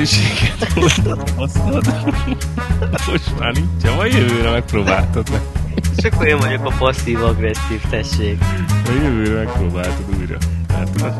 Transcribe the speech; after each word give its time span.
lehetőséget 0.00 0.72
hoztad. 0.72 1.94
Most 3.06 3.38
már 3.38 3.52
nincs, 3.52 3.96
vagy 3.96 4.12
jövőre 4.12 4.50
megpróbáltad 4.50 5.30
meg. 5.30 5.40
És 5.96 6.04
akkor 6.04 6.26
én 6.26 6.38
vagyok 6.38 6.66
a 6.66 6.72
passzív-agresszív, 6.78 7.80
tessék. 7.90 8.42
A 8.86 8.90
jövőre 9.02 9.44
megpróbáltad 9.44 10.16
újra. 10.18 10.36
Hát, 10.68 11.16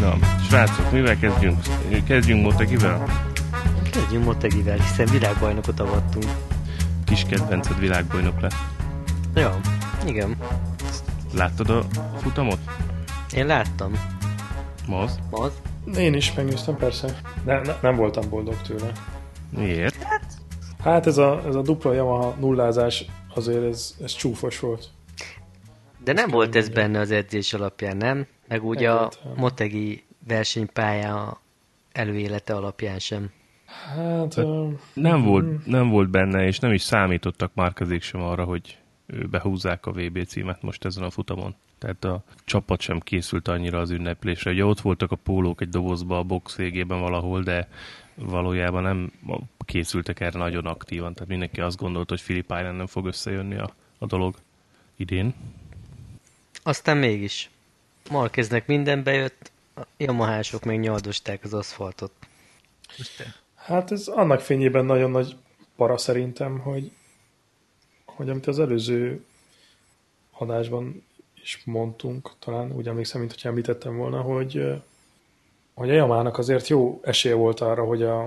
Na, 0.00 0.16
srácok, 0.48 0.92
mivel 0.92 1.18
kezdjünk? 1.18 1.58
Kezdjünk 2.06 2.42
Motegivel? 2.42 3.04
Kezdjünk 3.90 4.24
Motegivel, 4.24 4.76
hiszen 4.76 5.06
világbajnokot 5.06 5.80
avattunk. 5.80 6.26
Kis 7.04 7.24
kedvenced 7.28 7.78
világbajnok 7.78 8.40
lett. 8.40 8.56
Ja, 9.34 9.60
igen. 10.06 10.36
Láttad 11.34 11.70
a 11.70 11.84
futamot? 12.22 12.58
Én 13.32 13.46
láttam. 13.46 13.92
Maz? 14.86 15.18
Maz? 15.30 15.52
Én 15.98 16.14
is 16.14 16.34
megnéztem, 16.34 16.76
persze. 16.76 17.20
De 17.44 17.60
ne, 17.60 17.74
nem 17.82 17.96
voltam 17.96 18.28
boldog 18.28 18.56
tőle. 18.62 18.92
Miért? 19.56 20.02
Hát, 20.02 20.42
Hát 20.82 21.06
ez 21.06 21.18
a, 21.18 21.42
ez 21.46 21.54
a 21.54 21.62
dupla 21.62 21.92
Yamaha 21.94 22.34
nullázás 22.40 23.04
azért 23.34 23.64
ez, 23.64 23.94
ez 24.02 24.12
csúfos 24.12 24.60
volt. 24.60 24.88
de 26.04 26.12
nem 26.12 26.28
volt 26.30 26.56
ez 26.56 26.68
benne 26.68 26.98
az 27.00 27.10
edzés 27.10 27.52
alapján, 27.54 27.96
nem? 27.96 28.26
Meg 28.48 28.64
úgy 28.64 28.84
a 28.84 28.90
Egyáltalán. 28.96 29.36
Motegi 29.36 30.04
versenypálya 30.28 31.40
előélete 31.92 32.54
alapján 32.54 32.98
sem. 32.98 33.30
Hát... 33.66 34.34
Hát, 34.34 34.46
Nem 34.94 35.22
volt, 35.24 35.66
nem 35.66 35.88
volt 35.88 36.10
benne, 36.10 36.46
és 36.46 36.58
nem 36.58 36.72
is 36.72 36.82
számítottak 36.82 37.54
Márkezék 37.54 38.02
sem 38.02 38.20
arra, 38.22 38.44
hogy 38.44 38.78
ő 39.06 39.26
behúzzák 39.26 39.86
a 39.86 39.92
VB 39.92 40.26
címet 40.26 40.62
most 40.62 40.84
ezen 40.84 41.02
a 41.02 41.10
futamon. 41.10 41.54
Tehát 41.84 42.04
a 42.04 42.32
csapat 42.44 42.80
sem 42.80 43.00
készült 43.00 43.48
annyira 43.48 43.78
az 43.78 43.90
ünneplésre. 43.90 44.50
Ugye 44.50 44.64
ott 44.64 44.80
voltak 44.80 45.10
a 45.10 45.16
pólók 45.16 45.60
egy 45.60 45.68
dobozba 45.68 46.18
a 46.18 46.22
box 46.22 46.56
végében 46.56 47.00
valahol, 47.00 47.42
de 47.42 47.68
valójában 48.14 48.82
nem 48.82 49.12
készültek 49.64 50.20
erre 50.20 50.38
nagyon 50.38 50.66
aktívan. 50.66 51.14
Tehát 51.14 51.28
mindenki 51.28 51.60
azt 51.60 51.76
gondolta, 51.76 52.14
hogy 52.14 52.22
Philip 52.22 52.44
Island 52.44 52.76
nem 52.76 52.86
fog 52.86 53.06
összejönni 53.06 53.56
a, 53.56 53.74
a 53.98 54.06
dolog 54.06 54.34
idén. 54.96 55.34
Aztán 56.62 56.96
mégis. 56.96 57.50
Markeznek 58.10 58.66
minden 58.66 59.02
bejött, 59.02 59.52
a 59.76 59.82
Yamahások 59.96 60.64
meg 60.64 60.80
nyaldosták 60.80 61.44
az 61.44 61.54
aszfaltot. 61.54 62.12
Hát 63.54 63.90
ez 63.92 64.08
annak 64.08 64.40
fényében 64.40 64.84
nagyon 64.84 65.10
nagy 65.10 65.36
para 65.76 65.98
szerintem, 65.98 66.58
hogy, 66.58 66.90
hogy 68.04 68.30
amit 68.30 68.46
az 68.46 68.58
előző 68.58 69.24
adásban 70.30 71.04
is 71.44 71.62
mondtunk, 71.64 72.30
talán 72.38 72.72
úgy 72.72 72.88
emlékszem, 72.88 73.20
mint 73.20 73.32
hogy 73.32 73.50
említettem 73.50 73.96
volna, 73.96 74.20
hogy, 74.20 74.82
hogy 75.74 75.90
a 75.90 75.94
Yamának 75.94 76.38
azért 76.38 76.68
jó 76.68 77.00
esélye 77.02 77.34
volt 77.34 77.60
arra, 77.60 77.84
hogy 77.84 78.02
a, 78.02 78.22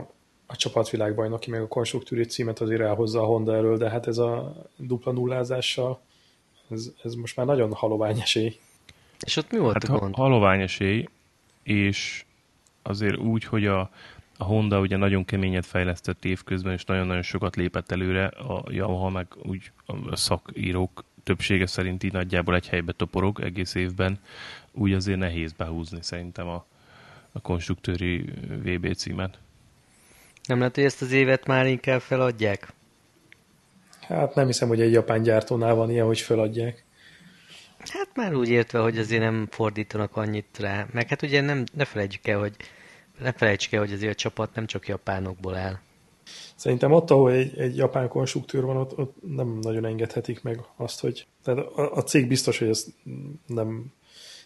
a 0.45 0.55
csapatvilágbajnoki 0.55 1.49
meg 1.49 1.61
a 1.61 1.67
konstruktúri 1.67 2.25
címet 2.25 2.59
azért 2.59 2.81
elhozza 2.81 3.21
a 3.21 3.25
Honda 3.25 3.55
elől, 3.55 3.77
de 3.77 3.89
hát 3.89 4.07
ez 4.07 4.17
a 4.17 4.55
dupla 4.75 5.11
nullázással, 5.11 5.99
ez, 6.69 6.91
ez 7.03 7.13
most 7.13 7.35
már 7.35 7.45
nagyon 7.45 7.73
halovány 7.73 8.19
esély. 8.19 8.59
És 9.25 9.35
ott 9.37 9.51
mi 9.51 9.57
volt 9.57 9.73
Hát 9.73 9.95
a 9.95 9.99
gond? 9.99 10.15
halovány 10.15 10.61
esély, 10.61 11.07
és 11.63 12.25
azért 12.81 13.17
úgy, 13.17 13.43
hogy 13.43 13.65
a, 13.65 13.79
a 14.37 14.43
Honda 14.43 14.79
ugye 14.79 14.97
nagyon 14.97 15.25
keményet 15.25 15.65
fejlesztett 15.65 16.25
évközben, 16.25 16.73
és 16.73 16.85
nagyon-nagyon 16.85 17.21
sokat 17.21 17.55
lépett 17.55 17.91
előre, 17.91 18.25
a 18.25 18.63
Yamaha 18.67 19.09
meg 19.09 19.27
úgy 19.43 19.71
a 20.09 20.15
szakírók 20.15 21.03
többsége 21.27 21.65
szerint 21.65 22.03
így 22.03 22.11
nagyjából 22.11 22.55
egy 22.55 22.67
helybe 22.67 22.91
toporog 22.91 23.41
egész 23.41 23.75
évben, 23.75 24.19
úgy 24.71 24.93
azért 24.93 25.19
nehéz 25.19 25.51
behúzni 25.51 25.99
szerintem 26.01 26.47
a, 26.47 26.65
a 27.31 27.41
konstruktőri 27.41 28.25
VB 28.63 28.95
címet. 28.95 29.39
Nem 30.45 30.57
lehet, 30.57 30.75
hogy 30.75 30.83
ezt 30.83 31.01
az 31.01 31.11
évet 31.11 31.47
már 31.47 31.65
inkább 31.65 32.01
feladják? 32.01 32.73
Hát 34.01 34.35
nem 34.35 34.45
hiszem, 34.45 34.67
hogy 34.67 34.81
egy 34.81 34.91
japán 34.91 35.21
gyártónál 35.21 35.73
van 35.75 35.89
ilyen, 35.89 36.05
hogy 36.05 36.19
feladják. 36.19 36.83
Hát 37.77 38.09
már 38.15 38.35
úgy 38.35 38.49
értve, 38.49 38.79
hogy 38.79 38.97
azért 38.97 39.21
nem 39.21 39.47
fordítanak 39.51 40.15
annyit 40.15 40.57
rá. 40.59 40.85
Meg 40.91 41.07
hát 41.07 41.21
ugye 41.21 41.41
nem, 41.41 41.63
ne 41.73 41.85
felejtjük 41.85 42.27
el, 42.27 42.39
hogy 42.39 42.55
ne 43.19 43.31
felejtsük 43.31 43.71
el, 43.71 43.79
hogy 43.79 43.91
azért 43.91 44.11
a 44.11 44.15
csapat 44.15 44.55
nem 44.55 44.65
csak 44.65 44.87
japánokból 44.87 45.55
áll. 45.55 45.79
Szerintem 46.55 46.91
ott, 46.91 47.11
ahol 47.11 47.31
egy, 47.31 47.57
egy 47.57 47.75
japán 47.75 48.07
konstruktőr 48.07 48.63
van, 48.63 48.77
ott, 48.77 48.97
ott 48.97 49.15
nem 49.35 49.59
nagyon 49.61 49.85
engedhetik 49.85 50.43
meg 50.43 50.59
azt, 50.75 50.99
hogy... 50.99 51.27
Tehát 51.43 51.59
a, 51.59 51.95
a 51.95 52.03
cég 52.03 52.27
biztos, 52.27 52.59
hogy 52.59 52.67
ezt 52.67 52.93
nem 53.45 53.91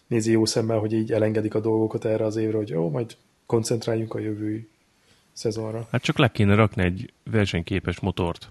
nézi 0.06 0.30
jó 0.30 0.44
szemmel, 0.44 0.78
hogy 0.78 0.92
így 0.92 1.12
elengedik 1.12 1.54
a 1.54 1.60
dolgokat 1.60 2.04
erre 2.04 2.24
az 2.24 2.36
évre, 2.36 2.56
hogy 2.56 2.68
jó, 2.68 2.90
majd 2.90 3.16
koncentráljunk 3.46 4.14
a 4.14 4.18
jövő 4.18 4.68
szezonra. 5.32 5.88
Hát 5.90 6.02
csak 6.02 6.18
le 6.18 6.28
kéne 6.28 6.54
rakni 6.54 6.82
egy 6.82 7.12
versenyképes 7.30 8.00
motort. 8.00 8.48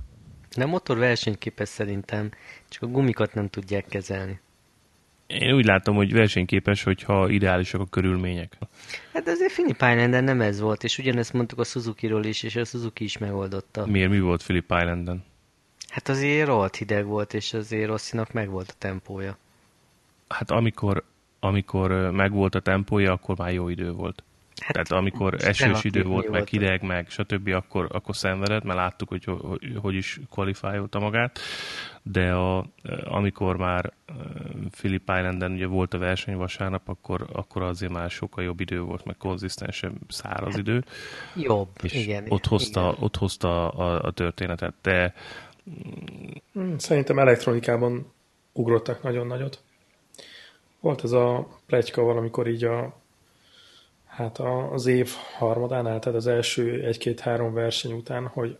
De 0.56 0.64
a 0.64 0.68
motor 0.68 0.98
versenyképes 0.98 1.70
szerintem, 1.70 2.32
csak 2.70 2.84
a 2.84 2.88
gumikat 2.88 3.34
nem 3.34 3.50
tudják 3.50 3.86
kezelni. 3.86 4.40
Én 5.40 5.54
úgy 5.54 5.66
látom, 5.66 5.96
hogy 5.96 6.14
versenyképes, 6.14 6.84
hogyha 6.84 7.30
ideálisak 7.30 7.82
a 7.82 7.86
körülmények. 7.86 8.58
Hát 9.14 9.28
azért 9.28 9.54
Philip 9.54 9.76
Islanden 9.76 10.24
nem 10.24 10.42
ez 10.42 10.60
volt, 10.60 10.84
és 10.84 10.98
ugyanezt 10.98 11.34
mondtuk 11.34 11.60
a 11.60 11.64
Suzuki-ról 11.64 12.24
is, 12.24 12.44
és 12.44 12.56
a 12.56 12.64
Suzuki 12.66 13.04
is 13.04 13.18
megoldotta. 13.18 13.86
Miért 13.86 14.10
mi 14.10 14.20
volt 14.20 14.44
Philip 14.44 14.74
Islanden? 14.80 15.24
Hát 15.90 16.10
azért 16.10 16.48
rohadt 16.48 16.76
hideg 16.76 17.06
volt, 17.06 17.34
és 17.34 17.54
azért 17.54 17.88
Rosszinak 17.88 18.32
megvolt 18.32 18.70
a 18.70 18.74
tempója. 18.78 19.38
Hát 20.28 20.52
amikor, 20.52 21.04
amikor 21.40 21.92
ö, 21.92 22.10
megvolt 22.10 22.56
a 22.56 22.60
tempója, 22.60 23.12
akkor 23.12 23.38
már 23.38 23.54
jó 23.54 23.70
idő 23.70 23.92
volt. 23.92 24.24
Hát, 24.56 24.72
Tehát 24.72 24.92
amikor 24.92 25.36
esős 25.40 25.84
idő 25.84 26.04
volt, 26.04 26.24
meg 26.24 26.32
volt? 26.32 26.50
hideg, 26.50 26.82
meg 26.84 27.10
stb., 27.10 27.48
akkor, 27.48 27.88
akkor 27.92 28.16
szenvedett, 28.16 28.64
mert 28.64 28.78
láttuk, 28.78 29.10
hogy 29.10 29.24
hogy, 29.24 29.74
hogy 29.76 29.96
is 29.96 30.20
kvalifikálta 30.32 31.00
magát, 31.00 31.40
de 32.02 32.32
a, 32.34 32.66
amikor 33.04 33.58
már 33.58 33.94
Philip 34.72 35.02
Islanden 35.02 35.52
ugye 35.52 35.66
volt 35.66 35.94
a 35.94 35.98
verseny 35.98 36.36
vasárnap, 36.36 36.90
akkor, 36.90 37.28
akkor 37.34 37.62
azért 37.62 37.92
már 37.92 38.10
sokkal 38.10 38.44
jobb 38.44 38.60
idő 38.60 38.82
volt, 38.82 39.06
meg 39.06 39.18
konzisztensebb 39.18 39.94
száraz 40.08 40.58
idő, 40.58 40.84
Jobb, 41.36 41.70
és 41.82 41.94
igen. 41.94 42.26
ott 42.28 42.46
hozta, 42.46 42.80
igen. 42.80 42.96
ott 43.00 43.16
hozta 43.16 43.70
a, 43.70 44.04
a 44.04 44.12
történetet. 44.12 44.74
De 44.82 45.14
Hmm, 46.54 46.78
Szerintem 46.78 47.20
elektronikában 47.20 48.12
ugrottak 48.54 49.04
nagyon 49.04 49.28
nagyot. 49.28 49.64
Volt 50.80 51.04
ez 51.04 51.12
a 51.12 51.48
pletyka 51.66 52.02
valamikor 52.02 52.48
így 52.48 52.64
a 52.64 53.01
hát 54.12 54.38
a, 54.40 54.72
az 54.72 54.86
év 54.86 55.10
harmadánál, 55.38 56.00
tehát 56.00 56.18
az 56.18 56.28
első 56.28 56.84
egy-két-három 56.86 57.54
verseny 57.54 57.94
után, 57.94 58.28
hogy 58.28 58.58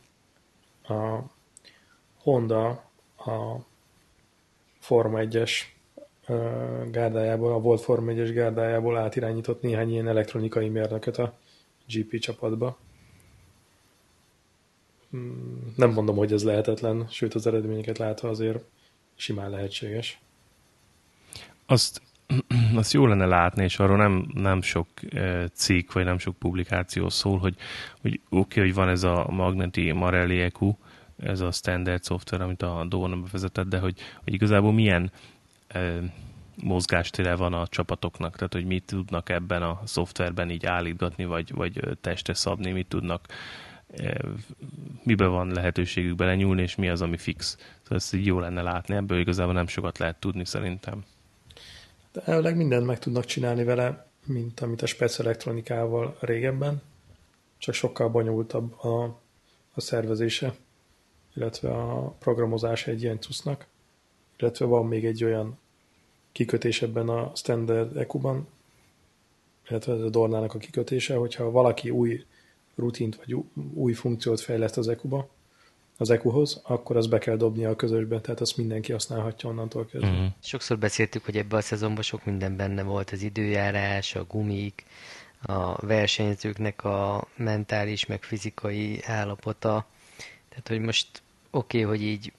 a 0.84 1.20
Honda 2.18 2.68
a 3.18 3.58
Forma 4.80 5.20
1-es 5.22 5.52
ö, 6.28 6.82
gárdájából, 6.92 7.54
a 7.54 7.60
volt 7.60 7.82
Forma 7.82 8.12
1-es 8.12 8.32
gárdájából 8.34 8.98
átirányított 8.98 9.62
néhány 9.62 9.92
ilyen 9.92 10.08
elektronikai 10.08 10.70
mérnököt 10.70 11.18
a 11.18 11.34
GP 11.88 12.20
csapatba. 12.20 12.78
Hmm, 15.10 15.74
Nem 15.76 15.90
mondom, 15.92 16.16
hogy 16.16 16.34
ez 16.34 16.44
lehetetlen, 16.44 17.08
sőt 17.10 17.34
az 17.34 17.48
eredményeket 17.48 17.98
látva 17.98 18.30
azért 18.30 18.64
simán 19.16 19.50
lehetséges. 19.50 20.22
azt, 21.66 22.02
azt 22.76 22.94
jó 22.94 23.06
lenne 23.06 23.26
látni, 23.26 23.64
és 23.64 23.80
arról 23.80 23.98
nem, 23.98 24.26
nem 24.34 24.62
sok 24.62 24.88
eh, 25.10 25.46
cikk, 25.54 25.92
vagy 25.92 26.06
nem 26.06 26.18
sok 26.18 26.38
publikáció 26.38 27.10
szól, 27.10 27.38
hogy, 27.38 27.56
hogy 28.02 28.20
oké, 28.30 28.38
okay, 28.38 28.64
hogy 28.64 28.74
van 28.74 28.90
ez 28.90 29.04
a 29.04 29.28
Magneti 29.30 29.92
Marelli 29.92 30.40
EQ, 30.42 30.76
ez 31.18 31.40
a 31.40 31.52
standard 31.52 32.04
szoftver, 32.04 32.42
amit 32.42 32.62
a 32.62 32.86
Dóna 32.90 33.16
bevezetett, 33.16 33.68
de 33.68 33.80
hogy, 33.80 34.00
hogy 34.24 34.34
igazából 34.34 34.74
milyen 34.74 35.12
eh, 35.68 35.98
mozgástere 36.64 37.36
van 37.36 37.54
a 37.54 37.68
csapatoknak, 37.68 38.36
tehát 38.36 38.54
hogy 38.54 38.66
mit 38.66 38.84
tudnak 38.86 39.30
ebben 39.30 39.62
a 39.62 39.82
szoftverben 39.84 40.50
így 40.50 40.66
állítgatni, 40.66 41.26
vagy, 41.26 41.54
vagy 41.54 41.78
ö, 41.82 41.94
testre 41.94 42.34
szabni, 42.34 42.72
mit 42.72 42.88
tudnak 42.88 43.26
eh, 43.88 44.14
mibe 45.04 45.26
van 45.26 45.52
lehetőségük 45.52 46.16
belenyúlni, 46.16 46.62
és 46.62 46.76
mi 46.76 46.90
az, 46.90 47.02
ami 47.02 47.18
fix. 47.18 47.58
Szóval 47.82 47.98
ezt 47.98 48.14
így 48.14 48.26
jó 48.26 48.40
lenne 48.40 48.62
látni, 48.62 48.96
ebből 48.96 49.20
igazából 49.20 49.54
nem 49.54 49.68
sokat 49.68 49.98
lehet 49.98 50.20
tudni 50.20 50.46
szerintem. 50.46 51.04
De 52.12 52.22
elvileg 52.26 52.56
mindent 52.56 52.86
meg 52.86 53.00
tudnak 53.00 53.26
csinálni 53.26 53.64
vele, 53.64 54.08
mint 54.26 54.60
amit 54.60 54.82
a 54.82 54.86
spec 54.86 55.20
elektronikával 55.20 56.18
régebben, 56.20 56.82
csak 57.58 57.74
sokkal 57.74 58.10
bonyolultabb 58.10 58.84
a, 58.84 59.04
a 59.74 59.82
szervezése, 59.82 60.56
illetve 61.36 61.70
a 61.70 62.16
programozása 62.20 62.92
egy 62.92 63.02
ilyen 63.02 63.20
cusznak, 63.20 63.68
illetve 64.38 64.66
van 64.66 64.88
még 64.88 65.06
egy 65.06 65.24
olyan 65.24 65.58
kikötés 66.32 66.82
ebben 66.82 67.10
a 67.10 67.32
standard 67.36 67.98
EQ-ban, 67.98 68.48
illetve 69.70 69.94
a 69.94 70.10
Dornának 70.10 70.54
a 70.54 70.58
kikötése, 70.58 71.16
hogyha 71.16 71.52
valaki 71.52 71.90
új 71.90 72.26
rutint 72.76 73.16
vagy 73.16 73.36
új 73.74 73.94
funkciót 73.94 74.40
fejleszt 74.40 74.78
az 74.78 74.88
EQ-ba, 74.88 75.30
az 75.98 76.10
EQ-hoz, 76.10 76.62
akkor 76.64 76.98
az 76.98 77.08
be 77.08 77.18
kell 77.18 77.36
dobnia 77.36 77.70
a 77.70 77.76
közösbe, 77.76 78.22
tehát 78.22 78.42
azt 78.42 78.58
mindenki 78.58 78.92
használhatja 78.92 79.50
onnantól 79.50 79.86
kezdve. 79.86 80.10
Uh-huh. 80.10 80.28
Sokszor 80.40 80.78
beszéltük, 80.78 81.26
hogy 81.26 81.38
ebben 81.38 81.60
a 81.60 81.62
szezonban 81.62 82.04
sok 82.04 82.26
minden 82.26 82.56
benne 82.56 82.84
volt, 82.84 83.10
az 83.10 83.22
időjárás, 83.22 84.16
a 84.16 84.24
gumik, 84.24 84.86
a 85.42 85.86
versenyzőknek 85.86 86.84
a 86.84 87.28
mentális, 87.36 88.06
meg 88.06 88.24
fizikai 88.24 89.00
állapota. 89.04 89.86
Tehát, 90.50 90.68
hogy 90.68 90.80
most 90.80 91.22
oké, 91.52 91.84
okay, 91.84 91.98
hogy 91.98 92.08
így 92.08 92.34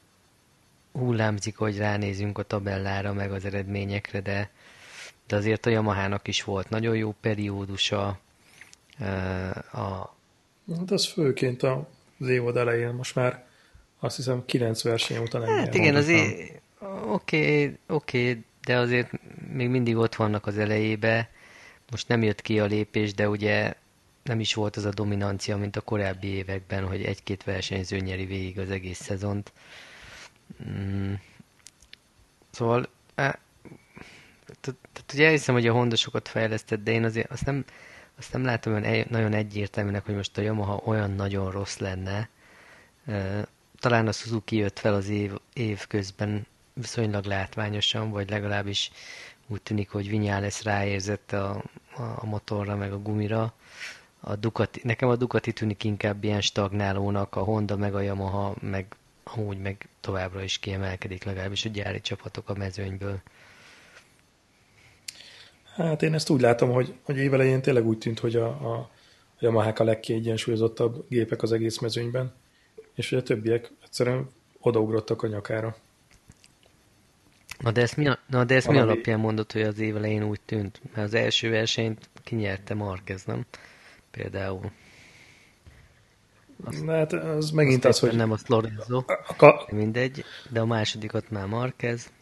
hullámzik, 0.93 1.57
hogy 1.57 1.77
ránézünk 1.77 2.39
a 2.39 2.43
tabellára, 2.43 3.13
meg 3.13 3.33
az 3.33 3.45
eredményekre, 3.45 4.21
de, 4.21 4.51
de 5.27 5.37
azért 5.37 5.67
a 5.67 5.71
Yamahának 5.71 6.29
is 6.29 6.45
volt 6.45 6.69
nagyon 6.69 6.97
jó 6.97 7.15
periódusa. 7.21 8.19
A... 9.73 10.15
Hát 10.77 10.91
az 10.91 11.07
főként 11.07 11.63
az 12.23 12.29
évad 12.29 12.57
elején 12.57 12.93
most 12.93 13.15
már 13.15 13.45
azt 14.01 14.17
hiszem 14.17 14.45
kilenc 14.45 14.83
verseny 14.83 15.23
után 15.23 15.47
Hát 15.47 15.75
igen, 15.75 15.95
azért 15.95 16.61
oké, 17.07 17.77
oké, 17.87 18.43
de 18.65 18.77
azért 18.77 19.11
még 19.53 19.69
mindig 19.69 19.97
ott 19.97 20.15
vannak 20.15 20.47
az 20.47 20.59
elejébe. 20.59 21.31
Most 21.91 22.09
nem 22.09 22.23
jött 22.23 22.41
ki 22.41 22.61
a 22.61 22.65
lépés, 22.65 23.15
de 23.15 23.29
ugye 23.29 23.75
nem 24.23 24.41
is 24.41 24.55
volt 24.55 24.77
az 24.77 24.85
a 24.85 24.91
dominancia, 24.91 25.57
mint 25.57 25.77
a 25.77 25.81
korábbi 25.81 26.27
években, 26.27 26.87
hogy 26.87 27.03
egy-két 27.03 27.45
versenyző 27.45 27.99
nyeri 27.99 28.25
végig 28.25 28.59
az 28.59 28.71
egész 28.71 29.01
szezont. 29.01 29.53
Mm. 30.69 31.13
Szóval, 32.51 32.89
tehát 34.61 35.13
ugye 35.13 35.25
elhiszem, 35.27 35.55
hogy 35.55 35.67
a 35.67 35.73
Honda 35.73 35.97
sokat 35.97 36.29
fejlesztett, 36.29 36.83
de 36.83 36.91
én 36.91 37.05
azért 37.05 37.31
azt 37.31 37.45
nem, 37.45 37.65
azt 38.23 38.33
nem 38.33 38.45
látom 38.45 38.73
olyan 38.73 39.07
nagyon 39.09 39.33
egyértelműnek, 39.33 40.05
hogy 40.05 40.15
most 40.15 40.39
a 40.39 40.41
Yamaha 40.41 40.83
olyan 40.85 41.11
nagyon 41.11 41.51
rossz 41.51 41.77
lenne. 41.77 42.29
Talán 43.81 44.07
a 44.07 44.13
Suzuki 44.13 44.57
jött 44.57 44.79
fel 44.79 44.95
az 44.95 45.09
év, 45.09 45.33
év 45.53 45.87
közben 45.87 46.47
viszonylag 46.73 47.25
látványosan, 47.25 48.11
vagy 48.11 48.31
legalábbis 48.31 48.91
úgy 49.47 49.63
tűnik, 49.63 49.91
hogy 49.91 50.09
Vinyales 50.09 50.65
ráérzett 50.65 51.33
a, 51.33 51.63
a 52.17 52.27
motorra, 52.27 52.77
meg 52.77 52.93
a 52.93 53.03
gumira. 53.03 53.53
A 54.21 54.37
Ducati, 54.37 54.81
nekem 54.85 55.09
a 55.09 55.17
Ducati 55.17 55.53
tűnik 55.53 55.85
inkább 55.85 56.25
ilyen 56.25 56.41
stagnálónak, 56.41 57.37
a 57.37 57.41
Honda, 57.41 57.77
meg 57.77 57.95
a 57.95 58.01
Yamaha, 58.01 58.55
meg 58.61 58.87
amúgy 59.25 59.59
meg 59.59 59.89
továbbra 60.01 60.43
is 60.43 60.59
kiemelkedik 60.59 61.25
legalábbis 61.25 61.65
a 61.65 61.69
gyári 61.69 62.01
csapatok 62.01 62.49
a 62.49 62.55
mezőnyből. 62.55 63.21
Hát 65.75 66.03
én 66.03 66.15
ezt 66.15 66.31
úgy 66.31 66.41
látom, 66.41 66.71
hogy, 66.71 66.95
hogy 67.03 67.17
évelején 67.17 67.63
tényleg 67.63 67.87
úgy 67.87 67.99
tűnt, 67.99 68.19
hogy 68.19 68.37
a, 68.37 68.47
a, 68.47 68.75
a 68.75 68.91
Yamaha 69.39 69.73
a 69.77 69.85
legkiegyensúlyozottabb 69.85 71.05
gépek 71.09 71.43
az 71.43 71.53
egész 71.53 71.79
mezőnyben, 71.79 72.33
és 72.95 73.09
hogy 73.09 73.19
a 73.19 73.23
többiek 73.23 73.73
egyszerűen 73.83 74.29
odaugrottak 74.61 75.23
a 75.23 75.27
nyakára. 75.27 75.77
Na 77.59 77.71
de 77.71 77.81
ezt 77.81 77.97
mi, 77.97 78.09
na 78.27 78.45
de 78.45 78.55
ezt 78.55 78.69
mi 78.69 78.79
alapján 78.79 79.21
mondod, 79.21 79.53
hogy 79.53 79.63
az 79.63 79.79
év 79.79 79.97
elején 79.97 80.23
úgy 80.23 80.41
tűnt? 80.41 80.81
Mert 80.95 81.07
az 81.07 81.15
első 81.15 81.51
versenyt 81.51 82.09
kinyerte 82.25 82.75
Marquez, 82.75 83.25
nem? 83.25 83.47
Például. 84.11 84.71
Azt, 86.65 86.85
hát 86.85 87.13
az 87.13 87.51
megint 87.51 87.85
az, 87.85 87.99
hogy... 87.99 88.17
Nem 88.17 88.31
az 88.31 88.47
Lorenzo, 88.47 89.05
a, 89.07 89.35
ka... 89.37 89.69
mindegy, 89.71 90.25
de 90.49 90.61
a 90.61 90.67
másodikat 90.67 91.31
már 91.31 91.47
Marquez. 91.47 92.13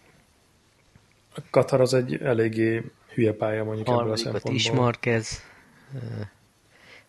A 1.35 1.41
Katar 1.51 1.81
az 1.81 1.95
egy 1.95 2.15
eléggé 2.15 2.91
hülye 3.21 3.33
pálya 3.33 3.65
mondjuk 3.65 3.89
ebből 3.89 4.11
a 4.11 4.17
szempontból. 4.17 4.55
is 4.55 4.71
Marquez, 4.71 5.43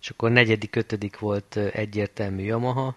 és 0.02 0.10
akkor 0.10 0.32
negyedik, 0.32 0.76
ötödik 0.76 1.20
volt 1.20 1.56
egyértelmű 1.56 2.44
Yamaha, 2.44 2.96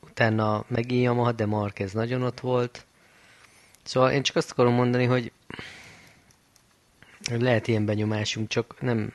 utána 0.00 0.64
megint 0.68 1.02
Yamaha, 1.02 1.32
de 1.32 1.46
Marquez 1.46 1.92
nagyon 1.92 2.22
ott 2.22 2.40
volt. 2.40 2.86
Szóval 3.82 4.10
én 4.10 4.22
csak 4.22 4.36
azt 4.36 4.50
akarom 4.50 4.74
mondani, 4.74 5.04
hogy 5.04 5.32
lehet 7.30 7.68
ilyen 7.68 7.84
benyomásunk, 7.84 8.48
csak 8.48 8.80
nem 8.80 9.12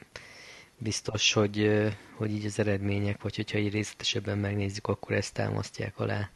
biztos, 0.78 1.34
hogy, 1.34 1.88
hogy 2.16 2.32
így 2.32 2.46
az 2.46 2.60
eredmények, 2.60 3.22
vagy 3.22 3.36
hogyha 3.36 3.58
így 3.58 3.72
részletesebben 3.72 4.38
megnézzük, 4.38 4.88
akkor 4.88 5.16
ezt 5.16 5.34
támasztják 5.34 6.00
alá. 6.00 6.30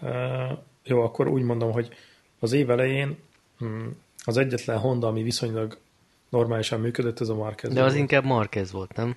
Uh, 0.00 0.58
jó, 0.82 1.02
akkor 1.02 1.28
úgy 1.28 1.42
mondom, 1.42 1.72
hogy 1.72 1.96
az 2.38 2.52
év 2.52 2.70
elején 2.70 3.18
hm, 3.58 3.86
az 4.24 4.36
egyetlen 4.36 4.78
Honda, 4.78 5.06
ami 5.06 5.22
viszonylag 5.22 5.78
normálisan 6.28 6.80
működött, 6.80 7.20
ez 7.20 7.28
a 7.28 7.34
Marquez. 7.34 7.72
De 7.72 7.80
az 7.80 7.86
volt. 7.86 7.98
inkább 7.98 8.24
Marquez 8.24 8.72
volt, 8.72 8.96
nem? 8.96 9.16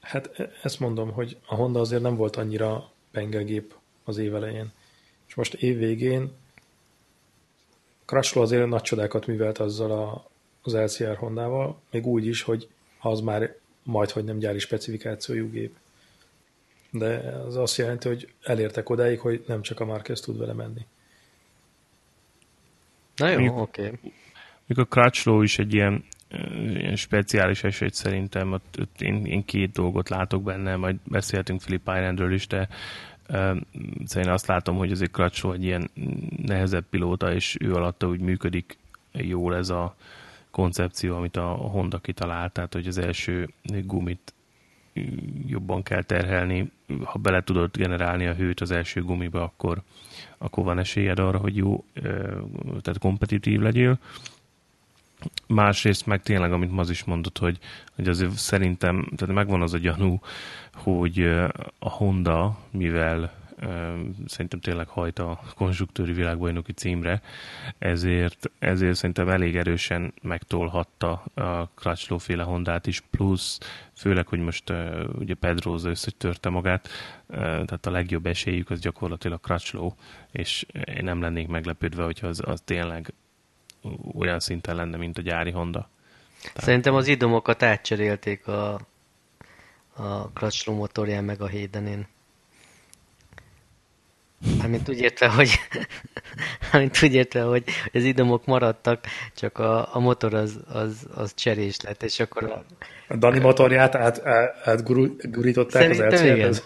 Hát 0.00 0.38
e, 0.38 0.50
ezt 0.62 0.80
mondom, 0.80 1.12
hogy 1.12 1.36
a 1.46 1.54
Honda 1.54 1.80
azért 1.80 2.02
nem 2.02 2.16
volt 2.16 2.36
annyira 2.36 2.90
pengegép 3.10 3.74
az 4.04 4.18
év 4.18 4.34
elején. 4.34 4.72
És 5.28 5.34
most 5.34 5.54
év 5.54 5.78
végén 5.78 6.32
Crashlow 8.04 8.42
azért 8.42 8.68
nagy 8.68 8.82
csodákat 8.82 9.26
művelt 9.26 9.58
azzal 9.58 9.90
a, 9.90 10.30
az 10.62 10.74
LCR 10.74 11.16
Hondával, 11.16 11.80
még 11.90 12.06
úgy 12.06 12.26
is, 12.26 12.42
hogy 12.42 12.68
az 13.00 13.20
már 13.20 13.56
majd, 13.82 14.10
hogy 14.10 14.24
nem 14.24 14.38
gyári 14.38 14.58
specifikációjú 14.58 15.50
gép. 15.50 15.76
De 16.90 17.16
az 17.46 17.56
azt 17.56 17.76
jelenti, 17.76 18.08
hogy 18.08 18.32
elértek 18.42 18.90
odáig, 18.90 19.20
hogy 19.20 19.44
nem 19.46 19.62
csak 19.62 19.80
a 19.80 19.84
Marquez 19.84 20.20
tud 20.20 20.38
vele 20.38 20.52
menni. 20.52 20.86
Na 23.16 23.28
jó, 23.28 23.60
oké. 23.60 23.86
Okay. 23.86 23.98
Mikor 24.66 24.88
Crutchlow 24.88 25.42
is 25.42 25.58
egy 25.58 25.74
ilyen 25.74 26.04
ilyen 26.58 26.96
speciális 26.96 27.64
eset 27.64 27.94
szerintem, 27.94 28.52
ott, 28.52 28.76
ott 28.80 29.00
én, 29.00 29.24
én 29.24 29.44
két 29.44 29.72
dolgot 29.72 30.08
látok 30.08 30.42
benne, 30.42 30.76
majd 30.76 30.96
beszéltünk 31.04 31.60
Philip 31.60 31.80
Islandről 31.82 32.32
is, 32.32 32.46
de 32.46 32.68
uh, 33.28 33.56
szerintem 34.04 34.32
azt 34.32 34.46
látom, 34.46 34.76
hogy 34.76 34.90
azért 34.90 35.10
Crutchlow 35.10 35.52
egy 35.52 35.64
ilyen 35.64 35.90
nehezebb 36.46 36.84
pilóta, 36.90 37.32
és 37.32 37.56
ő 37.60 37.72
alatta 37.72 38.06
úgy 38.06 38.20
működik 38.20 38.76
jól 39.12 39.56
ez 39.56 39.68
a 39.68 39.96
koncepció, 40.50 41.16
amit 41.16 41.36
a 41.36 41.46
Honda 41.46 41.98
kitalált, 41.98 42.52
tehát 42.52 42.72
hogy 42.72 42.86
az 42.86 42.98
első 42.98 43.48
gumit 43.84 44.34
jobban 45.46 45.82
kell 45.82 46.02
terhelni, 46.02 46.70
ha 47.04 47.18
bele 47.18 47.42
tudod 47.42 47.76
generálni 47.76 48.26
a 48.26 48.34
hőt 48.34 48.60
az 48.60 48.70
első 48.70 49.02
gumiba, 49.02 49.42
akkor, 49.42 49.82
akkor 50.38 50.64
van 50.64 50.78
esélyed 50.78 51.18
arra, 51.18 51.38
hogy 51.38 51.56
jó, 51.56 51.84
tehát 52.64 52.98
kompetitív 52.98 53.60
legyél. 53.60 53.98
Másrészt 55.46 56.06
meg 56.06 56.22
tényleg, 56.22 56.52
amit 56.52 56.72
Maz 56.72 56.90
is 56.90 57.04
mondott, 57.04 57.38
hogy, 57.38 57.58
hogy 57.94 58.08
azért 58.08 58.32
szerintem, 58.32 59.08
tehát 59.16 59.34
megvan 59.34 59.62
az 59.62 59.72
a 59.72 59.78
gyanú, 59.78 60.20
hogy 60.74 61.22
a 61.78 61.88
Honda, 61.88 62.58
mivel 62.70 63.41
szerintem 64.26 64.60
tényleg 64.60 64.88
hajt 64.88 65.18
a 65.18 65.40
konstruktőri 65.54 66.12
világbajnoki 66.12 66.72
címre, 66.72 67.22
ezért, 67.78 68.50
ezért 68.58 68.94
szerintem 68.94 69.28
elég 69.28 69.56
erősen 69.56 70.14
megtolhatta 70.22 71.24
a 71.34 71.68
Crutchlow 71.74 72.18
féle 72.18 72.42
Hondát 72.42 72.86
is, 72.86 73.00
plusz 73.00 73.58
főleg, 73.96 74.26
hogy 74.26 74.38
most 74.38 74.72
ugye 75.18 75.34
Pedroza 75.34 75.88
összetörte 75.88 76.48
magát, 76.48 76.88
tehát 77.28 77.86
a 77.86 77.90
legjobb 77.90 78.26
esélyük 78.26 78.70
az 78.70 78.80
gyakorlatilag 78.80 79.40
Crutchlow, 79.40 79.92
és 80.30 80.66
én 80.84 81.04
nem 81.04 81.20
lennék 81.20 81.48
meglepődve, 81.48 82.04
hogyha 82.04 82.26
az, 82.26 82.42
az 82.44 82.60
tényleg 82.64 83.12
olyan 84.14 84.40
szinten 84.40 84.76
lenne, 84.76 84.96
mint 84.96 85.18
a 85.18 85.22
gyári 85.22 85.50
Honda. 85.50 85.88
Tehát... 86.42 86.62
Szerintem 86.62 86.94
az 86.94 87.06
idomokat 87.06 87.62
átcserélték 87.62 88.46
a, 88.46 88.80
a 89.94 90.30
Crutchlow 90.34 90.76
motorján 90.76 91.24
meg 91.24 91.40
a 91.40 91.50
Haydenén. 91.50 92.06
Amint 94.64 94.88
úgy 94.88 95.00
értve, 95.00 95.28
hogy, 95.28 95.50
amint 96.72 97.02
úgy 97.02 97.14
értve, 97.14 97.42
hogy 97.42 97.64
az 97.92 98.04
idomok 98.04 98.44
maradtak, 98.44 99.04
csak 99.34 99.58
a, 99.58 99.94
a 99.94 99.98
motor 99.98 100.34
az, 100.34 100.60
az, 100.72 101.06
az 101.14 101.34
cserés 101.34 101.80
lett, 101.80 102.02
és 102.02 102.20
akkor 102.20 102.44
a... 102.44 102.64
A 103.08 103.16
Dani 103.16 103.38
motorját 103.38 103.94
át, 103.94 104.26
át, 104.26 104.68
átgurították 104.68 105.90
az 105.90 106.00
elcélhez. 106.00 106.62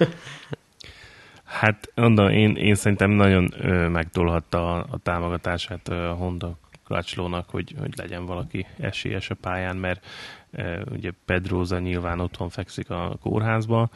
Hát, 1.45 1.93
mondom, 1.95 2.29
én, 2.29 2.57
én 2.57 2.75
szerintem 2.75 3.11
nagyon 3.11 3.53
ö, 3.59 3.89
megtolhatta 3.89 4.75
a, 4.75 4.87
a 4.91 4.99
támogatását 4.99 5.89
a 5.89 6.13
Honda 6.13 6.59
Crutchlónak, 6.85 7.51
hogy, 7.51 7.75
hogy 7.79 7.93
legyen 7.97 8.27
valaki 8.27 8.67
esélyes 8.81 9.31
a 9.31 9.35
pályán, 9.35 9.77
mert 9.77 10.07
e, 10.53 10.83
ugye 10.91 11.11
Pedroza 11.25 11.79
nyilván 11.79 12.21
otthon 12.21 12.49
fekszik 12.49 12.91
a 12.91 13.17
kórházba. 13.21 13.91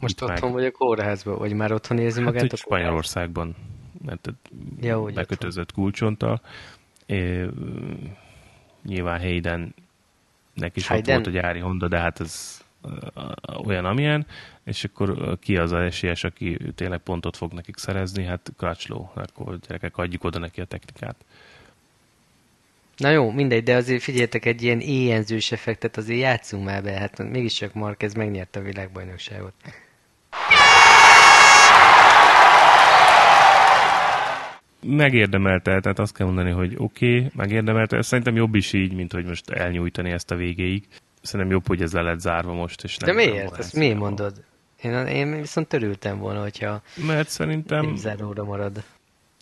Most 0.00 0.22
otthon 0.22 0.50
meg... 0.50 0.52
vagy 0.52 0.64
a 0.64 0.70
kórházban, 0.70 1.38
vagy 1.38 1.52
már 1.52 1.72
otthon 1.72 1.98
érzi 1.98 2.22
hát, 2.22 2.32
magát 2.32 2.52
a 2.52 2.56
Spanyolországban, 2.56 3.56
mert 4.04 4.32
ja, 4.80 5.02
bekötözött 5.02 5.68
otthon. 5.68 5.84
kulcsonttal. 5.84 6.40
E, 7.06 7.46
nyilván 8.82 9.20
Hayden 9.20 9.74
neki 10.54 10.78
is 10.78 10.86
Hayden? 10.86 11.18
ott 11.18 11.24
volt 11.24 11.36
a 11.36 11.40
gyári 11.40 11.58
Honda, 11.58 11.88
de 11.88 11.98
hát 11.98 12.20
ez 12.20 12.60
olyan, 13.64 13.84
amilyen, 13.84 14.26
és 14.64 14.84
akkor 14.84 15.38
ki 15.40 15.56
az 15.56 15.72
a 15.72 15.82
esélyes, 15.82 16.24
aki 16.24 16.58
tényleg 16.74 16.98
pontot 16.98 17.36
fog 17.36 17.52
nekik 17.52 17.76
szerezni, 17.76 18.24
hát 18.24 18.52
Crutchlow, 18.56 19.06
akkor 19.14 19.58
gyerekek, 19.58 19.96
adjuk 19.96 20.24
oda 20.24 20.38
neki 20.38 20.60
a 20.60 20.64
technikát. 20.64 21.24
Na 22.96 23.10
jó, 23.10 23.30
mindegy, 23.30 23.62
de 23.62 23.74
azért 23.74 24.02
figyeljetek, 24.02 24.44
egy 24.44 24.62
ilyen 24.62 24.80
éjjelzős 24.80 25.52
effektet 25.52 25.96
azért 25.96 26.20
játszunk 26.20 26.64
már 26.64 26.82
be, 26.82 26.92
hát 26.92 27.30
mégiscsak 27.30 27.74
Marquez 27.74 28.14
megnyerte 28.14 28.60
a 28.60 28.62
világbajnokságot. 28.62 29.54
megérdemelte, 34.86 35.80
tehát 35.80 35.98
azt 35.98 36.14
kell 36.14 36.26
mondani, 36.26 36.50
hogy 36.50 36.74
oké, 36.76 37.16
okay, 37.16 37.30
megérdemelte. 37.36 38.02
Szerintem 38.02 38.36
jobb 38.36 38.54
is 38.54 38.72
így, 38.72 38.92
mint 38.92 39.12
hogy 39.12 39.24
most 39.24 39.50
elnyújtani 39.50 40.10
ezt 40.10 40.30
a 40.30 40.34
végéig. 40.34 40.86
Szerintem 41.22 41.50
jobb, 41.50 41.66
hogy 41.66 41.82
ez 41.82 41.92
le 41.92 42.02
lett 42.02 42.20
zárva 42.20 42.52
most. 42.52 42.84
És 42.84 42.96
nem 42.96 43.16
De 43.16 43.24
miért? 43.24 43.58
Ezt 43.58 43.74
miért 43.74 43.98
mondod? 43.98 44.44
Én, 44.82 45.06
én 45.06 45.40
viszont 45.40 45.68
törültem 45.68 46.18
volna, 46.18 46.40
hogyha 46.40 46.82
Mert 47.06 47.28
szerintem 47.28 47.96
záróra 47.96 48.44
marad. 48.44 48.82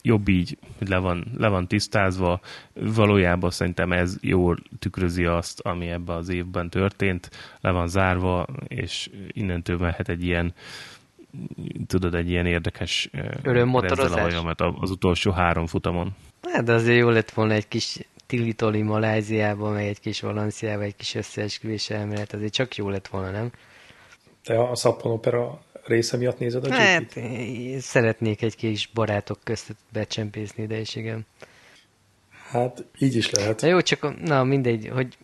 Jobb 0.02 0.28
így, 0.28 0.59
hogy 0.78 0.88
le 0.88 0.99
van, 0.99 1.25
le 1.37 1.49
van 1.49 1.66
tisztázva. 1.66 2.40
Valójában 2.73 3.50
szerintem 3.50 3.92
ez 3.92 4.16
jól 4.21 4.59
tükrözi 4.78 5.25
azt, 5.25 5.61
ami 5.61 5.88
ebben 5.88 6.16
az 6.16 6.28
évben 6.28 6.71
történt. 6.71 7.30
Le 7.61 7.71
van 7.71 7.88
zárva, 7.88 8.47
és 8.69 9.11
innentől 9.28 9.78
mehet 9.78 10.09
egy 10.09 10.25
ilyen 10.25 10.54
tudod, 11.87 12.14
egy 12.14 12.30
ilyen 12.30 12.47
érdekes 12.47 13.11
örömmotorozás 13.42 14.35
az 14.57 14.90
utolsó 14.90 15.30
három 15.30 15.66
futamon. 15.66 16.14
Hát, 16.42 16.64
de 16.64 16.73
azért 16.73 16.99
jó 16.99 17.09
lett 17.09 17.30
volna 17.30 17.52
egy 17.52 17.69
kis 17.69 17.99
Tilitoli 18.26 18.83
Maláziába, 18.83 19.71
meg 19.71 19.87
egy 19.87 20.00
kis 20.00 20.21
Valenciába, 20.21 20.83
egy 20.83 20.97
kis 20.97 21.14
összeesküvés 21.14 21.90
elmélet, 21.90 22.33
azért 22.33 22.52
csak 22.52 22.76
jó 22.76 22.88
lett 22.88 23.09
volna, 23.09 23.30
nem? 23.30 23.50
Te 24.45 24.62
a 24.62 24.75
Szappan 24.75 25.12
Opera 25.12 25.61
része 25.90 26.16
miatt 26.16 26.38
nézed 26.38 26.64
a 26.64 26.73
Hát, 26.73 27.18
szeretnék 27.78 28.42
egy 28.42 28.56
kis 28.56 28.90
barátok 28.94 29.38
közt 29.44 29.76
becsempészni, 29.92 30.66
de 30.66 30.80
is 30.80 30.97
igen. 30.97 31.26
Hát, 32.50 32.85
így 32.99 33.16
is 33.16 33.30
lehet. 33.30 33.61
Na 33.61 33.68
jó, 33.68 33.80
csak 33.80 34.20
na 34.20 34.44
mindegy, 34.44 34.88
hogy 34.92 35.16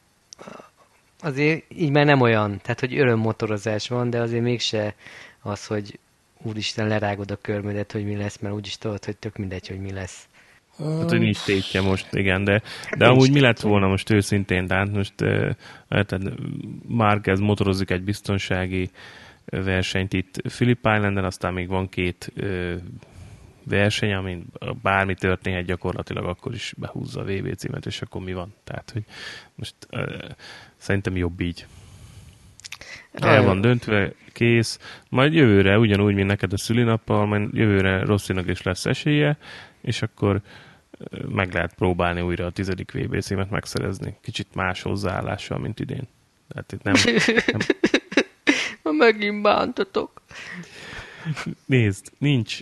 azért 1.21 1.65
így 1.69 1.91
már 1.91 2.05
nem 2.05 2.21
olyan, 2.21 2.61
tehát 2.63 2.81
hogy 2.81 2.99
örömmotorozás 2.99 3.89
van, 3.89 4.11
de 4.11 4.21
azért 4.21 4.43
mégse 4.43 4.95
az, 5.43 5.67
hogy 5.67 5.99
úristen 6.43 6.87
lerágod 6.89 7.31
a 7.31 7.39
körmödet, 7.41 7.93
hogy 7.93 8.05
mi 8.05 8.17
lesz, 8.17 8.39
mert 8.39 8.55
úgyis 8.55 8.79
tudod, 8.79 9.05
hogy 9.05 9.17
tök 9.17 9.37
mindegy, 9.37 9.69
hogy 9.69 9.81
mi 9.81 9.93
lesz. 9.93 10.29
Hát, 10.79 11.11
hogy 11.11 11.19
nincs 11.19 11.45
tétje 11.45 11.81
most, 11.81 12.07
igen, 12.15 12.45
de, 12.45 12.63
hát 12.85 12.99
de 12.99 13.07
amúgy 13.07 13.33
mi 13.33 13.41
lett 13.41 13.61
volna 13.61 13.87
most 13.87 14.11
őszintén, 14.11 14.67
tehát 14.67 14.91
most 14.91 15.13
tehát 15.89 16.21
Márquez 16.89 17.41
motorozik 17.41 17.91
egy 17.91 18.03
biztonsági 18.03 18.91
versenyt 19.51 20.13
itt 20.13 20.41
Philip 20.43 20.79
Islanden, 20.79 21.25
aztán 21.25 21.53
még 21.53 21.69
van 21.69 21.89
két 21.89 22.33
verseny, 23.65 24.13
amin 24.13 24.47
bármi 24.83 25.15
történhet 25.15 25.65
gyakorlatilag, 25.65 26.25
akkor 26.25 26.55
is 26.55 26.75
behúzza 26.77 27.21
a 27.21 27.25
VB 27.25 27.55
címet, 27.55 27.87
és 27.87 28.03
akkor 28.03 28.23
mi 28.23 28.33
van? 28.33 28.55
Tehát, 28.65 28.91
hogy 28.91 29.05
most 29.55 29.75
szerintem 30.77 31.17
jobb 31.17 31.41
így. 31.41 31.67
El 33.13 33.43
van 33.43 33.61
döntve, 33.61 34.13
kész. 34.33 34.79
Majd 35.09 35.33
jövőre, 35.35 35.79
ugyanúgy, 35.79 36.15
mint 36.15 36.29
neked 36.29 36.53
a 36.53 36.59
szülinappal, 36.59 37.27
majd 37.27 37.55
jövőre 37.55 38.05
Rosszinak 38.05 38.49
is 38.49 38.63
lesz 38.63 38.87
esélye, 38.87 39.39
és 39.81 40.03
akkor 40.03 40.41
meg 41.29 41.53
lehet 41.53 41.75
próbálni 41.75 42.21
újra 42.21 42.47
a 42.47 42.51
tizedik 42.51 42.93
VB 42.93 43.21
címet 43.21 43.51
megszerezni. 43.51 44.17
Kicsit 44.23 44.55
más 44.55 44.83
hozzáállással, 44.83 45.59
mint 45.59 45.81
idén. 45.81 46.09
Tehát 46.49 46.73
itt 46.73 46.83
nem... 46.83 46.95
nem... 47.47 47.61
Megint 48.97 49.43
bántatok. 49.43 50.23
Nézd, 51.65 52.13
nincs. 52.19 52.59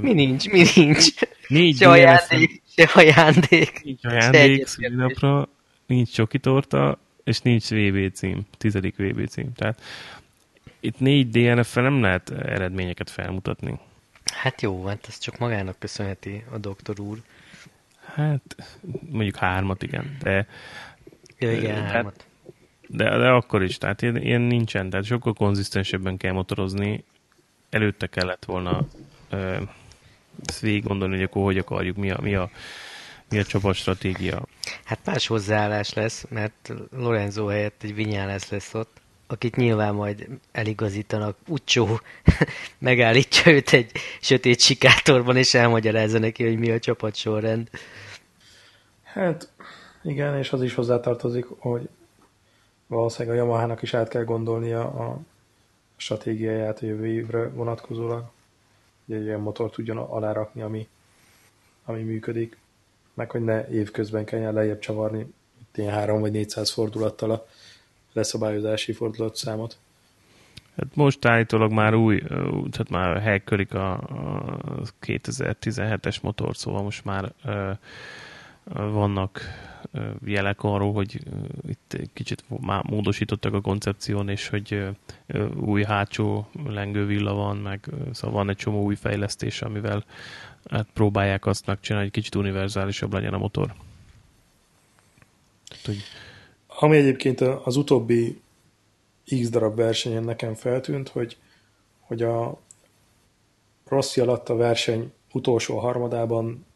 Mi 0.00 0.12
nincs, 0.12 0.48
mi 0.48 0.64
nincs? 0.74 1.06
Négy 1.48 1.76
se 1.76 1.88
ajándék, 1.88 2.62
se 2.76 2.90
ajándék. 2.94 3.82
Nincs 3.84 4.04
ajándék 4.04 4.66
szülinapra, 4.66 5.48
nincs 5.86 6.12
csoki 6.12 6.38
torta, 6.38 6.98
és 7.24 7.40
nincs 7.40 7.68
VB 7.68 8.12
cím, 8.12 8.46
tizedik 8.58 8.96
VB 8.96 9.28
cím. 9.28 9.52
Tehát 9.52 9.82
itt 10.80 11.00
négy 11.00 11.30
DNF-fel 11.30 11.82
nem 11.82 12.02
lehet 12.02 12.30
eredményeket 12.30 13.10
felmutatni. 13.10 13.78
Hát 14.24 14.62
jó, 14.62 14.84
hát 14.84 15.04
ez 15.08 15.18
csak 15.18 15.38
magának 15.38 15.78
köszönheti 15.78 16.44
a 16.52 16.58
doktor 16.58 17.00
úr. 17.00 17.18
Hát 18.14 18.56
mondjuk 19.10 19.36
hármat, 19.36 19.82
igen, 19.82 20.16
de... 20.22 20.46
Ja, 21.38 21.52
igen, 21.52 21.74
de, 21.74 21.80
hármat. 21.80 22.26
De, 22.88 23.18
de 23.18 23.28
akkor 23.28 23.62
is, 23.62 23.78
tehát 23.78 24.02
ilyen, 24.02 24.16
ilyen 24.16 24.40
nincsen, 24.40 24.90
tehát 24.90 25.06
sokkal 25.06 25.32
konzisztensebben 25.32 26.16
kell 26.16 26.32
motorozni. 26.32 27.04
Előtte 27.70 28.06
kellett 28.06 28.44
volna 28.44 28.86
ö, 29.30 29.56
ezt 30.46 30.60
végig 30.60 30.84
gondolni, 30.84 31.14
hogy 31.14 31.24
akkor 31.24 31.42
hogy 31.42 31.58
akarjuk, 31.58 31.96
mi 31.96 32.10
a, 32.10 32.18
mi 32.20 32.34
a, 32.34 32.50
mi 33.28 33.38
a 33.38 33.44
csapatstratégia. 33.44 34.42
Hát 34.84 34.98
más 35.04 35.26
hozzáállás 35.26 35.92
lesz, 35.92 36.26
mert 36.30 36.72
Lorenzo 36.96 37.46
helyett 37.46 37.82
egy 37.82 37.94
vinyálás 37.94 38.48
lesz 38.48 38.74
ott 38.74 39.00
akit 39.30 39.56
nyilván 39.56 39.94
majd 39.94 40.28
eligazítanak, 40.52 41.36
Ucsó 41.48 42.00
megállítja 42.78 43.52
őt 43.52 43.72
egy 43.72 43.90
sötét 44.20 44.60
sikátorban, 44.60 45.36
és 45.36 45.54
elmagyarázza 45.54 46.18
neki, 46.18 46.44
hogy 46.44 46.58
mi 46.58 46.70
a 46.70 46.78
csapat 46.78 47.14
sorrend. 47.14 47.68
Hát 49.02 49.52
igen, 50.02 50.38
és 50.38 50.52
az 50.52 50.62
is 50.62 50.74
hozzátartozik, 50.74 51.46
hogy 51.58 51.88
valószínűleg 52.88 53.38
a 53.38 53.40
Yamaha-nak 53.40 53.82
is 53.82 53.94
át 53.94 54.08
kell 54.08 54.24
gondolnia 54.24 54.80
a 54.80 55.18
stratégiáját 55.96 56.82
a 56.82 56.86
jövő 56.86 57.06
évre 57.06 57.48
vonatkozólag, 57.48 58.24
hogy 59.06 59.14
egy 59.14 59.26
olyan 59.26 59.40
motor 59.40 59.70
tudjon 59.70 59.96
alárakni, 59.96 60.62
ami, 60.62 60.88
ami 61.84 62.02
működik, 62.02 62.58
meg 63.14 63.30
hogy 63.30 63.44
ne 63.44 63.68
évközben 63.68 64.24
kelljen 64.24 64.52
lejjebb 64.52 64.78
csavarni 64.78 65.32
ilyen 65.78 65.92
3 65.92 66.20
vagy 66.20 66.32
400 66.32 66.70
fordulattal 66.70 67.30
a 67.30 67.46
leszabályozási 68.12 68.92
fordulatszámot. 68.92 69.76
Hát 70.76 70.94
most 70.94 71.24
állítólag 71.24 71.72
már 71.72 71.94
új, 71.94 72.20
tehát 72.70 72.88
már 72.90 73.20
hekkörik 73.22 73.74
a, 73.74 73.92
a 73.92 74.82
2017-es 75.02 76.20
motor, 76.22 76.56
szóval 76.56 76.82
most 76.82 77.04
már 77.04 77.32
ö, 77.44 77.70
vannak 78.64 79.40
jelek 80.24 80.62
arról, 80.62 80.92
hogy 80.92 81.20
itt 81.68 81.96
kicsit 82.12 82.44
már 82.60 82.84
módosítottak 82.84 83.54
a 83.54 83.60
koncepción, 83.60 84.28
és 84.28 84.48
hogy 84.48 84.86
új 85.56 85.82
hátsó 85.82 86.48
lengővilla 86.66 87.34
van, 87.34 87.56
meg 87.56 87.88
szóval 88.12 88.36
van 88.36 88.48
egy 88.48 88.56
csomó 88.56 88.82
új 88.82 88.94
fejlesztés, 88.94 89.62
amivel 89.62 90.04
hát 90.70 90.86
próbálják 90.92 91.46
azt 91.46 91.66
megcsinálni, 91.66 92.06
hogy 92.06 92.14
kicsit 92.14 92.34
univerzálisabb 92.34 93.12
legyen 93.12 93.34
a 93.34 93.38
motor. 93.38 93.74
Ami 96.66 96.96
egyébként 96.96 97.40
az 97.40 97.76
utóbbi 97.76 98.40
X 99.40 99.48
darab 99.48 99.76
versenyen 99.76 100.24
nekem 100.24 100.54
feltűnt, 100.54 101.08
hogy, 101.08 101.36
hogy 102.00 102.22
a 102.22 102.60
Rossi 103.88 104.20
alatt 104.20 104.48
a 104.48 104.56
verseny 104.56 105.12
utolsó 105.32 105.78
harmadában 105.78 106.66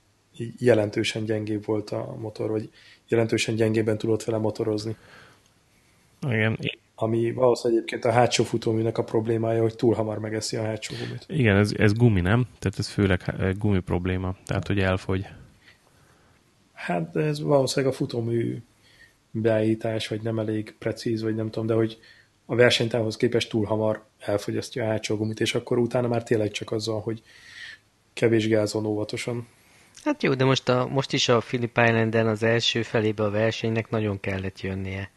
jelentősen 0.58 1.24
gyengébb 1.24 1.64
volt 1.64 1.90
a 1.90 2.16
motor, 2.20 2.50
vagy 2.50 2.70
jelentősen 3.08 3.54
gyengébben 3.54 3.98
tudott 3.98 4.24
vele 4.24 4.38
motorozni. 4.38 4.96
Igen. 6.28 6.58
Ami 6.94 7.32
valószínűleg 7.32 7.82
egyébként 7.82 8.04
a 8.14 8.18
hátsó 8.18 8.44
futóműnek 8.44 8.98
a 8.98 9.04
problémája, 9.04 9.62
hogy 9.62 9.76
túl 9.76 9.94
hamar 9.94 10.18
megeszi 10.18 10.56
a 10.56 10.62
hátsó 10.62 10.94
gumit. 11.00 11.24
Igen, 11.28 11.56
ez, 11.56 11.72
ez 11.76 11.92
gumi, 11.92 12.20
nem? 12.20 12.46
Tehát 12.58 12.78
ez 12.78 12.88
főleg 12.88 13.34
gumi 13.58 13.80
probléma, 13.80 14.36
tehát 14.46 14.66
hogy 14.66 14.78
elfogy. 14.78 15.26
Hát 16.72 17.16
ez 17.16 17.40
valószínűleg 17.40 17.94
a 17.94 17.96
futómű 17.96 18.62
beállítás, 19.30 20.08
vagy 20.08 20.22
nem 20.22 20.38
elég 20.38 20.74
precíz, 20.78 21.22
vagy 21.22 21.34
nem 21.34 21.50
tudom, 21.50 21.66
de 21.66 21.74
hogy 21.74 21.98
a 22.46 22.54
versenytávhoz 22.54 23.16
képest 23.16 23.50
túl 23.50 23.64
hamar 23.64 24.04
elfogyasztja 24.18 24.84
a 24.84 24.86
hátsó 24.86 25.16
gumit, 25.16 25.40
és 25.40 25.54
akkor 25.54 25.78
utána 25.78 26.08
már 26.08 26.22
tényleg 26.22 26.50
csak 26.50 26.72
azzal, 26.72 27.00
hogy 27.00 27.22
kevés 28.12 28.48
gázon 28.48 28.86
óvatosan. 28.86 29.46
Hát 30.04 30.22
jó, 30.22 30.34
de 30.34 30.44
most, 30.44 30.68
a, 30.68 30.86
most 30.86 31.12
is 31.12 31.28
a 31.28 31.38
Philip 31.38 31.78
Islanden 31.78 32.26
az 32.26 32.42
első 32.42 32.82
felébe 32.82 33.22
a 33.22 33.30
versenynek 33.30 33.90
nagyon 33.90 34.20
kellett 34.20 34.60
jönnie. 34.60 35.10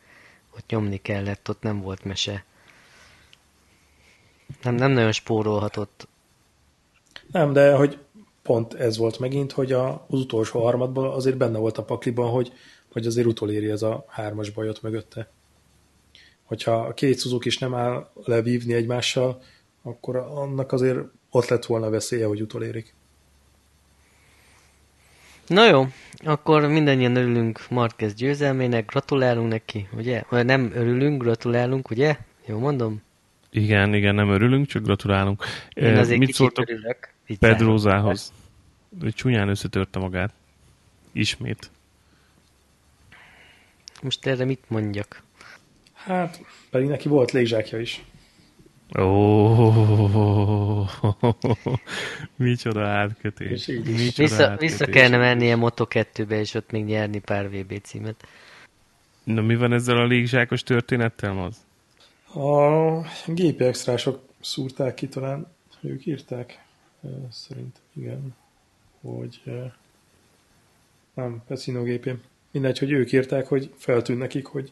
Ott 0.56 0.70
nyomni 0.70 0.98
kellett, 0.98 1.50
ott 1.50 1.62
nem 1.62 1.82
volt 1.82 2.04
mese. 2.04 2.46
Nem, 4.64 4.76
nem 4.76 4.92
nagyon 4.92 5.12
spórolhatott. 5.12 6.08
Nem, 7.32 7.54
de 7.54 7.76
hogy 7.76 8.00
pont 8.42 8.74
ez 8.74 8.98
volt 8.98 9.20
megint, 9.20 9.52
hogy 9.52 9.72
a, 9.72 10.06
az 10.10 10.20
utolsó 10.20 10.64
harmadban 10.64 11.14
azért 11.14 11.38
benne 11.38 11.58
volt 11.58 11.78
a 11.78 11.84
pakliban, 11.84 12.30
hogy 12.30 12.54
hogy 12.96 13.06
azért 13.06 13.28
utoléri 13.28 13.70
ez 13.70 13.82
a 13.82 14.06
hármas 14.08 14.50
bajot 14.50 14.82
mögötte. 14.82 15.30
Hogyha 16.44 16.72
a 16.72 16.94
két 16.94 17.20
Suzuki 17.20 17.48
is 17.48 17.58
nem 17.58 17.74
áll 17.76 18.12
levívni 18.24 18.74
egymással, 18.74 19.42
akkor 19.82 20.16
annak 20.16 20.72
azért 20.72 21.00
ott 21.30 21.48
lett 21.48 21.66
volna 21.66 21.90
veszélye, 21.90 22.26
hogy 22.26 22.42
utolérik. 22.42 22.94
Na 25.48 25.68
jó, 25.68 25.88
akkor 26.24 26.68
mindannyian 26.68 27.16
örülünk 27.16 27.70
Marquez 27.70 28.14
győzelmének, 28.14 28.86
gratulálunk 28.86 29.50
neki, 29.50 29.88
ugye? 29.94 30.24
Nem 30.30 30.72
örülünk, 30.74 31.22
gratulálunk, 31.22 31.90
ugye? 31.90 32.18
Jó 32.46 32.60
mondom? 32.60 33.02
Igen, 33.50 33.94
igen, 33.94 34.16
nem 34.16 34.30
örülünk, 34.30 34.68
csak 34.68 34.84
gratulálunk. 34.84 35.44
Én 35.74 35.98
azért 35.98 36.20
Mit 36.20 36.34
szóltok 36.34 36.70
örülök, 36.70 37.14
Pedrózához? 37.40 38.34
Csúnyán 39.14 39.50
összetörte 39.50 40.00
magát. 40.00 40.34
Ismét. 41.12 41.72
Most 44.02 44.26
erre 44.26 44.46
mit 44.46 44.64
mondjak? 44.68 45.22
Hát, 45.94 46.42
pedig 46.70 46.88
neki 46.88 47.08
volt 47.08 47.32
légzsákja 47.32 47.80
is. 47.80 48.04
Ó, 49.00 50.86
micsoda 52.36 52.86
átkötés. 52.86 53.66
Micsoda 53.66 54.12
Vissza, 54.16 54.44
átkötés. 54.44 54.70
vissza 54.70 54.86
kellene 54.86 55.18
menni 55.18 55.52
a 55.52 55.58
Moto2-be, 55.58 56.40
és 56.40 56.54
ott 56.54 56.72
még 56.72 56.86
nyerni 56.86 57.20
pár 57.20 57.50
VB 57.50 57.82
címet. 57.82 58.28
Na 59.24 59.42
mi 59.42 59.56
van 59.56 59.74
ezzel 59.74 59.98
a 59.98 60.06
légzsákos 60.06 60.64
történettel, 60.64 61.40
az? 61.44 61.58
A 62.42 63.02
gépi 63.28 63.64
extrások 63.64 64.22
szúrták 64.40 64.94
ki 64.94 65.08
talán, 65.08 65.48
ők 65.82 66.06
írták, 66.06 66.64
ö, 67.04 67.08
szerintem 67.32 67.82
igen, 67.94 68.36
hogy 69.02 69.42
nem, 71.14 71.44
Pecino 71.48 71.84
gépén. 71.84 72.22
Mindegy, 72.52 72.80
hogy 72.80 72.92
ők 72.92 73.12
írták, 73.12 73.48
hogy 73.48 73.74
feltűnt 73.78 74.20
nekik, 74.20 74.46
hogy 74.46 74.72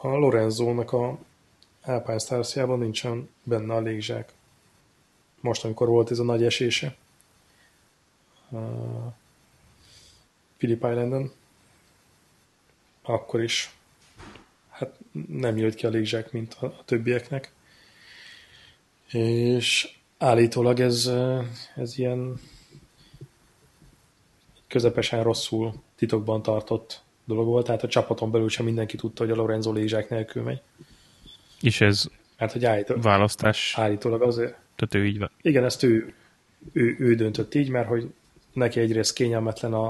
a 0.00 0.08
Lorenzónak 0.08 0.92
a 0.92 1.18
Alpine 1.86 2.18
Stars-jában 2.18 2.78
nincsen 2.78 3.28
benne 3.42 3.74
a 3.74 3.80
légzsák. 3.80 4.32
Most, 5.40 5.64
amikor 5.64 5.88
volt 5.88 6.10
ez 6.10 6.18
a 6.18 6.24
nagy 6.24 6.44
esése. 6.44 6.96
A 8.50 8.56
Phillip 10.56 10.84
Islanden. 10.84 11.32
Akkor 13.02 13.42
is 13.42 13.74
hát 14.68 14.98
nem 15.28 15.56
jött 15.56 15.74
ki 15.74 15.86
a 15.86 15.88
légzsák, 15.88 16.32
mint 16.32 16.56
a, 16.60 16.66
a 16.66 16.84
többieknek. 16.84 17.52
És 19.08 19.96
állítólag 20.18 20.80
ez, 20.80 21.10
ez 21.74 21.98
ilyen 21.98 22.40
közepesen 24.66 25.22
rosszul 25.22 25.74
titokban 25.96 26.42
tartott 26.42 27.02
dolog 27.24 27.46
volt, 27.46 27.66
tehát 27.66 27.82
a 27.82 27.88
csapaton 27.88 28.30
belül 28.30 28.48
sem 28.48 28.64
mindenki 28.64 28.96
tudta, 28.96 29.22
hogy 29.22 29.32
a 29.32 29.36
Lorenzo 29.36 29.72
légzsák 29.72 30.10
nélkül 30.10 30.42
megy. 30.42 30.60
És 31.60 31.80
ez 31.80 32.08
Hát, 32.36 32.52
hogy 32.52 32.64
állítólag, 32.64 33.02
választás, 33.02 33.74
állítólag 33.78 34.22
azért, 34.22 34.56
tehát 34.76 34.94
ő 34.94 35.06
így 35.06 35.18
van. 35.18 35.30
igen, 35.42 35.64
ezt 35.64 35.82
ő, 35.82 36.14
ő, 36.72 36.96
ő 36.98 37.14
döntött 37.14 37.54
így, 37.54 37.68
mert 37.68 37.88
hogy 37.88 38.12
neki 38.52 38.80
egyrészt 38.80 39.12
kényelmetlen 39.12 39.72
a, 39.72 39.86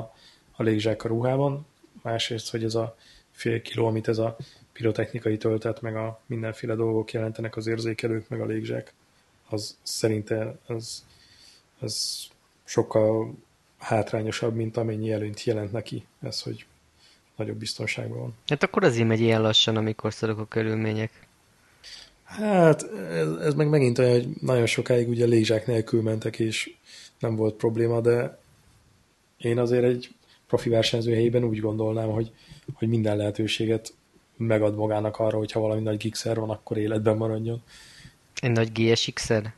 a 0.53 0.63
légzsák 0.63 1.05
a 1.05 1.09
ruhában, 1.09 1.67
másrészt, 2.03 2.51
hogy 2.51 2.65
ez 2.65 2.75
a 2.75 2.97
fél 3.31 3.63
kiló, 3.63 3.87
amit 3.87 4.09
ez 4.09 4.19
a 4.19 4.37
pirotechnikai 4.73 5.37
töltet, 5.37 5.81
meg 5.81 5.97
a 5.97 6.21
mindenféle 6.27 6.75
dolgok 6.75 7.13
jelentenek 7.13 7.57
az 7.57 7.67
érzékelők, 7.67 8.29
meg 8.29 8.41
a 8.41 8.47
légzsák, 8.47 8.93
az 9.49 9.77
szerinte 9.83 10.59
az, 10.67 11.05
az 11.79 12.27
sokkal 12.65 13.35
hátrányosabb, 13.79 14.55
mint 14.55 14.77
amennyi 14.77 15.13
előnyt 15.13 15.45
jelent 15.45 15.73
neki 15.73 16.07
ez, 16.21 16.43
hogy 16.43 16.67
nagyobb 17.37 17.57
biztonságban 17.57 18.19
van. 18.19 18.35
Hát 18.47 18.63
akkor 18.63 18.85
azért 18.85 19.09
megy 19.09 19.21
ilyen 19.21 19.43
lassan, 19.43 19.77
amikor 19.77 20.13
szorok 20.13 20.39
a 20.39 20.47
körülmények. 20.47 21.26
Hát 22.27 22.83
ez, 23.11 23.29
ez 23.29 23.55
meg 23.55 23.69
megint 23.69 23.99
olyan, 23.99 24.13
hogy 24.13 24.29
nagyon 24.41 24.67
sokáig 24.67 25.09
ugye 25.09 25.27
légzsák 25.27 25.67
nélkül 25.67 26.03
mentek, 26.03 26.39
és 26.39 26.75
nem 27.19 27.37
volt 27.37 27.55
probléma, 27.55 28.01
de 28.01 28.39
én 29.37 29.59
azért 29.59 29.85
egy 29.85 30.15
profi 30.47 30.69
versenyző 30.69 31.13
helyében 31.13 31.45
úgy 31.45 31.61
gondolnám, 31.61 32.09
hogy, 32.09 32.33
hogy 32.75 32.89
minden 32.89 33.17
lehetőséget 33.17 33.95
megad 34.37 34.77
magának 34.77 35.19
arra, 35.19 35.37
hogyha 35.37 35.61
valami 35.61 35.81
nagy 35.81 35.97
gigszer 35.97 36.39
van, 36.39 36.51
akkor 36.51 36.77
életben 36.77 37.17
maradjon. 37.17 37.63
Egy 38.41 38.51
nagy 38.51 38.73
GSX-er? 38.73 39.55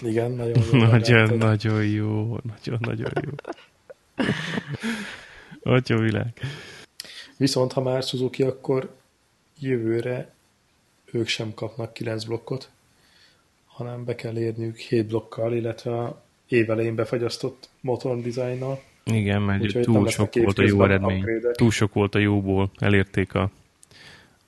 Igen, 0.00 0.30
nagyon 0.42 0.62
jó. 0.72 0.78
Nagyon, 0.78 1.36
nagyon 1.36 1.86
jó, 1.86 2.38
nagyon, 2.42 2.78
nagyon 2.80 3.12
jó. 3.22 3.32
Atya 5.62 5.98
világ. 5.98 6.32
Viszont 7.36 7.72
ha 7.72 7.80
már 7.80 8.02
Suzuki, 8.02 8.42
akkor 8.42 8.94
jövőre 9.58 10.34
ők 11.12 11.28
sem 11.28 11.54
kapnak 11.54 11.92
9 11.92 12.24
blokkot, 12.24 12.70
hanem 13.66 14.04
be 14.04 14.14
kell 14.14 14.38
érniük 14.38 14.76
7 14.76 15.06
blokkal, 15.06 15.54
illetve 15.54 15.98
a 15.98 16.22
év 16.48 16.70
elején 16.70 16.94
befagyasztott 16.94 17.68
motor 17.80 18.20
dizájnnal. 18.20 18.82
Igen, 19.04 19.42
mert 19.42 19.62
Úgyhogy 19.62 19.82
túl 19.82 20.08
sok 20.08 20.34
volt 20.34 20.58
a 20.58 20.62
jó 20.62 20.84
eredmény. 20.84 21.18
upgrade-ek. 21.18 21.56
Túl 21.56 21.70
sok 21.70 21.92
volt 21.92 22.14
a 22.14 22.18
jóból, 22.18 22.70
elérték 22.78 23.34
a, 23.34 23.50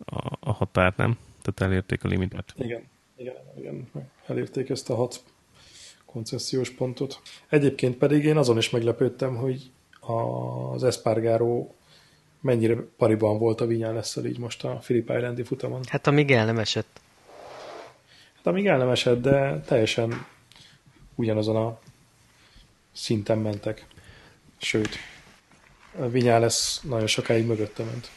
a, 0.05 0.37
a 0.41 0.53
határt, 0.53 0.97
nem? 0.97 1.19
Tehát 1.43 1.73
elérték 1.73 2.05
a 2.05 2.09
limitet. 2.09 2.55
Igen, 2.59 2.83
igen, 3.17 3.35
igen, 3.59 3.89
elérték 4.27 4.69
ezt 4.69 4.91
a 4.91 4.95
hat 4.95 5.23
koncesziós 6.05 6.71
pontot. 6.71 7.21
Egyébként 7.49 7.97
pedig 7.97 8.25
én 8.25 8.37
azon 8.37 8.57
is 8.59 8.71
meglepődtem, 8.71 9.37
hogy 9.37 9.71
az 10.01 10.85
Espargaro 10.85 11.67
mennyire 12.45 12.77
pariban 12.97 13.39
volt 13.39 13.61
a 13.61 13.67
vinyales 13.67 14.17
így 14.27 14.39
most 14.39 14.65
a 14.65 14.69
Philip 14.69 15.11
Islandi 15.17 15.43
futamon. 15.43 15.81
Hát 15.89 16.07
amíg 16.07 16.31
el 16.31 16.45
nem 16.45 16.59
esett. 16.59 17.01
Hát 18.37 18.47
amíg 18.47 18.67
el 18.67 18.79
nem 18.79 18.89
esett, 18.89 19.21
de 19.23 19.61
teljesen 19.61 20.27
ugyanazon 21.15 21.57
a 21.57 21.79
szinten 22.93 23.39
mentek. 23.39 23.87
Sőt, 24.57 24.97
a 26.01 26.09
Vinyales 26.09 26.79
nagyon 26.83 27.07
sokáig 27.07 27.47
mögötte 27.47 27.85
ment. 27.85 28.11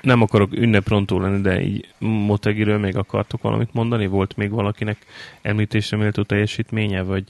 Nem 0.00 0.22
akarok 0.22 0.52
ünneprontó 0.52 1.20
lenni, 1.20 1.40
de 1.40 1.60
így 1.60 1.88
Motegiről 1.98 2.78
még 2.78 2.96
akartok 2.96 3.42
valamit 3.42 3.72
mondani? 3.72 4.06
Volt 4.06 4.36
még 4.36 4.50
valakinek 4.50 5.06
említésre 5.42 5.96
méltó 5.96 6.22
teljesítménye, 6.22 7.02
vagy 7.02 7.24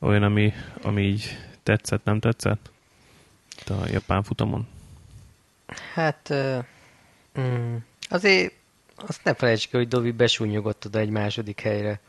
olyan, 0.00 0.22
ami, 0.22 0.52
ami 0.82 1.02
így 1.02 1.36
tetszett, 1.62 2.04
nem 2.04 2.20
tetszett? 2.20 2.70
Itt 3.60 3.68
a 3.68 3.84
japán 3.92 4.22
futamon? 4.22 4.66
Hát 5.98 6.28
uh, 6.30 6.64
mm, 7.40 7.76
azért 8.08 8.52
azt 8.96 9.24
ne 9.24 9.34
felejtsd 9.34 9.70
ki, 9.70 9.76
hogy 9.76 9.88
Dovi 9.88 10.10
besúnyogott 10.10 10.86
oda 10.86 10.98
egy 10.98 11.10
második 11.10 11.60
helyre. 11.60 12.00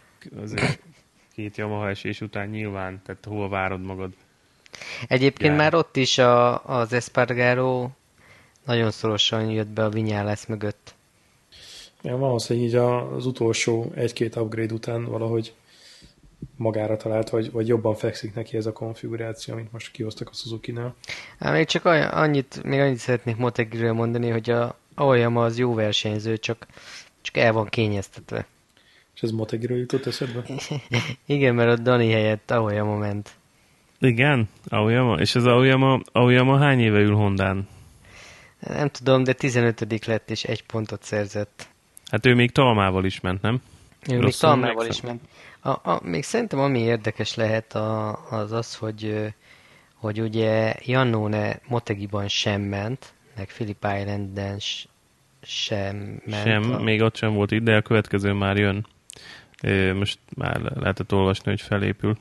Azért 0.42 0.80
két 1.36 1.58
Yamaha 1.58 1.90
esés 1.90 2.22
után 2.22 2.48
nyilván, 2.50 3.02
tehát 3.06 3.26
hol 3.26 3.50
várod 3.50 3.82
magad? 3.82 4.12
Egyébként 5.08 5.50
Jár. 5.50 5.58
már 5.58 5.74
ott 5.74 5.96
is 5.96 6.18
a, 6.18 6.66
az 6.66 6.94
Espargaro 6.94 7.90
nagyon 8.66 8.92
szorosan 8.92 9.50
jött 9.50 9.68
be 9.68 9.84
a 9.84 9.90
Vinyales 9.90 10.46
mögött. 10.46 10.96
Ja, 12.02 12.18
valószínűleg 12.18 12.70
így 12.70 12.76
a- 12.76 13.16
az 13.16 13.26
utolsó 13.26 13.92
egy-két 13.96 14.36
upgrade 14.36 14.74
után 14.74 15.06
valahogy 15.06 15.54
magára 16.56 16.98
talált, 16.98 17.30
vagy, 17.30 17.52
vagy 17.52 17.68
jobban 17.68 17.96
fekszik 17.96 18.34
neki 18.34 18.58
ez 18.58 18.66
a 18.66 18.74
konfiguráció, 18.74 19.54
amit 19.54 19.72
most 19.72 19.92
kihoztak 19.92 20.30
a 20.30 20.34
Suzuki-nál. 20.34 20.96
Hát 21.40 21.54
még 21.54 21.66
csak 21.66 21.86
annyit, 21.86 22.64
még 22.64 22.80
annyit 22.80 22.98
szeretnék 22.98 23.36
Motegiről 23.36 23.94
mondani, 23.94 24.30
hogy 24.30 24.50
a 24.50 24.78
Aoyama 24.96 25.44
az 25.44 25.58
jó 25.58 25.74
versenyző, 25.74 26.38
csak, 26.38 26.68
csak 27.22 27.38
el 27.38 27.54
van 27.54 27.66
kényeztetve. 27.66 28.46
És 29.16 29.22
ez 29.22 29.32
Motegiről 29.32 29.78
jutott 29.78 30.06
eszedbe? 30.06 30.44
Igen, 31.26 31.56
mert 31.56 31.80
a 31.80 31.82
Dani 31.82 32.12
helyett 32.12 32.52
Aoyama 32.52 32.98
ment. 32.98 33.30
Igen, 34.00 34.50
Aoyama. 34.68 35.20
És 35.20 35.36
az 35.36 35.46
Aoyama, 35.46 36.02
Aoyama 36.12 36.58
hány 36.58 36.80
éve 36.80 37.00
ül 37.00 37.16
Hondán? 37.16 37.68
Nem 38.60 38.90
tudom, 38.90 39.24
de 39.24 39.34
15 39.34 40.06
lett 40.06 40.30
és 40.30 40.44
egy 40.44 40.64
pontot 40.64 41.04
szerzett. 41.04 41.68
Hát 42.06 42.26
ő 42.26 42.34
még 42.34 42.52
Talmával 42.52 43.06
is 43.06 43.20
ment, 43.20 43.42
nem? 43.42 43.62
Ő 44.08 44.20
még 44.20 44.36
Talmával 44.36 44.86
is 44.88 45.02
ment. 45.02 45.22
A, 45.60 45.70
a, 45.70 46.00
még 46.04 46.24
szerintem 46.24 46.60
ami 46.60 46.80
érdekes 46.80 47.36
lehet 47.36 47.76
a, 47.76 48.20
az 48.30 48.52
az, 48.52 48.76
hogy, 48.76 49.34
hogy 49.94 50.22
ugye 50.22 50.76
Jannone 50.86 51.60
Motegiban 51.68 52.28
sem 52.28 52.62
ment, 52.62 53.14
meg 53.36 53.48
Philip 53.48 53.84
Islanden 53.84 54.60
sem 55.42 56.22
ment. 56.26 56.44
Sem, 56.44 56.72
a, 56.72 56.80
még 56.80 57.02
ott 57.02 57.16
sem 57.16 57.34
volt 57.34 57.52
itt, 57.52 57.64
de 57.64 57.76
a 57.76 57.82
következő 57.82 58.34
már 58.34 58.58
jön. 58.58 58.86
Most 59.96 60.20
már 60.36 60.62
lehetett 60.62 61.14
olvasni, 61.14 61.50
hogy 61.50 61.62
felépül. 61.62 62.18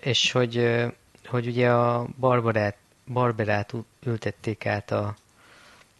És 0.00 0.32
hogy, 0.32 0.84
hogy 1.26 1.46
ugye 1.46 1.70
a 1.70 2.06
Barbarát, 2.18 2.76
Barberát 3.12 3.72
ü- 3.72 3.86
ültették 4.06 4.66
át 4.66 4.90
a, 4.90 5.16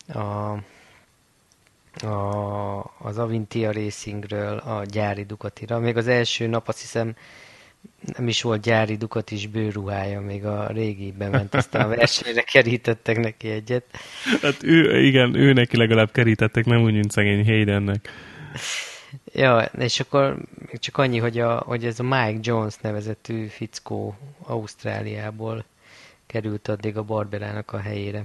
a, 0.08 0.52
a, 2.02 2.78
az 2.98 3.18
Avintia 3.18 3.72
Racingről 3.72 4.56
a 4.56 4.84
gyári 4.84 5.24
Ducatira. 5.24 5.78
Még 5.78 5.96
az 5.96 6.08
első 6.08 6.46
nap 6.46 6.68
azt 6.68 6.80
hiszem 6.80 7.14
nem 8.16 8.28
is 8.28 8.42
volt 8.42 8.60
gyári 8.60 8.96
Ducatis 8.96 9.46
bőruhája, 9.46 10.20
még 10.20 10.44
a 10.44 10.66
régi 10.66 11.12
bement, 11.12 11.54
aztán 11.54 11.84
a 11.84 11.88
versenyre 11.96 12.42
kerítettek 12.42 13.18
neki 13.18 13.50
egyet. 13.50 13.84
Hát 14.42 14.62
ő, 14.62 15.02
igen, 15.02 15.34
ő 15.34 15.52
neki 15.52 15.76
legalább 15.76 16.12
kerítettek, 16.12 16.64
nem 16.64 16.82
úgy, 16.82 16.92
mint 16.92 17.10
szegény 17.10 17.44
Haydennek. 17.44 18.08
Ja, 19.32 19.70
és 19.78 20.00
akkor 20.00 20.36
még 20.58 20.78
csak 20.78 20.96
annyi, 20.96 21.18
hogy, 21.18 21.38
a, 21.38 21.58
hogy 21.58 21.84
ez 21.84 22.00
a 22.00 22.02
Mike 22.02 22.38
Jones 22.40 22.74
nevezetű 22.80 23.46
fickó 23.46 24.18
Ausztráliából 24.42 25.64
került 26.26 26.68
addig 26.68 26.96
a 26.96 27.02
Barberának 27.02 27.72
a 27.72 27.78
helyére. 27.78 28.24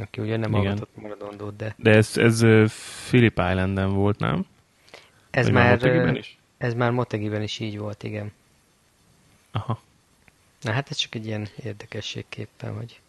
Aki 0.00 0.20
ugye 0.20 0.36
nem 0.36 0.50
Igen. 0.50 0.62
hallgatott 0.62 0.96
maradondót, 0.96 1.56
de 1.56 1.74
De 1.78 1.90
ez, 1.90 2.16
ez 2.16 2.42
ö, 2.42 2.64
Phillip 3.08 3.38
Islanden 3.38 3.92
volt, 3.92 4.18
nem? 4.18 4.46
ez 5.30 5.44
Vagy 5.44 5.54
már, 5.54 5.70
Motegiben 5.70 6.14
ö, 6.14 6.18
is? 6.18 6.38
ez 6.58 6.74
már 6.74 6.90
Motegiben 6.90 7.42
is 7.42 7.58
így 7.58 7.78
volt, 7.78 8.02
igen. 8.02 8.32
Aha. 9.50 9.80
Na 10.60 10.72
hát 10.72 10.90
ez 10.90 10.96
csak 10.96 11.14
egy 11.14 11.26
ilyen 11.26 11.48
érdekességképpen, 11.64 12.74
hogy, 12.76 13.00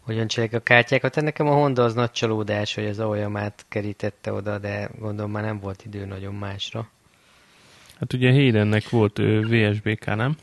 hogyan 0.00 0.26
csinálják 0.26 0.54
a 0.60 0.62
kártyákat. 0.62 1.14
Hát 1.14 1.24
nekem 1.24 1.46
a 1.48 1.54
Honda 1.54 1.84
az 1.84 1.94
nagy 1.94 2.10
csalódás, 2.10 2.74
hogy 2.74 2.86
az 2.86 2.98
Aoyamát 2.98 3.64
kerítette 3.68 4.32
oda, 4.32 4.58
de 4.58 4.90
gondolom 4.98 5.30
már 5.30 5.42
nem 5.42 5.58
volt 5.60 5.84
idő 5.84 6.04
nagyon 6.04 6.34
másra. 6.34 6.90
Hát 7.98 8.12
ugye 8.12 8.32
Haydennek 8.32 8.88
volt 8.88 9.16
VSBK, 9.48 10.04
nem? 10.04 10.36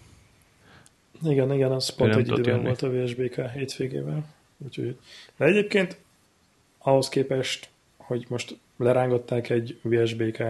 Igen, 1.24 1.54
igen, 1.54 1.72
az 1.72 1.90
pont 1.96 2.16
egy 2.16 2.28
időben 2.28 2.54
jönni. 2.54 2.64
volt 2.66 2.82
a 2.82 2.90
VSBK 2.90 3.42
hétvégével. 3.54 4.24
Úgyhogy, 4.66 4.98
de 5.38 5.46
egyébként 5.46 5.98
ahhoz 6.78 7.10
képest, 7.10 7.70
hogy 7.98 8.26
most 8.30 8.58
lerángották 8.78 9.50
egy 9.50 9.80
VSBK 9.82 10.44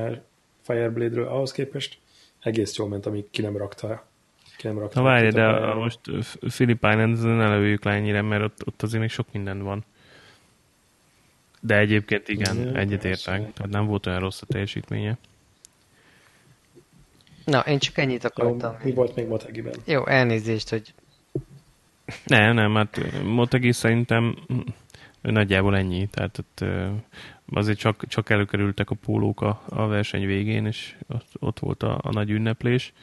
Fireblade-ről, 0.61 1.27
ahhoz 1.27 1.51
képest 1.51 1.97
egész 2.39 2.75
jól 2.75 2.87
ment, 2.87 3.05
amíg 3.05 3.29
ki 3.31 3.41
nem 3.41 3.57
rakta. 3.57 4.07
Ki 4.57 4.67
nem 4.67 4.79
rakta 4.79 4.99
Na 4.99 5.05
várj, 5.05 5.27
de 5.27 5.45
a, 5.45 5.75
most 5.75 5.99
Philip 6.39 6.83
Island 6.83 7.23
ne 7.23 7.49
lövőjük 7.49 7.83
le 7.83 7.91
ennyire, 7.91 8.21
mert 8.21 8.43
ott, 8.43 8.67
ott 8.67 8.81
azért 8.81 9.01
még 9.01 9.09
sok 9.09 9.27
minden 9.31 9.63
van. 9.63 9.85
De 11.61 11.77
egyébként 11.77 12.27
igen, 12.27 12.75
egyetértek. 12.75 13.53
Tehát 13.53 13.71
nem 13.71 13.85
volt 13.85 14.05
olyan 14.05 14.19
rossz 14.19 14.41
a 14.41 14.45
teljesítménye. 14.45 15.17
Na, 17.45 17.59
én 17.59 17.79
csak 17.79 17.97
ennyit 17.97 18.23
akartam. 18.23 18.71
Jó, 18.71 18.77
mi 18.83 18.91
volt 18.91 19.15
még 19.15 19.27
Motegiben? 19.27 19.73
Jó, 19.85 20.07
elnézést, 20.07 20.69
hogy... 20.69 20.93
Nem, 22.25 22.53
nem, 22.53 22.75
hát 22.75 23.23
Motegi 23.23 23.71
szerintem 23.71 24.35
nagyjából 25.21 25.77
ennyi. 25.77 26.07
Tehát 26.07 26.37
ott, 26.37 26.65
azért 27.51 27.77
csak, 27.77 28.07
csak 28.07 28.29
előkerültek 28.29 28.89
a 28.89 28.95
pólók 28.95 29.41
a, 29.41 29.61
a 29.69 29.87
verseny 29.87 30.25
végén, 30.25 30.65
és 30.65 30.95
ott, 31.07 31.27
ott 31.39 31.59
volt 31.59 31.83
a, 31.83 31.99
a 32.01 32.11
nagy 32.11 32.29
ünneplés. 32.29 32.93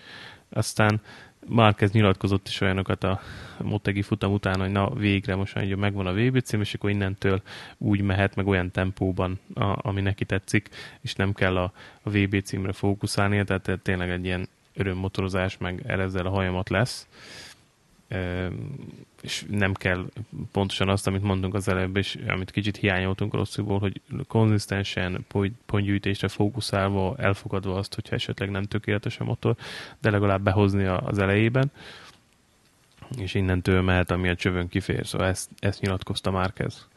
Aztán 0.48 1.00
Márquez 1.48 1.90
nyilatkozott 1.90 2.48
is 2.48 2.60
olyanokat 2.60 3.04
a 3.04 3.20
Motegi 3.62 4.02
futam 4.02 4.32
után, 4.32 4.60
hogy 4.60 4.70
na 4.70 4.94
végre 4.94 5.34
most 5.34 5.54
már 5.54 5.74
megvan 5.74 6.06
a 6.06 6.12
VB 6.12 6.40
cím, 6.40 6.60
és 6.60 6.74
akkor 6.74 6.90
innentől 6.90 7.42
úgy 7.78 8.00
mehet, 8.00 8.34
meg 8.34 8.46
olyan 8.46 8.70
tempóban, 8.70 9.38
a, 9.54 9.88
ami 9.88 10.00
neki 10.00 10.24
tetszik, 10.24 10.68
és 11.00 11.14
nem 11.14 11.32
kell 11.32 11.56
a, 11.56 11.72
a 12.02 12.10
VB 12.10 12.42
címre 12.42 12.72
fókuszálnia, 12.72 13.44
tehát 13.44 13.80
tényleg 13.82 14.10
egy 14.10 14.24
ilyen 14.24 14.48
örömmotorozás, 14.74 15.58
meg 15.58 15.82
ezzel 15.86 16.26
a 16.26 16.30
hajamat 16.30 16.68
lesz 16.68 17.08
és 19.22 19.44
nem 19.48 19.72
kell 19.72 20.06
pontosan 20.52 20.88
azt, 20.88 21.06
amit 21.06 21.22
mondtunk 21.22 21.54
az 21.54 21.68
előbb, 21.68 21.96
és 21.96 22.18
amit 22.28 22.50
kicsit 22.50 22.76
hiányoltunk 22.76 23.34
rosszul, 23.34 23.78
hogy 23.78 24.00
konzisztensen, 24.28 25.26
pontgyűjtésre 25.66 26.28
fókuszálva, 26.28 27.14
elfogadva 27.18 27.74
azt, 27.74 27.94
hogyha 27.94 28.14
esetleg 28.14 28.50
nem 28.50 28.62
tökéletes 28.62 29.20
a 29.20 29.24
motor, 29.24 29.56
de 30.00 30.10
legalább 30.10 30.42
behozni 30.42 30.84
az 30.84 31.18
elejében, 31.18 31.72
és 33.18 33.34
innentől 33.34 33.82
mehet, 33.82 34.10
ami 34.10 34.28
a 34.28 34.34
csövön 34.34 34.68
kifér. 34.68 35.06
Szóval 35.06 35.26
ezt, 35.26 35.50
ezt 35.58 35.80
nyilatkozta 35.80 36.30
Márquez. 36.30 36.88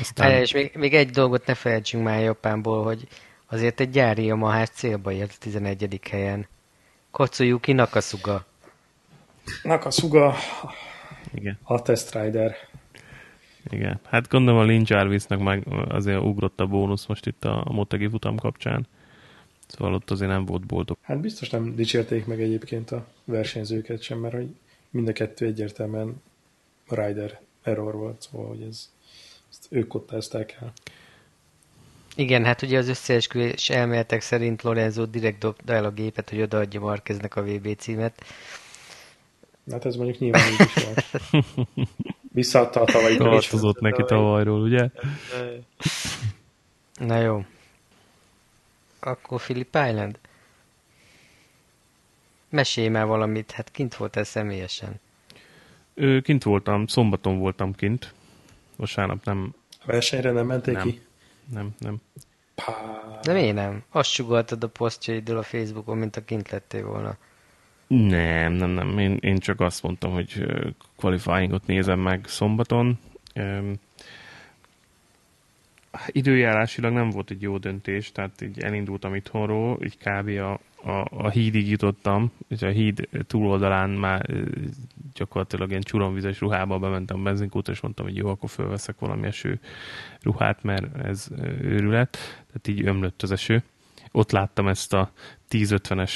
Aztán... 0.00 0.30
És 0.30 0.52
még, 0.52 0.72
még 0.74 0.94
egy 0.94 1.10
dolgot 1.10 1.46
ne 1.46 1.54
felejtsünk 1.54 2.04
már 2.04 2.20
Japánból, 2.20 2.84
hogy 2.84 3.08
azért 3.46 3.80
egy 3.80 3.90
gyári 3.90 4.24
Yamaha 4.24 4.66
célba 4.66 5.12
ért 5.12 5.32
a 5.32 5.38
11. 5.40 6.00
helyen. 6.10 6.46
Kotsuyuki 7.10 7.72
Nakasuga. 7.72 8.46
Nakasuga 9.62 10.34
igen. 11.34 11.58
A 11.62 11.82
Test 11.82 12.14
Rider. 12.14 12.56
Igen. 13.70 14.00
Hát 14.04 14.28
gondolom 14.28 14.60
a 14.60 14.64
Lynn 14.64 14.84
Jarvisnak 14.86 15.40
meg 15.40 15.66
azért 15.88 16.20
ugrott 16.20 16.60
a 16.60 16.66
bónusz 16.66 17.06
most 17.06 17.26
itt 17.26 17.44
a 17.44 17.66
Motegi 17.70 18.08
futam 18.08 18.36
kapcsán. 18.36 18.86
Szóval 19.66 19.94
ott 19.94 20.10
azért 20.10 20.30
nem 20.30 20.44
volt 20.44 20.66
boldog. 20.66 20.96
Hát 21.00 21.20
biztos 21.20 21.50
nem 21.50 21.74
dicsérték 21.74 22.26
meg 22.26 22.40
egyébként 22.40 22.90
a 22.90 23.06
versenyzőket 23.24 24.02
sem, 24.02 24.18
mert 24.18 24.34
hogy 24.34 24.48
mind 24.90 25.08
a 25.08 25.12
kettő 25.12 25.46
egyértelműen 25.46 26.22
Rider 26.88 27.40
error 27.62 27.94
volt, 27.94 28.22
szóval 28.22 28.48
hogy 28.48 28.62
ez, 28.70 28.90
ezt 29.50 29.66
ők 29.70 29.86
kottázták 29.86 30.56
el. 30.60 30.72
Igen, 32.16 32.44
hát 32.44 32.62
ugye 32.62 32.78
az 32.78 32.88
összeesküvés 32.88 33.70
elméletek 33.70 34.20
szerint 34.20 34.62
Lorenzo 34.62 35.06
direkt 35.06 35.38
dobta 35.38 35.72
el 35.72 35.84
a 35.84 35.90
gépet, 35.90 36.30
hogy 36.30 36.40
odaadja 36.40 36.80
Marqueznek 36.80 37.36
a 37.36 37.42
VB 37.42 37.76
címet. 37.76 38.22
Hát 39.70 39.84
ez 39.84 39.96
mondjuk 39.96 40.18
nyilván 40.18 40.52
így 40.52 40.60
is 40.60 40.84
volt. 40.84 41.04
Visszaadta 42.32 42.80
a 42.80 42.84
tavalyi 42.84 43.16
Tartozott 43.16 43.80
neki 43.80 44.02
tavalyról, 44.06 44.60
ugye? 44.60 44.88
Na 46.94 47.18
jó. 47.18 47.44
Akkor 49.00 49.40
Philip 49.40 49.74
Island? 49.88 50.18
Mesélj 52.48 52.88
már 52.88 53.06
valamit, 53.06 53.50
hát 53.50 53.70
kint 53.70 53.94
voltál 53.94 54.24
személyesen. 54.24 55.00
Ő, 55.94 56.20
kint 56.20 56.42
voltam, 56.42 56.86
szombaton 56.86 57.38
voltam 57.38 57.74
kint. 57.74 58.14
Vasárnap 58.76 59.24
nem... 59.24 59.54
A 59.80 59.86
versenyre 59.86 60.30
nem 60.30 60.46
menték 60.46 60.74
nem. 60.74 60.82
ki? 60.82 61.00
Nem, 61.52 61.74
nem. 61.78 61.96
Pá. 62.54 62.74
De 63.22 63.32
miért 63.32 63.54
nem? 63.54 63.84
Azt 63.90 64.10
sugaltad 64.10 64.64
a 64.64 64.68
posztjaidől 64.68 65.38
a 65.38 65.42
Facebookon, 65.42 65.96
mint 65.96 66.16
a 66.16 66.24
kint 66.24 66.50
lettél 66.50 66.86
volna. 66.86 67.16
Nem, 67.86 68.52
nem, 68.52 68.70
nem. 68.70 68.98
Én, 68.98 69.16
én 69.20 69.38
csak 69.38 69.60
azt 69.60 69.82
mondtam, 69.82 70.12
hogy 70.12 70.46
qualifyingot 70.96 71.66
nézem 71.66 72.00
meg 72.00 72.26
szombaton. 72.26 72.98
időjárásilag 76.06 76.92
nem 76.92 77.10
volt 77.10 77.30
egy 77.30 77.42
jó 77.42 77.58
döntés, 77.58 78.12
tehát 78.12 78.40
így 78.40 78.60
elindultam 78.60 79.14
itthonról, 79.14 79.78
így 79.84 79.98
kb. 79.98 80.28
a, 80.28 80.52
a, 80.90 81.06
a 81.10 81.28
hídig 81.28 81.68
jutottam, 81.68 82.32
és 82.48 82.62
a 82.62 82.68
híd 82.68 83.08
túloldalán 83.26 83.90
már 83.90 84.26
gyakorlatilag 85.14 85.70
ilyen 85.70 85.82
csuromvizes 85.82 86.40
ruhába 86.40 86.78
bementem 86.78 87.20
a 87.20 87.22
benzinkútra, 87.22 87.72
és 87.72 87.80
mondtam, 87.80 88.06
hogy 88.06 88.16
jó, 88.16 88.28
akkor 88.28 88.50
fölveszek 88.50 88.98
valami 88.98 89.26
eső 89.26 89.60
ruhát, 90.22 90.62
mert 90.62 90.96
ez 91.04 91.28
őrület. 91.60 92.12
Tehát 92.46 92.68
így 92.68 92.86
ömlött 92.86 93.22
az 93.22 93.30
eső. 93.30 93.62
Ott 94.12 94.30
láttam 94.30 94.68
ezt 94.68 94.92
a 94.92 95.10
1050-es 95.50 96.12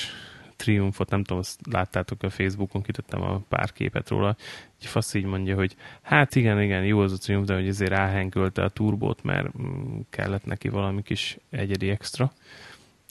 triumfot, 0.61 1.11
nem 1.11 1.23
tudom, 1.23 1.39
azt 1.39 1.61
láttátok 1.71 2.23
a 2.23 2.31
Facebookon, 2.31 2.83
kitettem 2.83 3.23
a 3.23 3.41
pár 3.49 3.73
képet 3.73 4.09
róla, 4.09 4.37
egy 4.81 4.87
fasz 4.87 5.15
így 5.15 5.25
mondja, 5.25 5.55
hogy 5.55 5.77
hát 6.03 6.35
igen, 6.35 6.63
igen, 6.63 6.85
jó 6.85 7.01
az 7.01 7.13
a 7.13 7.19
triumf, 7.19 7.47
de 7.47 7.55
hogy 7.55 7.69
azért 7.69 7.91
ráhenkölte 7.91 8.63
a 8.63 8.69
turbót, 8.69 9.23
mert 9.23 9.59
mm, 9.59 9.99
kellett 10.11 10.45
neki 10.45 10.69
valami 10.69 11.03
kis 11.03 11.37
egyedi 11.51 11.91
extra. 11.91 12.33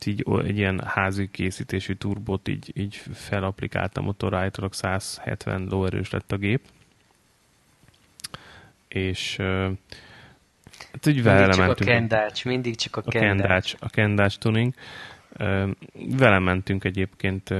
Így 0.05 0.25
egy 0.43 0.57
ilyen 0.57 0.81
házi 0.85 1.29
készítésű 1.31 1.93
turbót 1.93 2.47
így, 2.47 2.71
így 2.73 2.95
felaplikáltam 3.13 4.03
motorra, 4.03 4.38
állítólag 4.38 4.73
170 4.73 5.67
lóerős 5.69 6.09
lett 6.09 6.31
a 6.31 6.38
gép. 6.38 6.62
És 8.88 9.35
hát 10.91 11.07
úgy 11.07 11.23
vele 11.23 11.49
csak 11.49 11.57
mentünk. 11.57 11.89
a 11.89 11.91
kendács, 11.91 12.45
mindig 12.45 12.75
csak 12.75 12.95
a, 12.95 13.01
a 13.05 13.09
kendács. 13.09 13.75
A 13.79 13.89
kendács 13.89 14.38
tuning. 14.38 14.73
Vele 16.17 16.39
mentünk 16.39 16.84
egyébként 16.84 17.54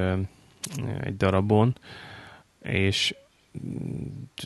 egy 1.02 1.18
darabon, 1.18 1.76
és 2.62 3.16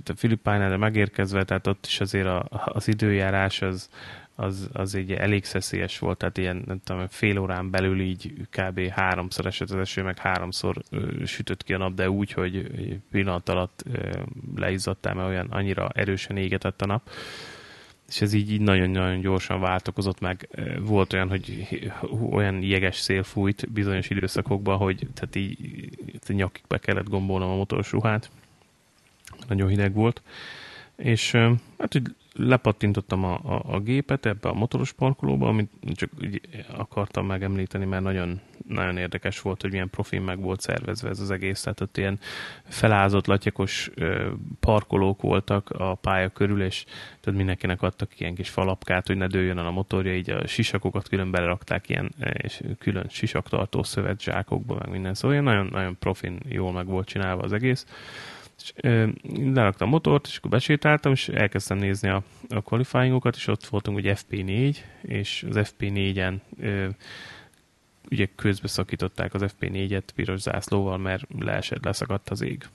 a 0.05 0.13
Filippájnál 0.15 0.77
megérkezve, 0.77 1.43
tehát 1.43 1.67
ott 1.67 1.85
is 1.85 1.99
azért 1.99 2.27
a, 2.27 2.45
az 2.49 2.87
időjárás 2.87 3.61
az, 3.61 3.89
az, 4.35 4.69
az 4.73 4.95
egy 4.95 5.11
elég 5.11 5.45
szeszélyes 5.45 5.99
volt, 5.99 6.17
tehát 6.17 6.37
ilyen 6.37 6.63
nem 6.65 6.81
tudom, 6.83 7.07
fél 7.07 7.37
órán 7.37 7.69
belül 7.69 7.99
így 7.99 8.33
kb. 8.49 8.87
háromszor 8.87 9.45
esett 9.45 9.69
az 9.69 9.79
eső, 9.79 10.03
meg 10.03 10.17
háromszor 10.17 10.75
ö, 10.89 11.25
sütött 11.25 11.63
ki 11.63 11.73
a 11.73 11.77
nap, 11.77 11.93
de 11.93 12.09
úgy, 12.09 12.31
hogy 12.31 12.69
pillanat 13.11 13.49
alatt 13.49 13.83
ö, 13.93 14.21
leizzadtál, 14.55 15.13
mert 15.13 15.27
olyan 15.27 15.47
annyira 15.49 15.89
erősen 15.93 16.37
égetett 16.37 16.81
a 16.81 16.85
nap 16.85 17.09
és 18.07 18.21
ez 18.21 18.33
így, 18.33 18.51
így 18.51 18.61
nagyon-nagyon 18.61 19.19
gyorsan 19.19 19.59
változott 19.59 20.19
meg. 20.19 20.49
Volt 20.79 21.13
olyan, 21.13 21.29
hogy 21.29 21.67
olyan 22.31 22.61
jeges 22.61 22.95
szél 22.97 23.23
fújt 23.23 23.71
bizonyos 23.71 24.09
időszakokban, 24.09 24.77
hogy 24.77 25.07
tehát 25.13 25.35
így 25.35 25.57
nyakig 26.27 26.63
be 26.67 26.77
kellett 26.77 27.09
gombolnom 27.09 27.49
a 27.49 27.55
motoros 27.55 27.91
ruhát. 27.91 28.29
Nagyon 29.47 29.69
hideg 29.69 29.93
volt. 29.93 30.21
És 30.95 31.31
hát 31.77 31.95
úgy 31.95 32.15
lepattintottam 32.33 33.23
a, 33.23 33.33
a, 33.33 33.61
a 33.65 33.79
gépet 33.79 34.25
ebbe 34.25 34.49
a 34.49 34.53
motoros 34.53 34.91
parkolóba, 34.91 35.47
amit 35.47 35.69
csak 35.93 36.09
úgy 36.21 36.41
akartam 36.75 37.25
megemlíteni, 37.25 37.85
mert 37.85 38.03
nagyon, 38.03 38.39
nagyon 38.67 38.97
érdekes 38.97 39.41
volt, 39.41 39.61
hogy 39.61 39.71
milyen 39.71 39.89
profil 39.89 40.21
meg 40.21 40.39
volt 40.39 40.61
szervezve 40.61 41.09
ez 41.09 41.19
az 41.19 41.31
egész. 41.31 41.61
Tehát 41.61 41.81
ott 41.81 41.97
ilyen 41.97 42.19
felázott, 42.63 43.25
latyakos 43.25 43.91
parkolók 44.59 45.21
voltak 45.21 45.69
a 45.69 45.95
pálya 45.95 46.29
körül, 46.29 46.63
és 46.63 46.85
tudod, 47.19 47.37
mindenkinek 47.37 47.81
adtak 47.81 48.19
ilyen 48.19 48.35
kis 48.35 48.49
falapkát, 48.49 49.07
hogy 49.07 49.17
ne 49.17 49.27
dőljön 49.27 49.57
el 49.57 49.65
a 49.65 49.71
motorja, 49.71 50.15
így 50.15 50.29
a 50.29 50.47
sisakokat 50.47 51.07
külön 51.07 51.31
belerakták 51.31 51.89
ilyen 51.89 52.13
és 52.33 52.61
külön 52.79 53.05
sisaktartó 53.09 53.83
szövet 53.83 54.21
zsákokba, 54.21 54.75
meg 54.79 54.89
minden. 54.89 55.13
Szóval 55.13 55.39
nagyon, 55.39 55.65
nagyon 55.71 55.97
profin 55.99 56.39
jól 56.49 56.71
meg 56.71 56.85
volt 56.85 57.07
csinálva 57.07 57.41
az 57.41 57.53
egész 57.53 57.85
és 58.63 58.73
leraktam 59.53 59.87
a 59.87 59.91
motort, 59.91 60.27
és 60.27 60.37
akkor 60.37 60.49
besétáltam, 60.49 61.11
és 61.11 61.29
elkezdtem 61.29 61.77
nézni 61.77 62.09
a, 62.09 62.23
a 62.49 62.61
qualifyingokat, 62.61 63.35
és 63.35 63.47
ott 63.47 63.65
voltunk 63.65 63.97
hogy 63.97 64.19
FP4, 64.19 64.77
és 65.01 65.45
az 65.49 65.73
FP4-en 65.79 66.33
ö, 66.59 66.87
ugye 68.11 68.27
közbe 68.35 68.67
szakították 68.67 69.33
az 69.33 69.41
FP4-et 69.59 70.03
piros 70.15 70.39
zászlóval, 70.39 70.97
mert 70.97 71.23
leesett, 71.39 71.83
leszakadt 71.83 72.29
az 72.29 72.41
ég. 72.41 72.67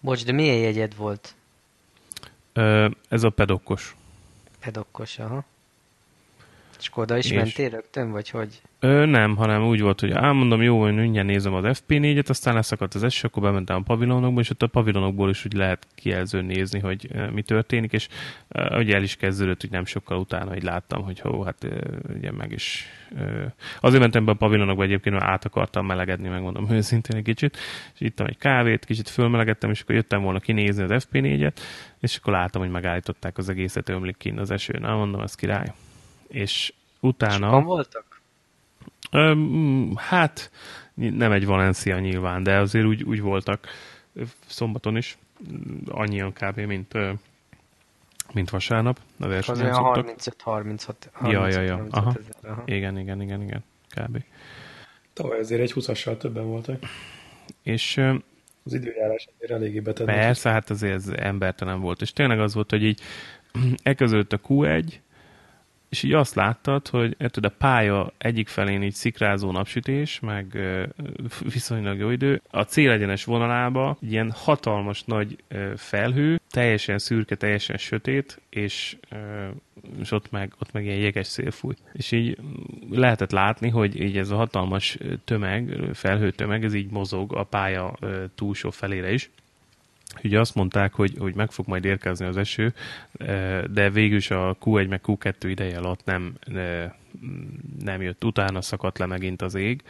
Bocs, 0.00 0.24
de 0.24 0.32
milyen 0.32 0.56
jegyed 0.56 0.96
volt? 0.96 1.34
Ö, 2.52 2.88
ez 3.08 3.22
a 3.22 3.30
pedokkos. 3.30 3.96
Pedokkos, 4.60 5.18
aha. 5.18 5.44
És 6.80 6.88
akkor 6.88 7.02
oda 7.02 7.16
is 7.16 7.24
És- 7.30 7.36
mentél 7.36 7.68
rögtön, 7.70 8.10
vagy 8.10 8.30
hogy? 8.30 8.62
Ö, 8.80 9.04
nem, 9.06 9.36
hanem 9.36 9.66
úgy 9.66 9.80
volt, 9.80 10.00
hogy 10.00 10.10
elmondom, 10.10 10.62
jó, 10.62 10.80
hogy 10.80 10.94
mindjárt 10.94 11.26
nézem 11.26 11.54
az 11.54 11.82
FP4-et, 11.82 12.28
aztán 12.28 12.54
leszakadt 12.54 12.94
az 12.94 13.02
eső, 13.02 13.26
akkor 13.26 13.42
bementem 13.42 13.76
a 13.76 13.80
pavilonokba, 13.80 14.40
és 14.40 14.50
ott 14.50 14.62
a 14.62 14.66
pavilonokból 14.66 15.30
is 15.30 15.44
úgy 15.44 15.52
lehet 15.52 15.86
kijelzőn 15.94 16.44
nézni, 16.44 16.78
hogy 16.78 17.08
mi 17.32 17.42
történik, 17.42 17.92
és 17.92 18.08
ugye 18.70 18.94
el 18.94 19.02
is 19.02 19.16
kezdődött, 19.16 19.60
hogy 19.60 19.70
nem 19.70 19.84
sokkal 19.84 20.18
utána, 20.18 20.50
hogy 20.50 20.62
láttam, 20.62 21.02
hogy 21.02 21.20
hó, 21.20 21.42
hát 21.42 21.66
ugye 22.16 22.32
meg 22.32 22.52
is... 22.52 22.84
Azért 23.80 24.00
mentem 24.00 24.24
be 24.24 24.30
a 24.30 24.34
pavilonokba 24.34 24.82
egyébként, 24.82 25.14
mert 25.14 25.26
át 25.26 25.44
akartam 25.44 25.86
melegedni, 25.86 26.28
megmondom 26.28 26.70
őszintén 26.78 27.16
egy 27.16 27.24
kicsit, 27.24 27.56
és 27.94 28.00
ittam 28.00 28.26
egy 28.26 28.38
kávét, 28.38 28.84
kicsit 28.84 29.08
fölmelegedtem, 29.08 29.70
és 29.70 29.80
akkor 29.80 29.94
jöttem 29.94 30.22
volna 30.22 30.38
kinézni 30.38 30.82
az 30.82 31.06
FP4-et, 31.12 31.56
és 32.00 32.16
akkor 32.16 32.32
láttam, 32.32 32.62
hogy 32.62 32.70
megállították 32.70 33.38
az 33.38 33.48
egészet, 33.48 33.88
ömlik 33.88 34.16
kint 34.16 34.40
az 34.40 34.50
esőn. 34.50 34.80
Na, 34.80 34.96
mondom, 34.96 35.20
ez 35.20 35.34
király. 35.34 35.72
És 36.28 36.72
utána... 37.00 37.46
Sokan 37.46 37.64
voltak? 37.64 38.15
Öm, 39.10 39.92
hát 39.96 40.50
nem 40.94 41.32
egy 41.32 41.46
Valencia 41.46 41.98
nyilván, 41.98 42.42
de 42.42 42.56
azért 42.58 42.84
úgy, 42.86 43.02
úgy 43.02 43.20
voltak 43.20 43.66
szombaton 44.46 44.96
is, 44.96 45.18
annyian 45.88 46.32
kb. 46.32 46.58
mint, 46.60 46.92
mint 48.32 48.50
vasárnap. 48.50 48.98
A 49.18 49.24
Az 49.24 49.28
versenyen 49.30 49.74
szoktak. 49.74 50.16
35-36 50.44 50.94
Ja, 51.30 51.48
ja, 51.48 51.60
ja. 51.60 51.86
Aha. 51.90 52.14
ezer. 52.18 52.50
Aha. 52.52 52.62
Igen, 52.66 52.98
igen, 52.98 53.22
igen, 53.22 53.42
igen, 53.42 53.64
kb. 53.94 54.22
Tavaly 55.12 55.38
azért 55.38 55.60
egy 55.60 55.72
20-assal 55.74 56.16
többen 56.16 56.44
voltak. 56.46 56.82
És 57.62 57.96
Az 58.64 58.72
időjárás 58.74 59.28
azért 59.36 59.50
eléggé 59.52 59.80
betett. 59.80 60.06
persze, 60.06 60.50
hát 60.50 60.70
azért 60.70 60.94
ez 60.94 61.08
embertelen 61.08 61.80
volt. 61.80 62.00
És 62.00 62.12
tényleg 62.12 62.40
az 62.40 62.54
volt, 62.54 62.70
hogy 62.70 62.82
így 62.84 63.00
elkezdődött 63.82 64.32
a 64.32 64.40
Q1, 64.48 64.92
és 65.88 66.02
így 66.02 66.12
azt 66.12 66.34
láttad, 66.34 66.88
hogy 66.88 67.16
érted, 67.18 67.44
a 67.44 67.48
pálya 67.58 68.12
egyik 68.18 68.48
felén 68.48 68.82
így 68.82 68.94
szikrázó 68.94 69.50
napsütés, 69.50 70.20
meg 70.20 70.58
viszonylag 71.52 71.98
jó 71.98 72.10
idő. 72.10 72.42
A 72.50 72.62
célegyenes 72.62 73.24
vonalába 73.24 73.96
egy 74.02 74.12
ilyen 74.12 74.30
hatalmas 74.30 75.04
nagy 75.04 75.36
felhő, 75.76 76.40
teljesen 76.50 76.98
szürke, 76.98 77.34
teljesen 77.34 77.76
sötét, 77.76 78.40
és, 78.50 78.96
és 80.00 80.10
ott, 80.10 80.30
meg, 80.30 80.52
ott 80.58 80.72
meg 80.72 80.84
ilyen 80.84 80.98
jeges 80.98 81.26
szél 81.26 81.50
fúj. 81.50 81.74
És 81.92 82.12
így 82.12 82.38
lehetett 82.90 83.30
látni, 83.30 83.68
hogy 83.68 84.00
így 84.00 84.18
ez 84.18 84.30
a 84.30 84.36
hatalmas 84.36 84.98
tömeg, 85.24 85.70
ö, 85.70 85.90
felhőtömeg, 85.94 86.64
ez 86.64 86.74
így 86.74 86.90
mozog 86.90 87.34
a 87.34 87.42
pálya 87.42 87.98
túlsó 88.34 88.70
felére 88.70 89.12
is. 89.12 89.30
Ugye 90.24 90.40
azt 90.40 90.54
mondták, 90.54 90.92
hogy, 90.94 91.14
hogy 91.18 91.34
meg 91.34 91.50
fog 91.50 91.66
majd 91.66 91.84
érkezni 91.84 92.26
az 92.26 92.36
eső, 92.36 92.74
eh, 93.12 93.62
de 93.62 93.90
végül 93.90 94.16
is 94.16 94.30
a 94.30 94.56
Q1 94.64 94.88
meg 94.88 95.00
Q2 95.06 95.36
ideje 95.40 95.78
alatt 95.78 96.04
nem, 96.04 96.34
eh, 96.54 96.90
nem 97.80 98.02
jött. 98.02 98.24
Utána 98.24 98.60
szakadt 98.60 98.98
le 98.98 99.06
megint 99.06 99.42
az 99.42 99.54
ég, 99.54 99.82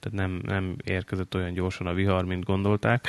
tehát 0.00 0.18
nem, 0.18 0.40
nem 0.44 0.76
érkezett 0.84 1.34
olyan 1.34 1.52
gyorsan 1.52 1.86
a 1.86 1.92
vihar, 1.92 2.24
mint 2.24 2.44
gondolták. 2.44 3.08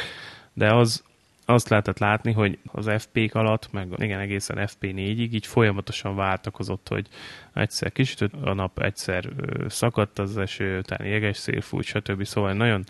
De 0.53 0.73
az, 0.73 1.03
azt 1.45 1.69
lehetett 1.69 1.99
látni, 1.99 2.31
hogy 2.31 2.59
az 2.65 2.89
FP-k 2.97 3.35
alatt, 3.35 3.71
meg 3.71 3.87
igen, 3.97 4.19
egészen 4.19 4.57
FP4-ig 4.59 5.31
így 5.31 5.45
folyamatosan 5.45 6.15
váltakozott, 6.15 6.87
hogy 6.87 7.07
egyszer 7.53 7.91
kisütött 7.91 8.33
a 8.33 8.53
nap, 8.53 8.79
egyszer 8.79 9.29
szakadt 9.67 10.19
az 10.19 10.37
eső, 10.37 10.77
utána 10.77 11.09
jeges 11.09 11.37
szél 11.37 11.61
fújt, 11.61 11.85
stb. 11.85 12.23
Szóval 12.23 12.53
nagyon, 12.53 12.83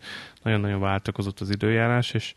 nagyon-nagyon 0.43 0.79
váltakozott 0.79 1.39
az 1.39 1.49
időjárás, 1.49 2.13
és 2.13 2.33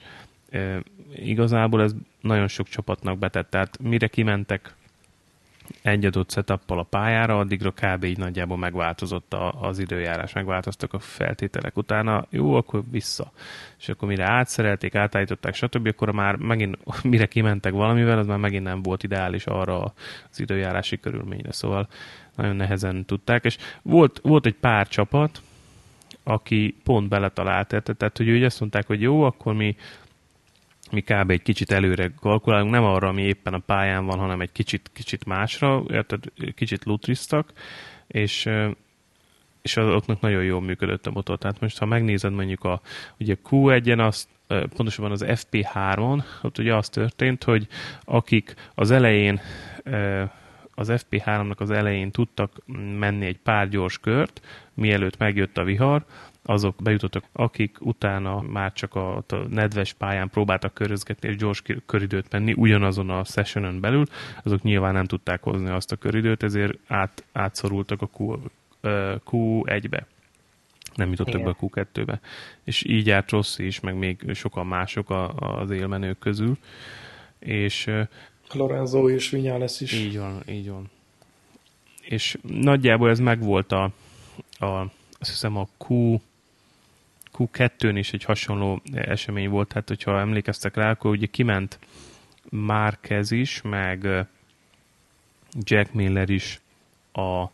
igazából 1.14 1.82
ez 1.82 1.94
nagyon 2.20 2.48
sok 2.48 2.68
csapatnak 2.68 3.18
betett. 3.18 3.50
Tehát 3.50 3.78
mire 3.78 4.06
kimentek 4.06 4.74
egy 5.82 6.04
adott 6.04 6.30
setuppal 6.30 6.78
a 6.78 6.82
pályára, 6.82 7.38
addigra 7.38 7.70
kb. 7.70 8.04
így 8.04 8.18
nagyjából 8.18 8.56
megváltozott 8.56 9.32
a, 9.32 9.62
az 9.62 9.78
időjárás, 9.78 10.32
megváltoztak 10.32 10.92
a 10.92 10.98
feltételek. 10.98 11.76
Utána 11.76 12.26
jó, 12.30 12.54
akkor 12.54 12.82
vissza. 12.90 13.32
És 13.78 13.88
akkor 13.88 14.08
mire 14.08 14.30
átszerelték, 14.30 14.94
átállították, 14.94 15.54
stb., 15.54 15.86
akkor 15.86 16.12
már 16.12 16.36
megint, 16.36 16.78
mire 17.02 17.26
kimentek 17.26 17.72
valamivel, 17.72 18.18
az 18.18 18.26
már 18.26 18.38
megint 18.38 18.64
nem 18.64 18.82
volt 18.82 19.02
ideális 19.02 19.46
arra 19.46 19.82
az 20.30 20.40
időjárási 20.40 21.00
körülményre. 21.00 21.52
Szóval 21.52 21.88
nagyon 22.36 22.56
nehezen 22.56 23.04
tudták, 23.04 23.44
és 23.44 23.56
volt, 23.82 24.20
volt 24.22 24.46
egy 24.46 24.56
pár 24.60 24.88
csapat, 24.88 25.40
aki 26.22 26.76
pont 26.84 27.08
beletalált, 27.08 27.82
tehát 27.96 28.16
hogy 28.16 28.30
úgy 28.30 28.44
azt 28.44 28.60
mondták, 28.60 28.86
hogy 28.86 29.00
jó, 29.00 29.22
akkor 29.22 29.54
mi 29.54 29.76
mi 30.90 31.00
kb. 31.00 31.30
egy 31.30 31.42
kicsit 31.42 31.70
előre 31.70 32.12
kalkulálunk, 32.20 32.70
nem 32.70 32.84
arra, 32.84 33.08
ami 33.08 33.22
éppen 33.22 33.54
a 33.54 33.58
pályán 33.58 34.06
van, 34.06 34.18
hanem 34.18 34.40
egy 34.40 34.52
kicsit, 34.52 34.90
kicsit 34.92 35.24
másra, 35.24 35.82
érted, 35.88 36.24
kicsit 36.54 36.84
lutriztak, 36.84 37.52
és, 38.06 38.48
és 39.62 39.76
azoknak 39.76 40.20
nagyon 40.20 40.44
jól 40.44 40.60
működött 40.60 41.06
a 41.06 41.10
motor. 41.10 41.38
Tehát 41.38 41.60
most, 41.60 41.78
ha 41.78 41.86
megnézed 41.86 42.32
mondjuk 42.32 42.64
a 42.64 42.80
ugye 43.18 43.36
Q1-en, 43.50 44.06
azt, 44.06 44.28
pontosabban 44.46 45.10
az 45.10 45.24
FP3-on, 45.26 46.24
ott 46.42 46.58
ugye 46.58 46.74
az 46.74 46.88
történt, 46.88 47.44
hogy 47.44 47.66
akik 48.04 48.54
az 48.74 48.90
elején 48.90 49.40
az 50.78 50.92
FP3-nak 50.92 51.56
az 51.56 51.70
elején 51.70 52.10
tudtak 52.10 52.52
menni 52.98 53.26
egy 53.26 53.38
pár 53.38 53.68
gyors 53.68 53.98
kört, 53.98 54.40
mielőtt 54.74 55.18
megjött 55.18 55.58
a 55.58 55.64
vihar, 55.64 56.04
azok 56.46 56.74
bejutottak, 56.82 57.24
akik 57.32 57.76
utána 57.80 58.40
már 58.40 58.72
csak 58.72 58.94
a, 58.94 59.16
a 59.16 59.24
nedves 59.48 59.92
pályán 59.92 60.30
próbáltak 60.30 60.74
körözgetni 60.74 61.28
és 61.28 61.36
gyors 61.36 61.62
köridőt 61.86 62.32
menni 62.32 62.52
ugyanazon 62.56 63.10
a 63.10 63.24
sessionon 63.24 63.80
belül, 63.80 64.04
azok 64.42 64.62
nyilván 64.62 64.92
nem 64.92 65.04
tudták 65.04 65.42
hozni 65.42 65.68
azt 65.68 65.92
a 65.92 65.96
köridőt, 65.96 66.42
ezért 66.42 66.78
át, 66.86 67.24
átszorultak 67.32 68.02
a 68.02 68.10
Q, 68.18 68.38
ö, 68.80 69.14
Q1-be. 69.30 70.06
Nem 70.94 71.10
jutottak 71.10 71.34
Igen. 71.34 71.44
be 71.44 71.56
a 71.60 71.66
Q2-be. 71.66 72.20
És 72.64 72.84
így 72.84 73.06
járt 73.06 73.30
Rossi 73.30 73.66
is, 73.66 73.80
meg 73.80 73.96
még 73.96 74.30
sokan 74.34 74.66
mások 74.66 75.10
a, 75.10 75.28
az 75.34 75.70
élmenők 75.70 76.18
közül. 76.18 76.56
És 77.38 77.90
Lorenzo 78.52 79.08
és 79.08 79.30
Vinyales 79.30 79.80
is. 79.80 79.92
így 79.92 80.18
van, 80.18 80.42
így 80.48 80.68
van. 80.68 80.90
És 82.00 82.38
nagyjából 82.42 83.10
ez 83.10 83.18
megvolt 83.18 83.72
a, 83.72 83.90
a 84.58 84.90
azt 85.18 85.30
hiszem 85.30 85.56
a 85.56 85.68
Q, 85.78 86.20
Q2-n 87.38 87.94
is 87.94 88.12
egy 88.12 88.24
hasonló 88.24 88.82
esemény 88.92 89.48
volt, 89.48 89.68
tehát 89.68 89.88
hogyha 89.88 90.20
emlékeztek 90.20 90.76
rá, 90.76 90.90
akkor 90.90 91.10
ugye 91.10 91.26
kiment 91.26 91.78
Márquez 92.50 93.30
is, 93.30 93.62
meg 93.62 94.26
Jack 95.60 95.92
Miller 95.92 96.30
is 96.30 96.60
a 97.12 97.46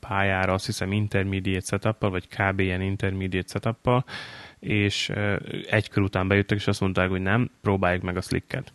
pályára, 0.00 0.52
azt 0.52 0.66
hiszem 0.66 0.92
intermediate 0.92 1.66
setup 1.66 2.00
vagy 2.00 2.28
kb. 2.28 2.60
ilyen 2.60 2.80
intermediate 2.80 3.48
setup 3.48 4.04
és 4.58 5.12
egy 5.70 5.88
kör 5.88 6.02
után 6.02 6.28
bejöttek, 6.28 6.58
és 6.58 6.66
azt 6.66 6.80
mondták, 6.80 7.08
hogy 7.08 7.22
nem, 7.22 7.50
próbáljuk 7.60 8.02
meg 8.02 8.16
a 8.16 8.20
slicket. 8.20 8.72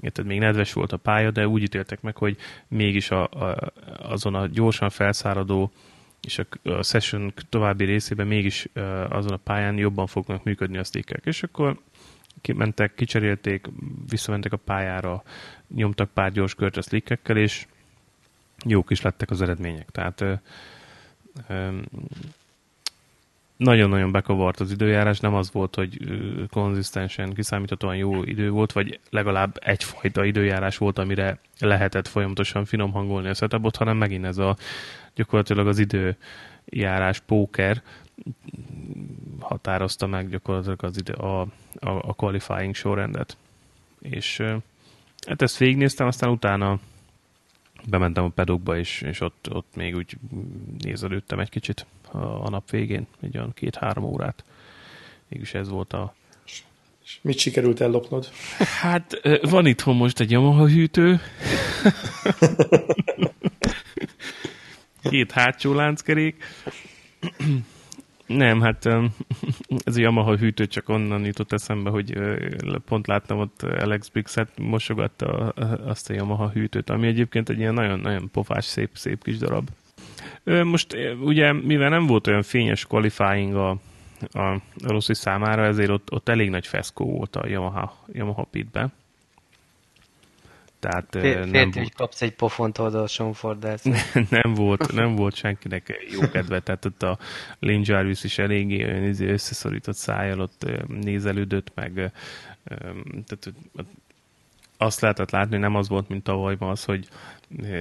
Érted, 0.00 0.26
még 0.26 0.38
nedves 0.38 0.72
volt 0.72 0.92
a 0.92 0.96
pálya, 0.96 1.30
de 1.30 1.48
úgy 1.48 1.62
ítéltek 1.62 2.00
meg, 2.00 2.16
hogy 2.16 2.36
mégis 2.68 3.10
a, 3.10 3.22
a, 3.22 3.72
azon 3.98 4.34
a 4.34 4.46
gyorsan 4.46 4.90
felszáradó 4.90 5.72
és 6.22 6.38
a, 6.38 6.70
a 6.70 6.82
session 6.82 7.32
további 7.48 7.84
részében 7.84 8.26
mégis 8.26 8.68
azon 9.08 9.32
a 9.32 9.36
pályán 9.36 9.78
jobban 9.78 10.06
fognak 10.06 10.44
működni 10.44 10.78
a 10.78 10.84
stickek. 10.84 11.22
És 11.24 11.42
akkor 11.42 11.80
kimentek, 12.40 12.94
kicserélték, 12.94 13.66
visszamentek 14.08 14.52
a 14.52 14.56
pályára, 14.56 15.22
nyomtak 15.74 16.10
pár 16.10 16.32
gyors 16.32 16.54
kört 16.54 16.76
a 16.76 16.82
slickekkel, 16.82 17.36
és 17.36 17.66
jók 18.64 18.90
is 18.90 19.00
lettek 19.00 19.30
az 19.30 19.42
eredmények. 19.42 19.90
Tehát 19.90 20.24
nagyon-nagyon 23.62 24.12
bekavart 24.12 24.60
az 24.60 24.70
időjárás, 24.70 25.20
nem 25.20 25.34
az 25.34 25.52
volt, 25.52 25.74
hogy 25.74 25.98
konzisztensen, 26.50 27.32
kiszámíthatóan 27.32 27.96
jó 27.96 28.22
idő 28.22 28.50
volt, 28.50 28.72
vagy 28.72 29.00
legalább 29.10 29.58
egyfajta 29.60 30.24
időjárás 30.24 30.76
volt, 30.76 30.98
amire 30.98 31.38
lehetett 31.58 32.08
folyamatosan 32.08 32.64
finom 32.64 32.92
hangolni 32.92 33.28
a 33.28 33.34
setupot, 33.34 33.76
hanem 33.76 33.96
megint 33.96 34.24
ez 34.24 34.38
a 34.38 34.56
gyakorlatilag 35.14 35.66
az 35.66 35.78
időjárás 35.78 37.20
póker 37.20 37.82
határozta 39.40 40.06
meg 40.06 40.28
gyakorlatilag 40.28 40.84
az 40.84 40.98
ide, 40.98 41.12
a, 41.12 41.40
a, 41.40 41.48
a 41.80 42.14
qualifying 42.14 42.74
sorrendet. 42.74 43.36
És 44.00 44.42
hát 45.26 45.42
ezt 45.42 45.56
végignéztem, 45.56 46.06
aztán 46.06 46.30
utána 46.30 46.78
bementem 47.86 48.24
a 48.24 48.28
pedokba, 48.28 48.78
és, 48.78 49.00
és 49.00 49.20
ott, 49.20 49.48
ott 49.52 49.76
még 49.76 49.96
úgy 49.96 50.16
nézelődtem 50.78 51.38
egy 51.38 51.48
kicsit 51.48 51.86
a, 52.10 52.18
a 52.18 52.48
nap 52.50 52.70
végén, 52.70 53.06
egy 53.20 53.36
olyan 53.36 53.52
két-három 53.54 54.04
órát. 54.04 54.44
Mégis 55.28 55.54
ez 55.54 55.68
volt 55.68 55.92
a... 55.92 56.14
És 57.04 57.18
mit 57.20 57.38
sikerült 57.38 57.80
ellopnod? 57.80 58.30
Hát 58.80 59.20
van 59.42 59.66
itthon 59.66 59.96
most 59.96 60.20
egy 60.20 60.30
Yamaha 60.30 60.68
hűtő, 60.68 61.20
két 65.10 65.32
hátsó 65.32 65.74
lánckerék, 65.74 66.44
Nem, 68.36 68.60
hát 68.60 68.86
ez 69.84 69.96
a 69.96 70.00
Yamaha 70.00 70.36
hűtő 70.36 70.66
csak 70.66 70.88
onnan 70.88 71.24
jutott 71.24 71.52
eszembe, 71.52 71.90
hogy 71.90 72.18
pont 72.84 73.06
láttam 73.06 73.38
ott 73.38 73.62
Alex 73.62 74.08
Bixet 74.08 74.58
mosogatta 74.58 75.48
azt 75.86 76.10
a 76.10 76.14
Yamaha 76.14 76.48
hűtőt, 76.48 76.90
ami 76.90 77.06
egyébként 77.06 77.48
egy 77.48 77.58
ilyen 77.58 77.74
nagyon-nagyon 77.74 78.30
pofás, 78.30 78.64
szép, 78.64 78.90
szép 78.92 79.22
kis 79.24 79.38
darab. 79.38 79.68
Most 80.44 80.96
ugye, 81.20 81.52
mivel 81.52 81.88
nem 81.88 82.06
volt 82.06 82.26
olyan 82.26 82.42
fényes 82.42 82.86
qualifying 82.86 83.54
a, 83.54 83.70
a 84.32 84.60
Rossi 84.86 85.14
számára, 85.14 85.64
ezért 85.64 85.90
ott, 85.90 86.12
ott 86.12 86.28
elég 86.28 86.50
nagy 86.50 86.66
feszkó 86.66 87.16
volt 87.16 87.36
a 87.36 87.46
Yamaha, 87.46 88.04
Yamaha 88.12 88.44
pitbe. 88.44 88.90
Tehát 90.82 91.06
Fél, 91.10 91.44
nem 91.44 91.62
volt... 91.62 91.74
hogy 91.74 91.92
kapsz 91.94 92.22
egy 92.22 92.34
pofont 92.34 92.78
oda 92.78 93.02
a 93.02 93.06
Sean 93.06 93.34
nem, 94.30 94.54
volt, 94.54 94.92
nem 94.92 95.14
volt 95.14 95.34
senkinek 95.34 96.08
jó 96.10 96.20
kedve, 96.20 96.60
tehát 96.60 96.84
ott 96.84 97.02
a 97.02 97.18
Lane 97.58 97.80
Jarvis 97.82 98.24
is 98.24 98.38
eléggé 98.38 98.82
összeszorított 99.20 99.94
szájjal 99.94 100.40
ott 100.40 100.66
nézelődött, 100.86 101.72
meg 101.74 101.92
tehát 103.04 103.52
azt 104.76 105.00
lehetett 105.00 105.30
látni, 105.30 105.50
hogy 105.50 105.60
nem 105.60 105.74
az 105.74 105.88
volt, 105.88 106.08
mint 106.08 106.22
tavaly 106.22 106.56
az, 106.58 106.84
hogy 106.84 107.08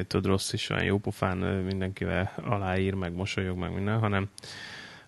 tudod, 0.08 0.26
rossz 0.26 0.54
is 0.54 0.70
olyan 0.70 0.84
jópofán 0.84 1.38
mindenkivel 1.38 2.32
aláír, 2.44 2.94
meg 2.94 3.14
mosolyog, 3.14 3.58
meg 3.58 3.74
minden, 3.74 4.00
hanem, 4.00 4.30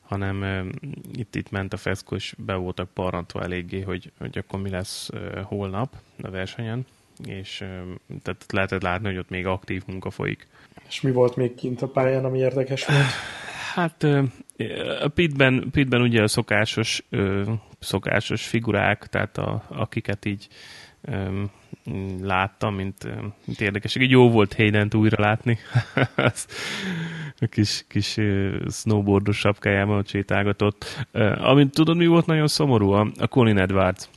hanem 0.01 0.69
itt, 1.11 1.35
itt 1.35 1.51
ment 1.51 1.73
a 1.73 1.77
feszkó, 1.77 2.15
és 2.15 2.35
be 2.37 2.55
voltak 2.55 2.89
parrantva 2.93 3.41
eléggé, 3.41 3.81
hogy, 3.81 4.11
hogy 4.17 4.37
akkor 4.37 4.61
mi 4.61 4.69
lesz 4.69 5.09
holnap 5.43 5.95
a 6.21 6.29
versenyen, 6.29 6.85
és 7.25 7.57
tehát 8.21 8.45
lehetett 8.47 8.81
látni, 8.81 9.07
hogy 9.07 9.17
ott 9.17 9.29
még 9.29 9.45
aktív 9.45 9.83
munka 9.87 10.09
folyik. 10.09 10.47
És 10.87 11.01
mi 11.01 11.11
volt 11.11 11.35
még 11.35 11.55
kint 11.55 11.81
a 11.81 11.87
pályán, 11.87 12.25
ami 12.25 12.39
érdekes 12.39 12.85
volt? 12.85 13.01
Hát 13.73 14.03
a 15.01 15.07
pitben, 15.07 15.69
pitben 15.71 16.01
ugye 16.01 16.21
a 16.21 16.27
szokásos, 16.27 17.03
szokásos 17.79 18.47
figurák, 18.47 19.07
tehát 19.07 19.37
a, 19.37 19.63
akiket 19.69 20.25
így 20.25 20.47
láttam, 22.21 22.75
mint, 22.75 23.07
mint 23.45 23.61
érdekes. 23.61 23.95
Így 23.95 24.11
jó 24.11 24.29
volt 24.29 24.53
hayden 24.53 24.89
újra 24.95 25.23
látni. 25.23 25.57
a 27.39 27.45
kis, 27.49 27.85
kis 27.87 28.17
snowboardos 28.69 29.37
sapkájában 29.37 29.97
ott 29.97 30.07
sétálgatott. 30.07 31.07
Amint 31.37 31.73
tudod, 31.73 31.97
mi 31.97 32.05
volt 32.05 32.25
nagyon 32.25 32.47
szomorú? 32.47 32.91
A 32.91 33.27
Colin 33.29 33.57
Edwards. 33.57 34.09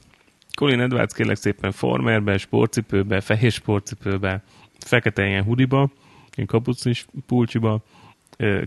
Colin 0.57 0.81
Edwards 0.81 1.15
kérlek 1.15 1.37
szépen 1.37 1.73
formerbe, 1.73 2.39
sportcipőbe, 2.39 3.21
fehér 3.21 3.53
sportcipőbe, 3.53 4.43
fekete 4.79 5.27
ilyen 5.27 5.45
hudiba, 5.45 5.91
ilyen 6.35 6.49
kapucnis 6.49 7.07
pulcsiba, 7.27 7.83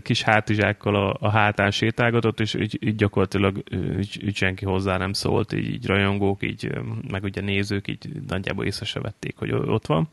kis 0.02 0.22
hátizsákkal 0.22 0.94
a, 0.94 1.16
a 1.20 1.30
hátán 1.30 1.70
sétálgatott, 1.70 2.40
és 2.40 2.54
így, 2.54 2.78
így 2.80 2.94
gyakorlatilag 2.94 3.62
így, 3.98 4.20
így 4.26 4.36
senki 4.36 4.64
hozzá 4.64 4.96
nem 4.96 5.12
szólt, 5.12 5.52
így, 5.52 5.68
így 5.68 5.86
rajongók, 5.86 6.42
így, 6.42 6.70
meg 7.10 7.22
ugye 7.22 7.40
nézők 7.40 7.88
így 7.88 8.08
nagyjából 8.28 8.64
észre 8.64 8.84
se 8.84 9.00
vették, 9.00 9.36
hogy 9.36 9.52
ott 9.52 9.86
van. 9.86 10.08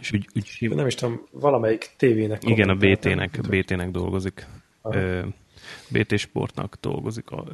És 0.00 0.12
úgy, 0.12 0.26
úgy, 0.34 0.74
nem 0.74 0.86
is 0.86 0.94
tudom, 0.94 1.20
valamelyik 1.30 1.90
tévének. 1.96 2.42
Igen, 2.44 2.68
a 2.68 2.74
BT-nek, 2.74 3.40
BT-nek 3.48 3.90
dolgozik. 3.90 4.46
Aha. 4.80 5.24
BT 5.88 6.18
Sportnak 6.18 6.76
dolgozik 6.80 7.30
a 7.30 7.44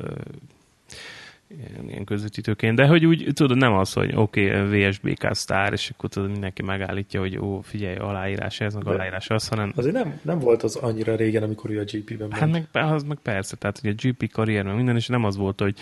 ilyen, 1.59 1.89
ilyen 1.89 2.05
közvetítőként, 2.05 2.77
de 2.77 2.87
hogy 2.87 3.07
úgy 3.07 3.27
tudod, 3.33 3.57
nem 3.57 3.73
az, 3.73 3.93
hogy 3.93 4.13
oké, 4.15 4.61
okay, 4.61 4.89
VSBK 4.89 5.29
sztár, 5.31 5.73
és 5.73 5.91
akkor 5.91 6.11
tudod, 6.11 6.31
mindenki 6.31 6.63
megállítja, 6.63 7.21
hogy 7.21 7.39
ó, 7.39 7.61
figyelj, 7.61 7.97
aláírás 7.97 8.61
ez, 8.61 8.75
meg 8.75 8.87
aláírás 8.87 9.31
az, 9.31 9.49
hanem... 9.49 9.73
Azért 9.77 9.95
nem, 9.95 10.21
nem 10.23 10.39
volt 10.39 10.63
az 10.63 10.77
annyira 10.77 11.17
régen, 11.17 11.43
amikor 11.43 11.71
ő 11.71 11.81
a 11.81 11.85
GP-ben 11.85 12.33
Hát 12.33 12.51
meg, 12.51 12.67
az 12.73 13.03
meg 13.03 13.19
persze, 13.23 13.57
tehát 13.57 13.79
hogy 13.79 13.91
a 13.91 14.09
GP 14.09 14.31
karrier, 14.31 14.65
meg 14.65 14.75
minden, 14.77 14.97
és 14.97 15.07
nem 15.07 15.25
az 15.25 15.37
volt, 15.37 15.61
hogy 15.61 15.75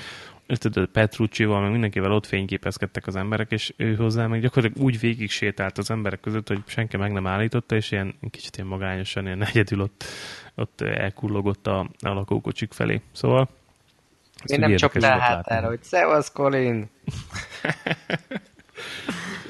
tudod, 0.59 0.89
Petrucci-val, 0.89 1.61
meg 1.61 1.71
mindenkivel 1.71 2.13
ott 2.13 2.27
fényképezkedtek 2.27 3.07
az 3.07 3.17
emberek, 3.17 3.53
és 3.53 3.73
ő 3.77 3.95
hozzá 3.95 4.27
meg 4.27 4.41
gyakorlatilag 4.41 4.87
úgy 4.87 5.01
végig 5.01 5.31
sétált 5.31 5.79
az 5.79 5.91
emberek 5.91 6.21
között, 6.21 6.49
hogy 6.49 6.63
senki 6.67 6.97
meg 6.97 7.13
nem 7.13 7.27
állította, 7.27 7.77
és 7.77 7.91
ilyen 7.91 8.15
kicsit 8.31 8.57
ilyen 8.57 8.69
magányosan, 8.69 9.27
ilyen 9.27 9.45
egyedül 9.45 9.81
ott, 9.81 10.05
ott 10.55 10.81
elkullogott 10.81 11.67
a, 11.67 11.79
a 12.01 12.09
lakókocsik 12.09 12.73
felé. 12.73 13.01
Szóval 13.13 13.49
én 14.47 14.59
nem 14.59 14.77
csaptál 14.77 15.19
hátára, 15.19 15.67
hogy 15.67 15.83
szevasz, 15.83 16.33
Colin! 16.33 16.87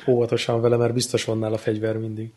Óvatosan 0.07 0.61
vele, 0.61 0.77
mert 0.77 0.93
biztos 0.93 1.25
van 1.25 1.39
nála 1.39 1.59
fegyver 1.59 1.97
mindig. 1.97 2.33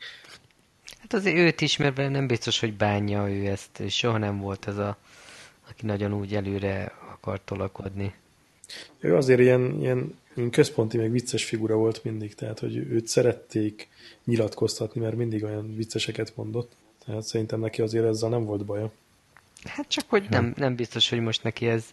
Hát 0.99 1.13
azért 1.13 1.37
őt 1.37 1.61
ismerve 1.61 2.09
nem 2.09 2.27
biztos, 2.27 2.59
hogy 2.59 2.73
bánja 2.73 3.29
ő 3.29 3.45
ezt, 3.45 3.89
soha 3.89 4.17
nem 4.17 4.39
volt 4.39 4.65
az 4.65 4.77
a, 4.77 4.97
aki 5.69 5.85
nagyon 5.85 6.13
úgy 6.13 6.35
előre 6.35 6.91
akart 7.11 7.41
tolakodni. 7.41 8.13
Ő 8.99 9.15
azért 9.15 9.39
ilyen, 9.39 9.79
ilyen, 9.79 10.17
ilyen 10.35 10.49
központi, 10.49 10.97
meg 10.97 11.11
vicces 11.11 11.45
figura 11.45 11.75
volt 11.75 12.03
mindig, 12.03 12.35
tehát 12.35 12.59
hogy 12.59 12.75
őt 12.75 13.07
szerették 13.07 13.87
nyilatkoztatni, 14.25 15.01
mert 15.01 15.15
mindig 15.15 15.43
olyan 15.43 15.75
vicceseket 15.75 16.33
mondott. 16.35 16.71
Tehát 17.05 17.23
szerintem 17.23 17.59
neki 17.59 17.81
azért 17.81 18.05
ezzel 18.05 18.29
nem 18.29 18.45
volt 18.45 18.65
baja. 18.65 18.91
Hát 19.63 19.87
csak, 19.87 20.05
hogy 20.07 20.25
nem, 20.29 20.53
nem 20.57 20.75
biztos, 20.75 21.09
hogy 21.09 21.19
most 21.19 21.43
neki 21.43 21.67
ez 21.67 21.83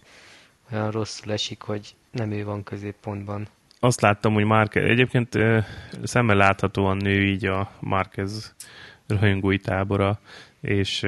olyan 0.72 0.90
rosszul 0.90 1.32
esik, 1.32 1.62
hogy 1.62 1.94
nem 2.10 2.30
ő 2.30 2.44
van 2.44 2.62
középpontban. 2.62 3.48
Azt 3.80 4.00
láttam, 4.00 4.34
hogy 4.34 4.44
Márquez, 4.44 4.84
egyébként 4.84 5.38
szemmel 6.02 6.36
láthatóan 6.36 6.96
nő 6.96 7.24
így 7.24 7.46
a 7.46 7.72
Márquez 7.80 8.54
rajongói 9.06 9.58
tábora, 9.58 10.20
és 10.60 11.06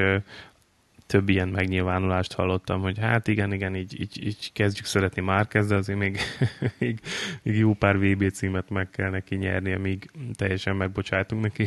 több 1.07 1.29
ilyen 1.29 1.49
megnyilvánulást 1.49 2.33
hallottam, 2.33 2.81
hogy 2.81 2.99
hát 2.99 3.29
igen, 3.29 3.53
igen, 3.53 3.77
így, 3.77 4.01
így, 4.01 4.27
így 4.27 4.53
kezdjük 4.53 4.87
szeretni 4.87 5.23
Márquez, 5.23 5.69
de 5.69 5.75
azért 5.75 5.99
még, 5.99 6.19
még, 6.79 7.01
még 7.43 7.57
jó 7.57 7.75
pár 7.75 7.99
VB 7.99 8.31
címet 8.31 8.71
meg 8.71 8.91
kell 8.91 9.11
neki 9.11 9.35
nyernie, 9.35 9.79
míg 9.79 10.11
teljesen 10.35 10.77
megbocsátunk 10.77 11.43
neki. 11.43 11.67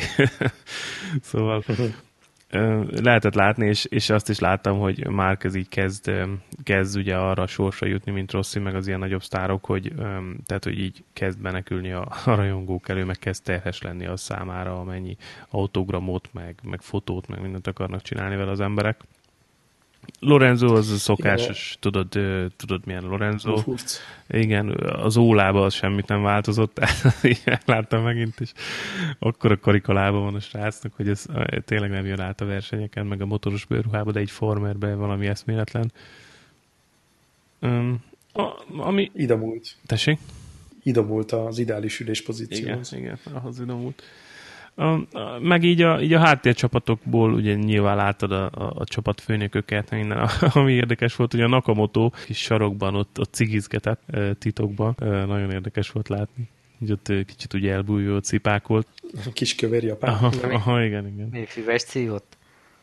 szóval 1.30 1.64
lehetett 3.02 3.34
látni, 3.34 3.68
és, 3.68 3.86
és 3.86 4.10
azt 4.10 4.30
is 4.30 4.40
láttam, 4.40 4.80
hogy 4.80 5.08
már 5.08 5.38
ez 5.40 5.56
így 5.56 5.70
kezd, 5.70 6.12
kezd 6.64 6.98
ugye 6.98 7.16
arra 7.16 7.44
a 7.44 7.48
sorsra 7.48 7.88
jutni, 7.88 8.12
mint 8.12 8.32
Rossi, 8.32 8.60
meg 8.60 8.76
az 8.76 8.88
ilyen 8.88 9.00
nagyobb 9.00 9.24
sztárok, 9.24 9.66
hogy, 9.66 9.94
tehát, 10.46 10.64
hogy 10.64 10.80
így 10.80 11.04
kezd 11.14 11.42
menekülni 11.42 11.92
a, 11.92 12.08
a 12.26 12.36
rajongók 12.36 12.90
elő, 12.90 13.06
meg 13.06 13.18
kezd 13.18 13.44
terhes 13.44 13.82
lenni 13.82 14.06
a 14.06 14.18
számára, 14.18 14.80
amennyi 14.80 15.16
autogramot, 15.50 16.30
meg, 16.34 16.60
meg 16.64 16.82
fotót, 16.82 17.28
meg 17.28 17.42
mindent 17.42 17.68
akarnak 17.68 18.02
csinálni 18.02 18.36
vele 18.36 18.52
az 18.52 18.60
emberek. 18.60 19.02
Lorenzo 20.20 20.76
az 20.76 21.02
szokásos, 21.02 21.68
Igen. 21.68 21.80
tudod, 21.80 22.08
tudod 22.56 22.86
milyen 22.86 23.04
Lorenzo. 23.04 23.58
Furc. 23.58 24.00
Igen, 24.28 24.70
az 24.80 25.18
ólába 25.18 25.66
az 25.66 25.74
semmit 25.74 26.08
nem 26.08 26.22
változott, 26.22 26.80
láttam 27.66 28.04
megint 28.04 28.40
is. 28.40 28.52
Akkor 29.20 29.52
a 29.52 29.60
karikalában 29.60 30.24
van 30.24 30.36
a 30.36 30.40
srácnak, 30.40 30.94
hogy 30.94 31.10
ez 31.10 31.26
tényleg 31.66 31.90
nem 31.90 32.06
jön 32.06 32.20
át 32.20 32.42
a 32.42 32.46
versenyeken, 32.46 33.06
meg 33.06 33.22
a 33.22 33.26
motoros 33.26 33.66
bőrruhába, 33.66 34.12
de 34.12 34.20
egy 34.20 34.32
formerbe 34.32 34.96
valami 34.96 35.28
eszméletlen. 35.28 35.92
Um, 37.62 38.04
a, 38.34 38.64
ami... 38.78 39.12
Idomult. 39.14 39.76
Tessék? 39.86 40.20
Idomult 40.84 41.32
az 41.32 41.60
ideális 41.60 42.00
ülés 42.00 42.24
pozíció. 42.24 42.66
Igen, 42.66 42.82
igen, 42.92 43.20
ahhoz 43.34 43.60
idomult. 43.60 44.04
A, 44.76 45.00
meg 45.40 45.64
így 45.64 45.82
a, 45.82 46.02
így 46.02 46.14
a 46.14 46.20
háttércsapatokból 46.20 47.34
ugye 47.34 47.54
nyilván 47.54 47.96
láttad 47.96 48.32
a, 48.32 48.46
a, 48.46 48.74
a 48.76 48.84
csapatfőnököket, 48.84 49.90
minden, 49.90 50.30
ami 50.54 50.72
érdekes 50.72 51.16
volt, 51.16 51.32
hogy 51.32 51.42
a 51.42 51.48
Nakamoto 51.48 52.10
kis 52.26 52.38
sarokban 52.38 52.96
ott, 52.96 53.20
ott 53.20 53.34
cigizgetett 53.34 54.02
titokban. 54.40 54.96
Nagyon 55.00 55.52
érdekes 55.52 55.92
volt 55.92 56.08
látni. 56.08 56.50
Így 56.80 56.92
ott 56.92 57.12
kicsit 57.26 57.54
ugye 57.54 57.74
elbújó 57.74 58.18
cipákolt. 58.18 58.88
Kis 59.34 59.56
kövér 59.56 59.84
japán. 59.84 60.14
Aha, 60.14 60.32
aha, 60.50 60.84
igen, 60.84 61.08
igen. 61.08 61.28
Még 61.32 61.48
füves 61.48 61.82
szívott? 61.82 62.38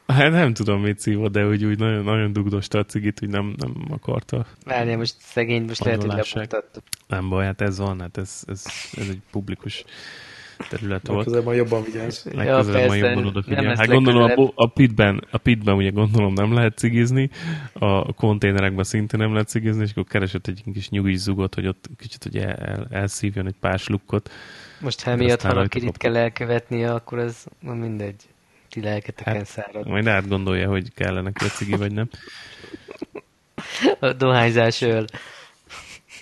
Hát 0.07 0.31
nem 0.31 0.55
tudom, 0.55 0.81
mit 0.81 0.99
szívott, 0.99 1.33
de 1.33 1.47
úgy, 1.47 1.65
úgy 1.65 1.79
nagyon, 1.79 2.05
nagyon 2.05 2.33
dugdosta 2.33 2.79
a 2.79 2.85
cigit, 2.85 3.19
hogy 3.19 3.29
nem, 3.29 3.55
nem 3.57 3.75
akarta. 3.91 4.47
Várjál, 4.65 4.97
most 4.97 5.15
szegény, 5.19 5.63
most 5.63 5.85
lehet, 5.85 6.03
hogy 6.03 6.49
Nem 7.07 7.29
baj, 7.29 7.45
hát 7.45 7.61
ez 7.61 7.79
van, 7.79 8.01
hát 8.01 8.17
ez, 8.17 8.43
ez, 8.47 8.65
ez 8.93 9.09
egy 9.09 9.21
publikus 9.31 9.85
terület 10.69 11.07
volt. 11.07 11.27
Legközelebb 11.27 11.57
jobban 11.57 11.83
vigyázz. 11.85 12.25
Legközelebb 12.25 12.95
ja, 12.95 12.95
jobban 12.95 13.27
odafigyel. 13.27 13.75
Hát 13.77 13.87
gondolom 13.87 14.31
a, 14.37 14.53
a, 14.55 14.67
pitben, 14.67 15.25
a 15.31 15.39
pitben 15.39 15.75
ugye 15.75 15.91
gondolom 15.91 16.33
nem 16.33 16.55
lehet 16.55 16.79
cigizni, 16.79 17.31
a 17.73 18.13
konténerekben 18.13 18.85
szintén 18.85 19.21
nem 19.21 19.33
lehet 19.33 19.49
cigizni, 19.49 19.83
és 19.83 19.91
akkor 19.91 20.05
keresett 20.05 20.47
egy 20.47 20.63
kis 20.73 20.89
nyugis 20.89 21.19
zugot, 21.19 21.55
hogy 21.55 21.67
ott 21.67 21.89
kicsit 21.99 22.25
ugye 22.25 22.55
el, 22.55 22.87
elszívjon 22.91 23.47
egy 23.47 23.57
pár 23.61 23.79
slukkot. 23.79 24.31
Most 24.81 25.03
ha 25.03 25.11
emiatt 25.11 25.41
valakirit 25.41 25.97
kell 25.97 26.17
elkövetnie, 26.17 26.93
akkor 26.93 27.19
ez 27.19 27.45
mindegy. 27.61 28.23
Ti 28.71 28.81
lelketeken 28.81 29.35
hát, 29.35 29.47
szárad. 29.47 29.89
Majd 29.89 30.07
átgondolja, 30.07 30.69
hogy 30.69 30.93
kellene 30.95 31.31
a 31.35 31.45
cigi, 31.45 31.77
vagy 31.77 31.93
nem. 31.93 32.09
A 34.01 34.13
dohányzás 34.13 34.83
öl. 34.83 35.05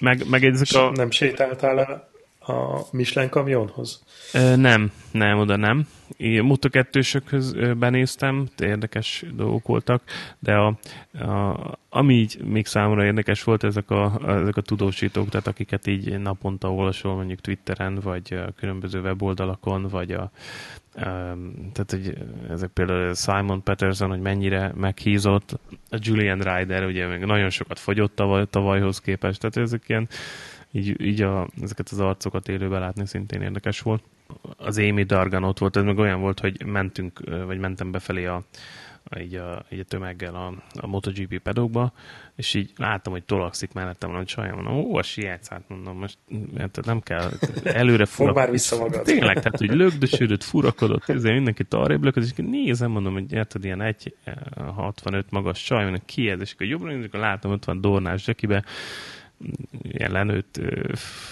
Meg, 0.00 0.28
meg 0.28 0.44
ezek 0.44 0.80
a... 0.80 0.90
Nem 0.90 1.10
sétáltál 1.10 1.78
el 1.80 2.09
a 2.50 2.86
Michelin 2.92 3.28
kamionhoz? 3.28 4.02
Ö, 4.32 4.56
nem, 4.56 4.92
nem, 5.10 5.38
oda 5.38 5.56
nem. 5.56 5.88
Moto 6.42 6.68
2 6.68 7.00
benéztem, 7.78 8.48
érdekes 8.58 9.24
dolgok 9.34 9.66
voltak, 9.66 10.02
de 10.38 10.54
a, 10.54 10.78
a, 11.12 11.78
ami 11.88 12.14
így 12.14 12.38
még 12.44 12.66
számomra 12.66 13.04
érdekes 13.04 13.42
volt, 13.42 13.64
ezek 13.64 13.90
a, 13.90 14.20
ezek 14.26 14.56
a 14.56 14.60
tudósítók, 14.60 15.28
tehát 15.28 15.46
akiket 15.46 15.86
így 15.86 16.18
naponta 16.18 16.72
olvasol 16.72 17.14
mondjuk 17.14 17.40
Twitteren, 17.40 17.94
vagy 17.94 18.38
különböző 18.56 19.00
weboldalakon, 19.00 19.88
vagy 19.88 20.12
a, 20.12 20.30
tehát 21.72 21.86
hogy 21.90 22.16
ezek 22.50 22.70
például 22.70 23.14
Simon 23.14 23.62
Peterson, 23.62 24.08
hogy 24.08 24.20
mennyire 24.20 24.72
meghízott, 24.76 25.58
a 25.90 25.96
Julian 26.00 26.38
Ryder 26.38 26.84
ugye 26.84 27.06
még 27.06 27.20
nagyon 27.20 27.50
sokat 27.50 27.78
fogyott 27.78 28.14
tavaly, 28.14 28.44
tavalyhoz 28.50 29.00
képest, 29.00 29.40
tehát 29.40 29.56
ezek 29.56 29.82
ilyen 29.86 30.08
így, 30.72 31.00
így 31.00 31.22
a, 31.22 31.48
ezeket 31.62 31.88
az 31.88 32.00
arcokat 32.00 32.48
élőben 32.48 32.80
látni 32.80 33.06
szintén 33.06 33.42
érdekes 33.42 33.80
volt. 33.80 34.02
Az 34.56 34.78
Amy 34.78 35.02
Dargan 35.02 35.44
ott 35.44 35.58
volt, 35.58 35.76
ez 35.76 35.82
meg 35.82 35.98
olyan 35.98 36.20
volt, 36.20 36.40
hogy 36.40 36.66
mentünk, 36.66 37.20
vagy 37.46 37.58
mentem 37.58 37.90
befelé 37.90 38.24
a, 38.24 38.42
így 39.18 39.34
a, 39.34 39.64
így 39.72 39.78
a 39.78 39.84
tömeggel 39.84 40.34
a, 40.34 40.54
a 40.80 40.86
MotoGP 40.86 41.38
pedokba, 41.38 41.92
és 42.36 42.54
így 42.54 42.72
láttam, 42.76 43.12
hogy 43.12 43.24
tolakszik 43.24 43.72
mellettem 43.72 44.14
a 44.14 44.24
csajom, 44.24 44.54
mondom, 44.54 44.74
ó, 44.74 44.96
a 44.96 45.02
hát 45.48 45.62
mondom, 45.68 45.98
most 45.98 46.18
hát 46.58 46.84
nem 46.84 47.00
kell, 47.00 47.30
előre 47.64 48.04
furak. 48.04 48.34
már 48.34 48.50
vissza 48.50 48.78
magad. 48.78 49.02
Tényleg, 49.02 49.34
tehát, 49.34 49.58
hogy 49.58 49.70
lögdösödött, 49.70 50.42
furakodott, 50.42 51.08
ezért 51.08 51.34
mindenki 51.34 51.64
arrébb 51.70 52.04
lökött, 52.04 52.24
és 52.24 52.32
nézem, 52.36 52.90
mondom, 52.90 53.12
hogy 53.12 53.32
érted, 53.32 53.64
ilyen 53.64 53.80
egy 53.80 54.14
65 54.74 55.24
eh, 55.24 55.30
magas 55.30 55.62
csaj, 55.62 55.82
mondom, 55.82 56.02
ki 56.04 56.28
ez, 56.28 56.40
és 56.40 56.52
akkor 56.52 56.66
jobbra 56.66 56.92
nézek, 56.92 57.12
látom, 57.12 57.52
ott 57.52 57.64
van 57.64 57.80
Dornás 57.80 58.22
Zsekibe, 58.22 58.64
ilyen 59.82 60.10
lenőtt 60.10 60.60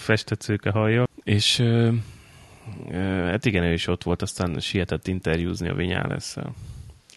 festetszőke 0.02 0.70
hallja, 0.70 1.06
és 1.24 1.62
hát 2.90 3.44
igen, 3.44 3.62
ő 3.62 3.72
is 3.72 3.86
ott 3.86 4.02
volt, 4.02 4.22
aztán 4.22 4.60
sietett 4.60 5.06
interjúzni 5.06 5.68
a 5.68 5.74
Vinyálesszel. 5.74 6.54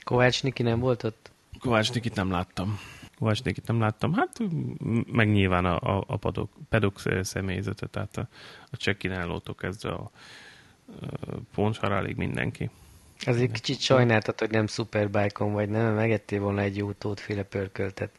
Kovács 0.03 0.43
Niki 0.43 0.63
nem 0.63 0.79
volt 0.79 1.03
ott? 1.03 1.31
Kovács 1.59 1.93
Nikit 1.93 2.15
nem 2.15 2.31
láttam. 2.31 2.79
Kovács 3.17 3.43
Nikit 3.43 3.67
nem 3.67 3.79
láttam. 3.79 4.13
Hát 4.13 4.37
meg 5.11 5.31
nyilván 5.31 5.65
a, 5.65 5.97
a, 5.97 6.03
a 6.07 6.17
padok, 6.17 6.49
pedok 6.69 7.01
személyzete, 7.21 7.87
tehát 7.87 8.17
a, 8.17 8.27
a 8.71 8.77
csekkinálótól 8.77 9.55
kezdve 9.55 9.89
a, 9.89 10.11
a 11.01 11.35
pontsharálig 11.53 12.15
mindenki. 12.15 12.69
Azért 13.25 13.51
kicsit 13.51 13.79
sajnáltad, 13.79 14.39
hogy 14.39 14.49
nem 14.49 14.67
superbike 14.67 15.43
vagy, 15.43 15.69
nem? 15.69 15.93
Megettél 15.93 16.39
volna 16.39 16.61
egy 16.61 16.77
jó 16.77 16.91
tótféle 16.91 17.43
pörköltet. 17.43 18.11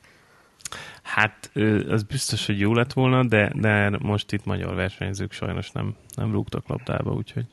Hát 1.02 1.50
az 1.88 2.02
biztos, 2.02 2.46
hogy 2.46 2.58
jó 2.58 2.74
lett 2.74 2.92
volna, 2.92 3.24
de, 3.24 3.52
de 3.54 3.98
most 3.98 4.32
itt 4.32 4.44
magyar 4.44 4.74
versenyzők 4.74 5.32
sajnos 5.32 5.70
nem, 5.70 5.94
nem 6.14 6.32
rúgtak 6.32 6.68
labdába, 6.68 7.12
úgyhogy 7.12 7.46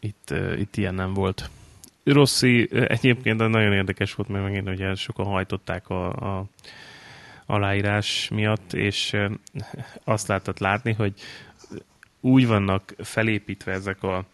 itt, 0.00 0.34
itt 0.58 0.76
ilyen 0.76 0.94
nem 0.94 1.14
volt. 1.14 1.50
Rossi 2.04 2.68
egyébként 2.72 3.38
nagyon 3.38 3.72
érdekes 3.72 4.14
volt, 4.14 4.28
mert 4.28 4.44
megint 4.44 4.68
ugye 4.68 4.94
sokan 4.94 5.26
hajtották 5.26 5.88
a, 5.88 6.08
a 6.38 6.44
aláírás 7.46 8.28
miatt, 8.28 8.72
és 8.72 9.16
azt 10.04 10.28
láttad 10.28 10.60
látni, 10.60 10.92
hogy 10.92 11.14
úgy 12.20 12.46
vannak 12.46 12.94
felépítve 12.98 13.72
ezek 13.72 14.02
a 14.02 14.24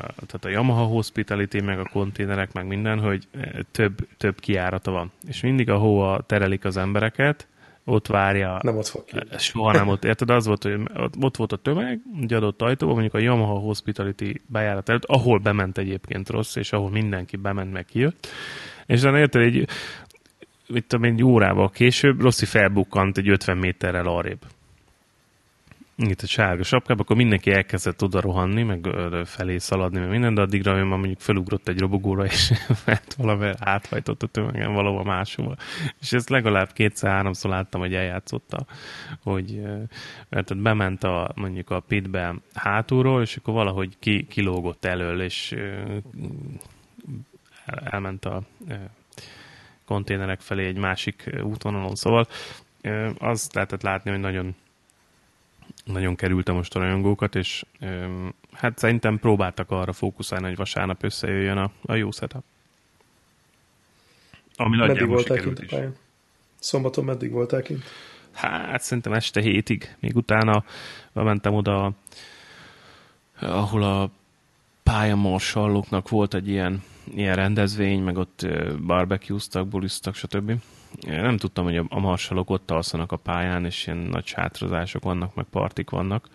tehát 0.00 0.44
a 0.44 0.48
Yamaha 0.48 0.84
Hospitality, 0.84 1.60
meg 1.60 1.78
a 1.78 1.88
konténerek, 1.92 2.52
meg 2.52 2.66
minden, 2.66 2.98
hogy 2.98 3.26
több, 3.70 4.08
több 4.16 4.40
kiárata 4.40 4.90
van. 4.90 5.10
És 5.28 5.40
mindig, 5.40 5.70
ahova 5.70 6.22
terelik 6.26 6.64
az 6.64 6.76
embereket, 6.76 7.46
ott 7.84 8.06
várja. 8.06 8.58
Nem 8.62 8.76
ott 8.76 8.86
fog 8.86 9.04
ki. 9.04 9.16
Soha 9.38 9.72
nem 9.72 9.88
ott. 9.88 10.04
Érted? 10.04 10.30
Az 10.30 10.46
volt, 10.46 10.62
hogy 10.62 10.80
ott 11.20 11.36
volt 11.36 11.52
a 11.52 11.56
tömeg, 11.56 12.00
egy 12.20 12.32
adott 12.32 12.62
ajtóban, 12.62 12.94
mondjuk 12.94 13.14
a 13.14 13.24
Yamaha 13.24 13.58
Hospitality 13.58 14.40
bejárat 14.46 14.88
előtt, 14.88 15.04
ahol 15.04 15.38
bement 15.38 15.78
egyébként 15.78 16.28
rossz, 16.28 16.56
és 16.56 16.72
ahol 16.72 16.90
mindenki 16.90 17.36
bement, 17.36 17.72
meg 17.72 17.84
kijött. 17.84 18.28
És 18.86 19.00
utána 19.00 19.18
érted, 19.18 19.42
egy, 19.42 19.68
mit 20.66 20.84
tudom, 20.86 21.04
egy 21.04 21.22
órával 21.22 21.70
később 21.70 22.20
Rossi 22.20 22.44
felbukkant 22.44 23.18
egy 23.18 23.28
50 23.28 23.56
méterrel 23.56 24.06
arrébb 24.06 24.40
itt 26.10 26.20
a 26.20 26.26
sárga 26.26 26.62
sapkába, 26.62 27.02
akkor 27.02 27.16
mindenki 27.16 27.50
elkezdett 27.50 28.02
oda 28.02 28.20
rohanni, 28.20 28.62
meg 28.62 28.88
felé 29.24 29.58
szaladni, 29.58 29.98
meg 29.98 30.08
minden, 30.08 30.34
de 30.34 30.40
addigra 30.40 30.76
ő 30.76 30.82
már 30.82 30.98
mondjuk 30.98 31.20
felugrott 31.20 31.68
egy 31.68 31.78
robogóra, 31.78 32.24
és 32.24 32.52
mert 32.86 33.14
valamivel 33.14 33.56
áthajtott 33.58 34.22
a 34.22 34.26
tömegen 34.26 34.72
valahol 34.72 35.04
máshova. 35.04 35.56
És 36.00 36.12
ezt 36.12 36.28
legalább 36.28 36.72
kétszer-háromszor 36.72 37.50
láttam, 37.50 37.80
hogy 37.80 37.94
eljátszotta, 37.94 38.66
hogy 39.22 39.62
mert 40.28 40.56
bement 40.56 41.04
a, 41.04 41.32
mondjuk 41.34 41.70
a 41.70 41.80
pitbe 41.80 42.34
hátulról, 42.54 43.22
és 43.22 43.36
akkor 43.36 43.54
valahogy 43.54 43.96
ki, 43.98 44.26
kilógott 44.26 44.84
elől, 44.84 45.22
és 45.22 45.54
elment 47.66 48.24
a 48.24 48.42
konténerek 49.84 50.40
felé 50.40 50.66
egy 50.66 50.78
másik 50.78 51.30
útvonalon. 51.42 51.94
Szóval 51.94 52.26
azt 53.18 53.54
lehetett 53.54 53.82
látni, 53.82 54.10
hogy 54.10 54.20
nagyon 54.20 54.54
nagyon 55.84 56.14
kerülte 56.14 56.52
most 56.52 56.76
a 56.76 56.78
rajongókat, 56.78 57.34
és 57.34 57.64
öm, 57.80 58.34
hát 58.52 58.78
szerintem 58.78 59.18
próbáltak 59.18 59.70
arra 59.70 59.92
fókuszálni, 59.92 60.46
hogy 60.46 60.56
vasárnap 60.56 61.02
összejöjjön 61.02 61.56
a, 61.56 61.70
a 61.82 61.94
jó 61.94 62.10
setup. 62.10 62.44
Ami 64.56 64.76
meddig 64.76 65.06
voltál 65.06 65.38
kint 65.38 65.58
a 65.58 65.64
pályán? 65.68 65.96
Szombaton 66.58 67.04
meddig 67.04 67.30
voltál 67.30 67.62
kint? 67.62 67.84
Hát 68.32 68.82
szerintem 68.82 69.12
este 69.12 69.40
hétig. 69.40 69.96
Még 70.00 70.16
utána 70.16 70.64
bementem 71.12 71.54
oda, 71.54 71.92
ahol 73.40 73.82
a 73.82 74.10
pályamorsallóknak 74.82 76.08
volt 76.08 76.34
egy 76.34 76.48
ilyen, 76.48 76.82
ilyen 77.14 77.36
rendezvény, 77.36 78.02
meg 78.02 78.16
ott 78.16 78.46
barbecue-ztak, 78.86 79.68
bulisztak, 79.68 80.14
stb 80.14 80.52
nem 81.00 81.36
tudtam, 81.36 81.64
hogy 81.64 81.76
a 81.88 81.98
marsalok 82.00 82.50
ott 82.50 82.70
alszanak 82.70 83.12
a 83.12 83.16
pályán, 83.16 83.64
és 83.64 83.86
ilyen 83.86 83.98
nagy 83.98 84.26
sátrozások 84.26 85.02
vannak, 85.02 85.34
meg 85.34 85.44
partik 85.50 85.90
vannak. 85.90 86.28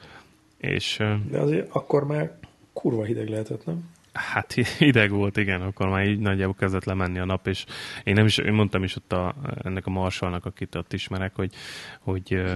És, 0.57 1.03
De 1.29 1.39
azért 1.39 1.69
akkor 1.71 2.05
már 2.05 2.37
kurva 2.73 3.03
hideg 3.03 3.29
lehetett, 3.29 3.65
nem? 3.65 3.89
Hát 4.13 4.53
hideg 4.77 5.11
volt, 5.11 5.37
igen, 5.37 5.61
akkor 5.61 5.89
már 5.89 6.07
így 6.07 6.19
nagyjából 6.19 6.55
kezdett 6.55 6.83
lemenni 6.83 7.19
a 7.19 7.25
nap, 7.25 7.47
és 7.47 7.65
én 8.03 8.13
nem 8.13 8.25
is, 8.25 8.37
én 8.37 8.53
mondtam 8.53 8.83
is 8.83 8.95
ott 8.95 9.13
a, 9.13 9.35
ennek 9.63 9.85
a 9.85 9.89
marsalnak, 9.89 10.45
akit 10.45 10.75
ott 10.75 10.93
ismerek, 10.93 11.35
hogy, 11.35 11.53
hogy 11.99 12.33
ö, 12.33 12.55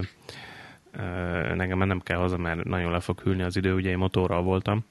ö, 0.91 1.55
nekem 1.55 1.77
nem 1.77 1.99
kell 1.99 2.17
haza, 2.17 2.37
mert 2.37 2.63
nagyon 2.63 2.91
le 2.91 2.99
fog 2.99 3.19
hűlni 3.19 3.43
az 3.43 3.55
idő, 3.55 3.73
ugye 3.73 3.89
én 3.89 3.97
motorral 3.97 4.41
voltam, 4.41 4.85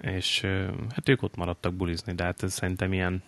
és 0.00 0.42
ö, 0.42 0.64
hát 0.94 1.08
ők 1.08 1.22
ott 1.22 1.36
maradtak 1.36 1.74
bulizni, 1.74 2.12
de 2.12 2.24
hát 2.24 2.42
ez 2.42 2.52
szerintem 2.52 2.92
ilyen 2.92 3.22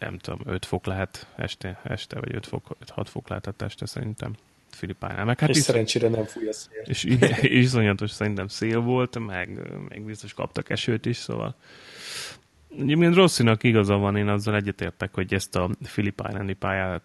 nem 0.00 0.18
tudom, 0.18 0.40
5 0.44 0.64
fok 0.64 0.86
lehet 0.86 1.26
este, 1.36 1.80
este 1.82 2.20
vagy 2.20 2.34
5 2.34 2.46
fok, 2.46 2.76
6 2.88 3.08
fok 3.08 3.28
lehetett 3.28 3.62
este 3.62 3.86
szerintem. 3.86 4.34
Filipájnál. 4.70 5.24
Meg 5.24 5.38
hát 5.38 5.48
és 5.48 5.56
is, 5.56 5.62
szerencsére 5.62 6.08
nem 6.08 6.24
fúj 6.24 6.48
a 6.48 6.52
szél. 6.52 6.82
És 6.92 7.04
iszonyatos 7.40 8.10
szerintem 8.10 8.48
szél 8.48 8.80
volt, 8.80 9.18
meg, 9.18 9.48
meg 9.88 10.02
biztos 10.02 10.32
kaptak 10.32 10.70
esőt 10.70 11.06
is, 11.06 11.16
szóval 11.16 11.54
Egyébként 12.78 13.14
Rosszinak 13.14 13.62
igaza 13.62 13.96
van, 13.96 14.16
én 14.16 14.28
azzal 14.28 14.54
egyetértek, 14.54 15.14
hogy 15.14 15.34
ezt 15.34 15.56
a 15.56 15.70
filipájnáni 15.82 16.52
pályát, 16.52 17.02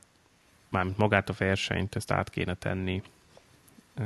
mármint 0.69 0.97
magát 0.97 1.29
a 1.29 1.33
versenyt, 1.37 1.95
ezt 1.95 2.11
át 2.11 2.29
kéne 2.29 2.53
tenni 2.53 3.01
ö, 3.95 4.03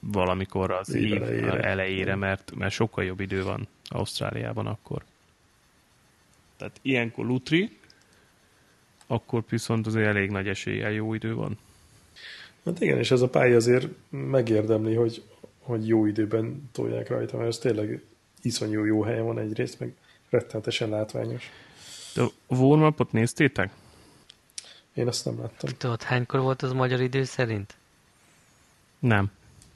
valamikor 0.00 0.70
az 0.70 0.94
év 0.94 1.22
elejére 1.60 2.14
mert, 2.14 2.52
mert 2.54 2.72
sokkal 2.72 3.04
jobb 3.04 3.20
idő 3.20 3.42
van 3.42 3.68
Ausztráliában 3.84 4.66
akkor. 4.66 5.04
Tehát 6.62 6.80
ilyenkor 6.82 7.26
Lutri, 7.26 7.78
akkor 9.06 9.44
viszont 9.48 9.86
azért 9.86 10.06
elég 10.06 10.30
nagy 10.30 10.48
eséllyel 10.48 10.90
jó 10.90 11.14
idő 11.14 11.34
van. 11.34 11.58
Hát 12.64 12.80
igen, 12.80 12.98
és 12.98 13.10
ez 13.10 13.20
a 13.20 13.28
pálya 13.28 13.56
azért 13.56 13.88
megérdemli, 14.08 14.94
hogy, 14.94 15.22
hogy 15.58 15.88
jó 15.88 16.06
időben 16.06 16.70
tolják 16.72 17.08
rajta, 17.08 17.36
mert 17.36 17.48
ez 17.48 17.58
tényleg 17.58 18.02
iszonyú 18.42 18.84
jó 18.84 19.02
helyen 19.02 19.24
van 19.24 19.38
egyrészt, 19.38 19.80
meg 19.80 19.94
rettenetesen 20.30 20.88
látványos. 20.88 21.50
De 22.14 22.22
a 22.22 22.54
warm 22.54 22.94
néztétek? 23.10 23.70
Én 24.94 25.06
azt 25.06 25.24
nem 25.24 25.40
láttam. 25.40 25.70
Tudod, 25.78 26.02
hánykor 26.02 26.40
volt 26.40 26.62
az 26.62 26.72
magyar 26.72 27.00
idő 27.00 27.24
szerint? 27.24 27.76
Nem. 28.98 29.30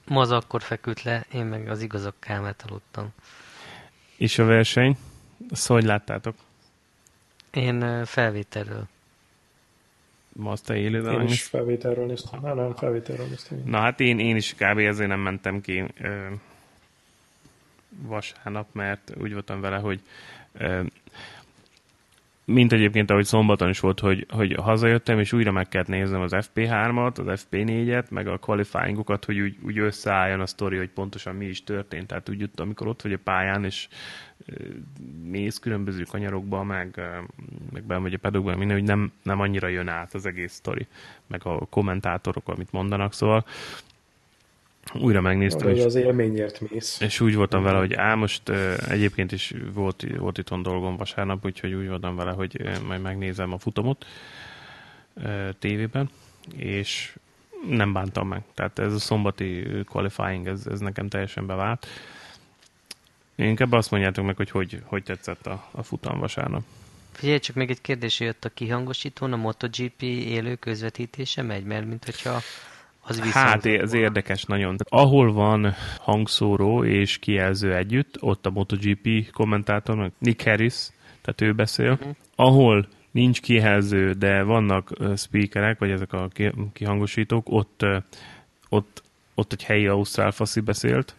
Ma 0.05 0.21
az 0.21 0.31
akkor 0.31 0.61
feküdt 0.61 1.03
le, 1.03 1.25
én 1.33 1.45
meg 1.45 1.69
az 1.69 1.81
igazak 1.81 2.15
kámát 2.19 2.63
aludtam. 2.67 3.09
És 4.17 4.39
a 4.39 4.45
verseny? 4.45 4.97
Azt 5.49 5.67
hogy 5.67 5.83
láttátok? 5.83 6.35
Én 7.57 8.05
felvételről. 8.05 8.87
Ma 10.33 10.51
azt 10.51 10.65
te 10.65 10.75
élőben 10.75 11.21
Én 11.21 11.27
is 11.27 11.43
felvételről 11.43 12.05
néztem. 12.05 12.39
Nem, 12.41 12.55
nem, 12.55 12.75
felvételről 12.75 13.25
néztem. 13.25 13.61
Na 13.65 13.79
hát 13.79 13.99
én, 13.99 14.19
én 14.19 14.35
is 14.35 14.53
kb. 14.53 14.77
ezért 14.77 15.09
nem 15.09 15.19
mentem 15.19 15.61
ki 15.61 15.83
ö, 16.01 16.27
vasárnap, 17.89 18.67
mert 18.71 19.13
úgy 19.21 19.33
voltam 19.33 19.61
vele, 19.61 19.77
hogy 19.77 19.99
ö, 20.57 20.83
mint 22.49 22.73
egyébként, 22.73 23.11
ahogy 23.11 23.25
szombaton 23.25 23.69
is 23.69 23.79
volt, 23.79 23.99
hogy, 23.99 24.25
hogy 24.29 24.53
hazajöttem, 24.53 25.19
és 25.19 25.33
újra 25.33 25.51
meg 25.51 25.67
kellett 25.67 25.87
néznem 25.87 26.21
az 26.21 26.31
FP3-at, 26.35 27.27
az 27.27 27.45
FP4-et, 27.51 28.09
meg 28.09 28.27
a 28.27 28.37
qualifyingokat, 28.37 29.25
hogy 29.25 29.39
úgy, 29.39 29.57
úgy 29.61 29.77
összeálljon 29.77 30.39
a 30.39 30.45
sztori, 30.45 30.77
hogy 30.77 30.89
pontosan 30.89 31.35
mi 31.35 31.45
is 31.45 31.63
történt. 31.63 32.07
Tehát 32.07 32.29
úgy 32.29 32.39
jött, 32.39 32.59
amikor 32.59 32.87
ott 32.87 33.01
vagy 33.01 33.13
a 33.13 33.19
pályán, 33.23 33.63
és 33.63 33.87
mész 35.23 35.57
különböző 35.57 36.03
kanyarokba, 36.03 36.63
meg, 36.63 37.01
meg 37.71 37.83
bemegy 37.83 38.13
a 38.13 38.17
pedokban, 38.17 38.57
minden, 38.57 38.77
hogy 38.77 38.87
nem, 38.87 39.11
nem 39.23 39.39
annyira 39.39 39.67
jön 39.67 39.87
át 39.87 40.13
az 40.13 40.25
egész 40.25 40.53
sztori, 40.53 40.87
meg 41.27 41.41
a 41.43 41.65
kommentátorok, 41.69 42.47
amit 42.47 42.71
mondanak, 42.71 43.13
szóval 43.13 43.45
újra 44.93 45.21
megnéztem. 45.21 45.67
Hogy 45.67 45.79
az 45.79 45.95
élményért 45.95 46.71
mész. 46.71 46.99
És 47.01 47.19
úgy 47.19 47.35
voltam 47.35 47.63
vele, 47.63 47.77
hogy 47.77 47.93
á, 47.93 48.15
most 48.15 48.49
uh, 48.49 48.73
egyébként 48.89 49.31
is 49.31 49.53
volt, 49.73 50.05
volt 50.17 50.37
itthon 50.37 50.61
dolgom 50.61 50.97
vasárnap, 50.97 51.45
úgyhogy 51.45 51.73
úgy 51.73 51.87
voltam 51.87 52.15
vele, 52.15 52.31
hogy 52.31 52.61
uh, 52.61 52.81
majd 52.87 53.01
megnézem 53.01 53.53
a 53.53 53.57
futamot 53.57 54.05
uh, 55.13 55.49
tévében, 55.59 56.09
és 56.55 57.15
nem 57.69 57.93
bántam 57.93 58.27
meg. 58.27 58.41
Tehát 58.53 58.79
ez 58.79 58.93
a 58.93 58.99
szombati 58.99 59.67
qualifying, 59.85 60.47
ez, 60.47 60.65
ez 60.65 60.79
nekem 60.79 61.07
teljesen 61.07 61.45
bevált. 61.45 61.87
Inkább 63.35 63.71
azt 63.71 63.91
mondjátok 63.91 64.25
meg, 64.25 64.35
hogy 64.35 64.49
hogy, 64.49 64.81
hogy 64.83 65.03
tetszett 65.03 65.47
a, 65.47 65.67
a 65.71 65.83
futam 65.83 66.19
vasárnap. 66.19 66.63
Figyelj, 67.11 67.39
csak 67.39 67.55
még 67.55 67.69
egy 67.69 67.81
kérdés 67.81 68.19
jött 68.19 68.45
a 68.45 68.49
kihangosítón, 68.49 69.33
a 69.33 69.35
MotoGP 69.35 70.01
élő 70.01 70.55
közvetítése 70.55 71.41
megy, 71.41 71.63
mert 71.63 71.85
mint 71.85 72.05
hogyha 72.05 72.39
az 73.07 73.19
hát 73.19 73.65
ez 73.65 73.93
érdekes 73.93 74.43
nagyon. 74.43 74.75
Ahol 74.83 75.33
van 75.33 75.73
hangszóró 75.99 76.83
és 76.83 77.17
kijelző 77.17 77.75
együtt, 77.75 78.21
ott 78.21 78.45
a 78.45 78.49
MotoGP 78.49 79.31
kommentátor, 79.31 80.11
Nick 80.17 80.43
Harris, 80.43 80.89
tehát 81.21 81.41
ő 81.41 81.53
beszél. 81.53 81.91
Uh-huh. 81.91 82.15
Ahol 82.35 82.87
nincs 83.11 83.41
kijelző, 83.41 84.11
de 84.11 84.43
vannak 84.43 84.91
speakerek, 85.15 85.79
vagy 85.79 85.89
ezek 85.89 86.13
a 86.13 86.27
kihangosítók, 86.73 87.49
ott, 87.49 87.85
ott, 88.69 89.03
ott 89.35 89.51
egy 89.51 89.63
helyi 89.63 89.87
ausztrál 89.87 90.31
faszi 90.31 90.59
beszélt. 90.59 91.15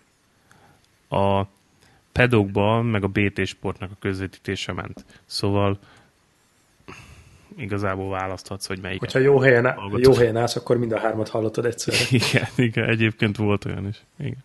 A 1.09 1.45
pedokban, 2.13 2.87
meg 2.87 3.05
a 3.05 3.09
BT 3.09 3.47
Sportnak 3.47 3.91
a 3.91 3.97
közvetítése 4.01 4.73
ment. 4.73 5.05
Szóval 5.27 5.79
igazából 7.59 8.11
választhatsz, 8.11 8.67
hogy 8.67 8.79
melyik. 8.81 9.01
Hogyha 9.01 9.19
jó 9.19 9.39
helyen, 9.39 9.79
jó 9.97 10.15
helyen 10.15 10.37
állsz, 10.37 10.57
akkor 10.57 10.77
mind 10.77 10.93
a 10.93 10.99
hármat 10.99 11.29
hallottad 11.29 11.65
egyszerre. 11.65 11.99
Igen, 12.27 12.47
igen, 12.57 12.89
egyébként 12.89 13.37
volt 13.37 13.65
olyan 13.65 13.87
is. 13.87 14.05
Igen. 14.19 14.45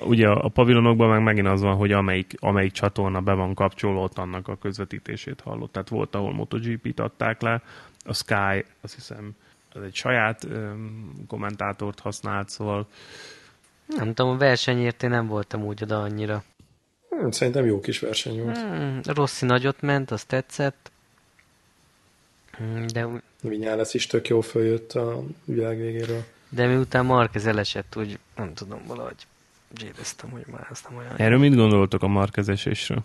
Ugye 0.00 0.28
a 0.28 0.48
pavilonokban 0.48 1.08
meg 1.08 1.22
megint 1.22 1.46
az 1.46 1.60
van, 1.60 1.76
hogy 1.76 1.92
amelyik, 1.92 2.34
amelyik 2.38 2.72
csatorna 2.72 3.20
be 3.20 3.32
van 3.32 3.54
kapcsolva, 3.54 4.00
ott 4.00 4.18
annak 4.18 4.48
a 4.48 4.56
közvetítését 4.56 5.40
hallott. 5.40 5.72
Tehát 5.72 5.88
volt, 5.88 6.14
ahol 6.14 6.32
MotoGP-t 6.32 7.00
adták 7.00 7.40
le, 7.40 7.62
a 8.04 8.14
Sky, 8.14 8.64
azt 8.80 8.94
hiszem, 8.94 9.30
ez 9.74 9.82
egy 9.82 9.94
saját 9.94 10.44
um, 10.44 11.12
kommentátort 11.28 12.00
használt, 12.00 12.48
szóval 12.48 12.86
nem 13.86 14.14
tudom, 14.14 14.32
a 14.32 14.36
versenyért 14.36 15.02
én 15.02 15.10
nem 15.10 15.26
voltam 15.26 15.64
úgy 15.64 15.82
oda 15.82 16.02
annyira. 16.02 16.42
Hmm, 17.08 17.30
szerintem 17.30 17.64
jó 17.64 17.80
kis 17.80 18.00
verseny 18.00 18.42
volt. 18.42 18.58
Hmm, 18.58 19.00
Rossi 19.04 19.46
nagyot 19.46 19.80
ment, 19.80 20.10
az 20.10 20.24
tetszett. 20.24 20.90
Hmm, 22.56 22.86
de... 22.86 23.22
Vinyáles 23.40 23.94
is 23.94 24.06
tök 24.06 24.28
jó 24.28 24.40
följött 24.40 24.92
a 24.92 25.22
világ 25.44 25.76
végéről. 25.76 26.24
De 26.48 26.66
miután 26.66 27.04
Marquez 27.04 27.46
elesett, 27.46 27.96
úgy 27.96 28.18
nem 28.36 28.54
tudom, 28.54 28.82
valahogy 28.86 29.26
éreztem, 29.84 30.30
hogy 30.30 30.44
már 30.46 30.66
ezt 30.70 30.88
nem 30.88 30.98
olyan... 30.98 31.16
Erről 31.16 31.38
mit 31.38 31.54
gondoltok 31.54 32.02
a 32.02 32.06
Marquez 32.06 32.48
esésről? 32.48 33.04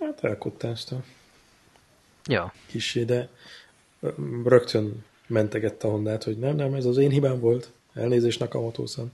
Hát 0.00 0.24
elkottázta. 0.24 1.02
Ja. 2.24 2.52
Kissé, 2.66 3.04
de 3.04 3.28
rögtön 4.44 5.04
mentegette 5.26 5.88
a 5.88 5.90
Hondát, 5.90 6.24
hogy 6.24 6.38
nem, 6.38 6.56
nem, 6.56 6.74
ez 6.74 6.84
az 6.84 6.96
én 6.96 7.10
hibám 7.10 7.40
volt. 7.40 7.70
Elnézést 7.94 8.38
Nakamoto-san. 8.38 9.12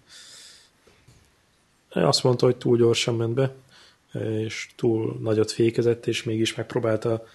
Azt 1.89 2.23
mondta, 2.23 2.47
hogy 2.47 2.57
túl 2.57 2.77
gyorsan 2.77 3.15
ment 3.17 3.35
be, 3.35 3.55
és 4.21 4.69
túl 4.77 5.19
nagyot 5.21 5.53
fékezett, 5.53 6.07
és 6.07 6.23
mégis 6.23 6.55
megpróbálta 6.55 7.27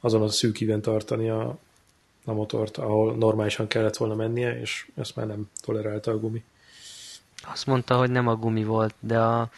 azon 0.00 0.22
a 0.22 0.28
szűk 0.28 0.80
tartani 0.80 1.28
a, 1.30 1.58
a 2.24 2.32
motort, 2.32 2.76
ahol 2.76 3.16
normálisan 3.16 3.66
kellett 3.66 3.96
volna 3.96 4.14
mennie, 4.14 4.60
és 4.60 4.88
ezt 4.94 5.16
már 5.16 5.26
nem 5.26 5.50
tolerálta 5.60 6.10
a 6.10 6.18
gumi. 6.18 6.44
Azt 7.42 7.66
mondta, 7.66 7.96
hogy 7.96 8.10
nem 8.10 8.28
a 8.28 8.36
gumi 8.36 8.64
volt, 8.64 8.94
de 9.00 9.18
a 9.18 9.50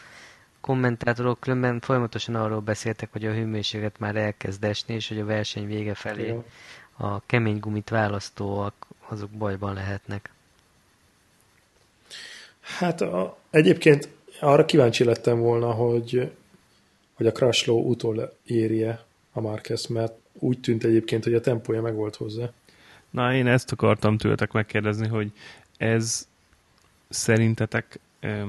kommentátorok 0.60 1.40
különben 1.40 1.80
folyamatosan 1.80 2.34
arról 2.34 2.60
beszéltek, 2.60 3.12
hogy 3.12 3.26
a 3.26 3.32
hőmérséklet 3.32 3.98
már 3.98 4.16
elkezd 4.16 4.64
esni, 4.64 4.94
és 4.94 5.08
hogy 5.08 5.18
a 5.18 5.24
verseny 5.24 5.66
vége 5.66 5.94
felé 5.94 6.22
Igen. 6.22 6.44
a 6.96 7.20
kemény 7.26 7.58
gumit 7.58 7.88
választóak 7.88 8.86
azok 9.08 9.30
bajban 9.30 9.74
lehetnek. 9.74 10.30
Hát 12.60 13.00
a, 13.00 13.38
egyébként 13.50 14.08
arra 14.40 14.64
kíváncsi 14.64 15.04
lettem 15.04 15.38
volna, 15.38 15.70
hogy, 15.72 16.32
hogy 17.14 17.26
a 17.26 17.32
Crashlow 17.32 17.88
utol 17.88 18.32
érje 18.44 19.04
a 19.32 19.40
Marquez, 19.40 19.86
mert 19.86 20.19
úgy 20.40 20.60
tűnt 20.60 20.84
egyébként, 20.84 21.24
hogy 21.24 21.34
a 21.34 21.40
tempója 21.40 21.82
meg 21.82 21.94
volt 21.94 22.16
hozzá. 22.16 22.52
Na, 23.10 23.34
én 23.34 23.46
ezt 23.46 23.72
akartam 23.72 24.18
tőletek 24.18 24.52
megkérdezni, 24.52 25.08
hogy 25.08 25.32
ez 25.76 26.28
szerintetek 27.08 27.98
ö, 28.20 28.44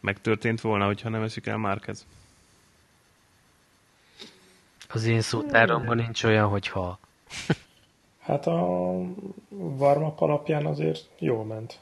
megtörtént 0.00 0.60
volna, 0.60 0.86
hogyha 0.86 1.08
nem 1.08 1.22
esik 1.22 1.46
el 1.46 1.56
Márquez? 1.56 2.06
Az 4.88 5.04
én 5.04 5.20
szótáromban 5.20 5.96
nincs 5.96 6.24
olyan, 6.24 6.48
hogy 6.48 6.68
ha. 6.68 6.98
hát 8.26 8.46
a 8.46 8.98
varmap 9.48 10.20
alapján 10.20 10.66
azért 10.66 11.08
jól 11.18 11.44
ment. 11.44 11.80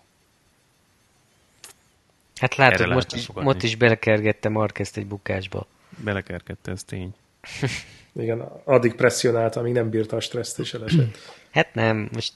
Hát 2.36 2.56
látod, 2.56 2.88
most 2.88 3.12
is, 3.12 3.26
most 3.32 3.62
is 3.62 3.76
belekergette 3.76 4.48
Marquezt 4.48 4.96
egy 4.96 5.06
bukásba. 5.06 5.66
Belekergette, 5.96 6.70
ez 6.70 6.84
tény. 6.84 7.14
Igen, 8.12 8.40
addig 8.64 8.94
presszionálta, 8.94 9.60
amíg 9.60 9.72
nem 9.72 9.90
bírta 9.90 10.16
a 10.16 10.20
stresszt 10.20 10.58
és 10.58 10.74
elesett. 10.74 11.18
Hát 11.50 11.74
nem, 11.74 12.08
most 12.12 12.32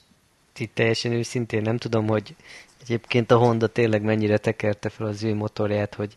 itt 0.57 0.75
teljesen 0.75 1.11
őszintén 1.11 1.61
nem 1.61 1.77
tudom, 1.77 2.07
hogy 2.07 2.35
egyébként 2.81 3.31
a 3.31 3.37
Honda 3.37 3.67
tényleg 3.67 4.01
mennyire 4.01 4.37
tekerte 4.37 4.89
fel 4.89 5.07
az 5.07 5.23
ő 5.23 5.33
motorját, 5.33 5.95
hogy, 5.95 6.13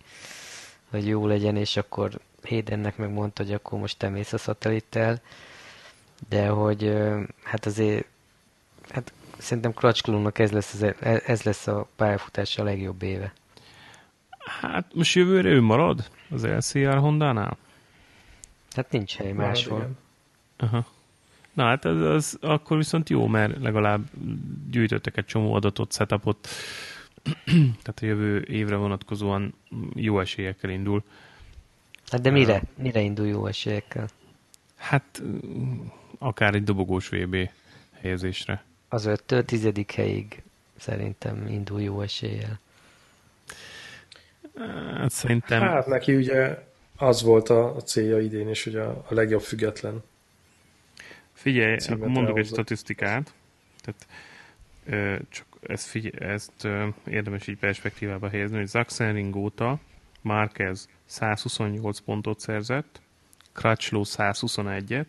hogy 0.91 1.07
jó 1.07 1.27
legyen, 1.27 1.57
és 1.57 1.77
akkor 1.77 2.11
Hédennek 2.43 2.97
megmondta, 2.97 3.43
hogy 3.43 3.53
akkor 3.53 3.79
most 3.79 3.99
te 3.99 4.09
mész 4.09 4.33
a 4.33 4.39
szatellittel, 4.39 5.21
de 6.29 6.47
hogy 6.47 6.93
hát 7.43 7.67
azért 7.67 8.07
hát 8.89 9.13
szerintem 9.39 9.75
Kracsklónak 9.75 10.39
ez 10.39 10.51
lesz, 10.51 10.75
az, 10.75 10.83
e, 10.83 11.23
ez 11.27 11.43
lesz 11.43 11.67
a 11.67 11.89
pályafutása 11.97 12.63
a 12.63 12.65
legjobb 12.65 13.03
éve. 13.03 13.33
Hát 14.61 14.87
most 14.95 15.15
jövőre 15.15 15.49
ő 15.49 15.61
marad 15.61 16.05
az 16.31 16.47
LCR 16.47 16.99
Honda-nál? 16.99 17.59
Hát 18.71 18.91
nincs 18.91 19.17
hely 19.17 19.33
máshol. 19.33 19.91
Aha. 20.57 20.87
Na 21.53 21.65
hát 21.65 21.85
ez, 21.85 22.01
az 22.01 22.39
akkor 22.41 22.77
viszont 22.77 23.09
jó, 23.09 23.27
mert 23.27 23.59
legalább 23.61 24.09
gyűjtöttek 24.71 25.17
egy 25.17 25.25
csomó 25.25 25.55
adatot, 25.55 25.93
setupot, 25.93 26.49
tehát 27.83 28.01
a 28.01 28.07
jövő 28.07 28.43
évre 28.49 28.77
vonatkozóan 28.77 29.55
jó 29.95 30.21
esélyekkel 30.21 30.71
indul. 30.71 31.03
Hát 32.07 32.21
de 32.21 32.31
mire? 32.31 32.55
Uh, 32.55 32.83
mire 32.83 33.01
indul 33.01 33.27
jó 33.27 33.47
esélyekkel? 33.47 34.09
Hát 34.77 35.23
akár 36.19 36.55
egy 36.55 36.65
dobogós 36.65 37.09
VB 37.09 37.37
helyezésre. 38.01 38.65
Az 38.89 39.05
5 39.05 39.45
tizedik 39.47 39.93
helyig 39.93 40.43
szerintem 40.77 41.47
indul 41.47 41.81
jó 41.81 42.01
eséllyel. 42.01 42.59
Hát 44.97 45.11
szerintem... 45.11 45.61
Hát 45.61 45.87
neki 45.87 46.17
ugye 46.17 46.69
az 47.01 47.23
volt 47.23 47.49
a, 47.49 47.77
célja 47.85 48.21
idén 48.21 48.49
is, 48.49 48.65
hogy 48.65 48.77
a, 48.77 48.89
a 48.91 49.15
legjobb 49.15 49.41
független. 49.41 50.03
Figyelj, 51.33 51.77
akkor 51.89 52.09
mondok 52.09 52.39
egy 52.39 52.47
statisztikát. 52.47 53.35
Tehát, 53.81 54.07
ö, 54.87 55.23
csak 55.29 55.47
ezt, 55.61 55.87
figyelj, 55.87 56.33
ezt 56.33 56.65
ö, 56.65 56.89
érdemes 57.07 57.47
így 57.47 57.59
perspektívába 57.59 58.29
helyezni, 58.29 58.57
hogy 58.57 58.67
Zaxenring 58.67 59.37
óta 59.37 59.79
Marquez 60.21 60.89
128 61.05 62.01
pontot 62.01 62.41
szerzett, 62.41 63.01
Crutchlow 63.53 64.03
121-et, 64.07 65.07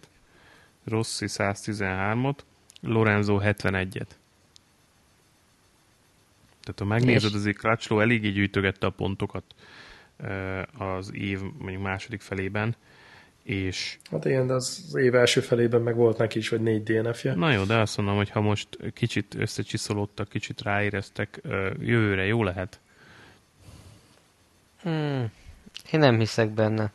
Rossi 0.83 1.25
113-ot, 1.29 2.37
Lorenzo 2.81 3.39
71-et. 3.41 4.09
Tehát 6.61 6.79
ha 6.79 6.85
megnézed, 6.85 7.33
azért 7.33 7.57
Crutchlow 7.57 7.99
eléggé 7.99 8.29
gyűjtögette 8.29 8.85
a 8.85 8.89
pontokat 8.89 9.43
az 10.77 11.13
év 11.13 11.39
mondjuk 11.57 11.83
második 11.83 12.21
felében, 12.21 12.75
és... 13.43 13.97
Hát 14.11 14.25
igen, 14.25 14.47
de 14.47 14.53
az 14.53 14.95
év 14.95 15.15
első 15.15 15.41
felében 15.41 15.81
meg 15.81 15.95
volt 15.95 16.17
neki 16.17 16.37
is, 16.37 16.49
hogy 16.49 16.61
négy 16.61 16.83
DNF-je. 16.83 17.33
Na 17.33 17.51
jó, 17.51 17.63
de 17.63 17.77
azt 17.77 17.97
mondom, 17.97 18.15
hogy 18.15 18.29
ha 18.29 18.41
most 18.41 18.67
kicsit 18.93 19.35
összecsiszolódtak, 19.37 20.29
kicsit 20.29 20.61
ráéreztek, 20.61 21.41
jövőre 21.79 22.25
jó 22.25 22.43
lehet. 22.43 22.79
Hmm. 24.81 25.31
Én 25.91 25.99
nem 25.99 26.19
hiszek 26.19 26.49
benne. 26.49 26.91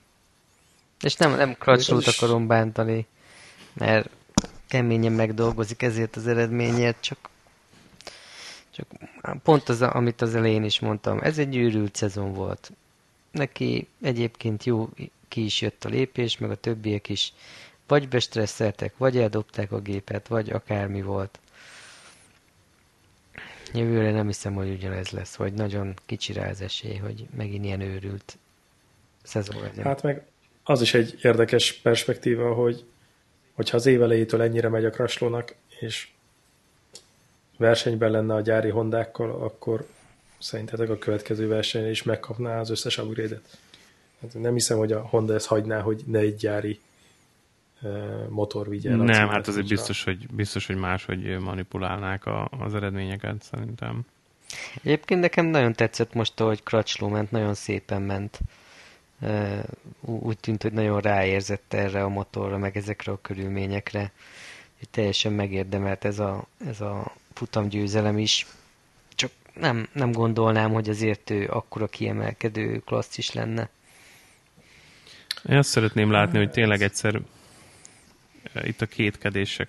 És 1.01 1.15
nem, 1.15 1.37
nem 1.37 1.55
Crutchlow-t 1.59 2.07
akarom 2.07 2.47
bántani, 2.47 3.07
mert 3.73 4.11
keményen 4.69 5.13
megdolgozik 5.13 5.83
ezért 5.83 6.17
az 6.17 6.27
eredményért, 6.27 7.01
csak, 7.01 7.19
csak 8.71 8.87
pont 9.43 9.69
az, 9.69 9.83
amit 9.83 10.21
az 10.21 10.35
elején 10.35 10.65
is 10.65 10.81
mondtam, 10.81 11.19
ez 11.23 11.39
egy 11.39 11.57
őrült 11.57 11.95
szezon 11.95 12.33
volt. 12.33 12.73
Neki 13.37 13.89
egyébként 14.03 14.65
jó 14.65 14.89
ki 15.29 15.45
is 15.45 15.61
jött 15.61 15.85
a 15.85 15.89
lépés, 15.89 16.39
meg 16.39 16.51
a 16.51 16.55
többiek 16.55 17.09
is 17.09 17.33
vagy 17.87 18.09
bestresszeltek, 18.09 18.97
vagy 18.97 19.19
eldobták 19.19 19.73
a 19.73 19.81
gépet, 19.81 20.29
vagy 20.29 20.51
akármi 20.51 21.03
volt. 21.03 21.39
Jövőre 23.75 24.11
nem 24.11 24.27
hiszem, 24.27 24.55
hogy 24.55 24.71
ugyanez 24.71 25.11
lesz, 25.11 25.37
vagy 25.37 25.53
nagyon 25.53 25.95
kicsi 26.07 26.33
rá 26.33 26.49
az 26.49 26.61
esély, 26.61 26.97
hogy 26.97 27.27
megint 27.37 27.65
ilyen 27.65 27.81
őrült 27.81 28.37
szezon 29.23 29.61
legyen. 29.61 29.85
Hát 29.85 30.03
meg 30.03 30.27
az 30.63 30.81
is 30.81 30.95
egy 30.95 31.19
érdekes 31.23 31.73
perspektíva, 31.73 32.55
hogy 32.55 32.85
hogyha 33.53 33.77
az 33.77 33.87
év 33.87 34.03
elejétől 34.03 34.43
ennyire 34.43 34.69
megy 34.69 34.85
a 34.85 34.91
Kraslónak, 34.91 35.55
és 35.81 36.09
versenyben 37.57 38.11
lenne 38.11 38.35
a 38.35 38.41
gyári 38.41 38.69
hondákkal, 38.69 39.31
akkor 39.31 39.87
szerintetek 40.39 40.91
a 40.91 40.99
következő 40.99 41.49
versenyen 41.49 41.91
is 41.91 42.03
megkapná 42.03 42.61
az 42.61 42.71
összes 42.71 42.99
upgrade-et. 42.99 43.59
Hát 44.21 44.35
nem 44.35 44.53
hiszem, 44.53 44.79
hogy 44.79 44.93
a 44.93 45.01
Honda 45.01 45.35
ezt 45.35 45.47
hagyná, 45.47 45.81
hogy 45.81 46.03
ne 46.07 46.19
egy 46.19 46.37
gyári 46.37 46.81
motor 48.29 48.69
vigye 48.69 48.97
Nem, 48.97 49.29
hát 49.29 49.49
azért 49.49 49.69
biztos 49.69 50.05
hogy, 50.05 50.27
biztos, 50.31 50.67
hogy 50.67 50.77
máshogy 50.77 51.39
manipulálnák 51.39 52.27
a, 52.27 52.49
az 52.59 52.75
eredményeket, 52.75 53.43
szerintem. 53.43 54.01
Egyébként 54.83 55.21
nekem 55.21 55.47
nagyon 55.47 55.73
tetszett 55.73 56.15
most, 56.15 56.41
ahogy 56.41 56.63
Crutchlow 56.63 57.11
ment, 57.11 57.31
nagyon 57.31 57.55
szépen 57.55 58.03
ment. 58.03 58.41
Úgy 60.01 60.39
tűnt, 60.39 60.63
hogy 60.63 60.73
nagyon 60.73 61.01
ráérzett 61.01 61.75
erre 61.75 62.03
a 62.03 62.09
motorra, 62.09 62.59
meg 62.59 62.77
ezekre 62.77 63.13
a 63.13 63.21
körülményekre. 63.21 64.13
Teljesen 64.91 65.33
megérdemelt 65.33 66.05
ez 66.05 66.19
a, 66.19 66.47
ez 66.67 66.81
a 66.81 67.13
futamgyőzelem 67.33 68.19
is. 68.19 68.47
Nem, 69.61 69.89
nem 69.93 70.13
gondolnám, 70.13 70.73
hogy 70.73 70.89
azért 70.89 71.31
ő 71.31 71.49
akkora 71.51 71.87
kiemelkedő 71.87 72.79
klassz 72.79 73.19
is 73.19 73.33
lenne. 73.33 73.69
Én 75.49 75.57
azt 75.57 75.69
szeretném 75.69 76.11
látni, 76.11 76.39
hogy 76.39 76.51
tényleg 76.51 76.83
egyszer 76.83 77.21
itt 78.63 78.81
a 78.81 78.87
kétkedések 78.87 79.69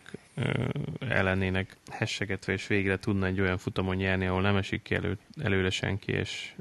ellenének 1.00 1.78
hessegetve, 1.92 2.54
és 2.54 2.68
végre 2.68 3.00
tudna 3.00 3.26
egy 3.26 3.42
olyan 3.42 3.58
futamon 3.58 3.96
nyerni, 3.96 4.26
ahol 4.26 4.42
nem 4.42 4.56
esik 4.56 4.82
ki 4.82 4.96
elő, 4.96 5.18
előre 5.42 5.70
senki, 5.70 6.12
és, 6.12 6.54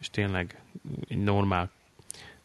és 0.00 0.10
tényleg 0.10 0.60
egy 1.08 1.22
normál, 1.22 1.70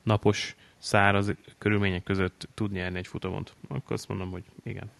napos, 0.03 0.55
száraz 0.77 1.31
körülmények 1.57 2.03
között 2.03 2.47
tud 2.53 2.71
nyerni 2.71 2.97
egy 2.97 3.07
futamot, 3.07 3.53
akkor 3.67 3.91
azt 3.91 4.07
mondom, 4.07 4.31
hogy 4.31 4.43
igen. 4.63 4.91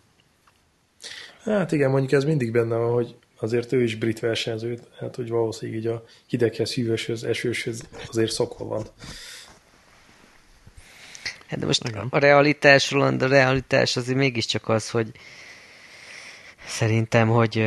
Hát 1.43 1.71
igen, 1.71 1.89
mondjuk 1.89 2.11
ez 2.11 2.23
mindig 2.23 2.51
benne 2.51 2.75
van, 2.75 2.93
hogy 2.93 3.15
azért 3.43 3.71
ő 3.71 3.83
is 3.83 3.95
brit 3.95 4.19
versenyző, 4.19 4.79
hát 4.99 5.15
hogy 5.15 5.29
valószínűleg 5.29 5.79
így 5.79 5.87
a 5.87 6.03
hideghez, 6.25 6.73
hűvöshöz, 6.73 7.23
esőshöz 7.23 7.83
azért 8.07 8.31
szokva 8.31 8.65
van. 8.65 8.85
Hát 11.47 11.59
de 11.59 11.65
most 11.65 11.87
Igen. 11.87 12.07
a 12.09 12.17
realitás, 12.17 12.91
Roland, 12.91 13.21
a 13.21 13.27
realitás 13.27 13.97
azért 13.97 14.17
mégiscsak 14.17 14.69
az, 14.69 14.89
hogy 14.89 15.11
szerintem, 16.67 17.27
hogy 17.27 17.65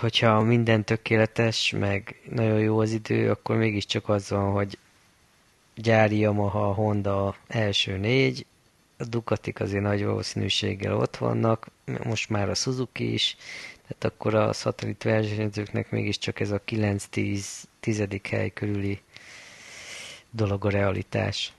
hogyha 0.00 0.40
minden 0.40 0.84
tökéletes, 0.84 1.74
meg 1.78 2.16
nagyon 2.30 2.58
jó 2.58 2.78
az 2.78 2.90
idő, 2.90 3.30
akkor 3.30 3.56
mégiscsak 3.56 4.08
az 4.08 4.30
van, 4.30 4.52
hogy 4.52 4.78
gyári 5.74 6.18
Yamaha, 6.18 6.72
Honda 6.72 7.36
első 7.48 7.96
négy, 7.96 8.46
a 9.02 9.04
Ducatik 9.04 9.60
azért 9.60 9.82
nagy 9.82 10.04
valószínűséggel 10.04 10.96
ott 10.96 11.16
vannak, 11.16 11.66
most 12.04 12.28
már 12.28 12.48
a 12.48 12.54
Suzuki 12.54 13.12
is, 13.12 13.36
tehát 13.98 14.16
akkor 14.16 14.34
a 14.34 14.52
szatellit 14.52 15.02
versenyzőknek 15.02 15.90
mégiscsak 15.90 16.40
ez 16.40 16.50
a 16.50 16.60
9-10 16.66 18.20
hely 18.30 18.50
körüli 18.50 19.00
dolog 20.30 20.64
a 20.64 20.70
realitás. 20.70 21.52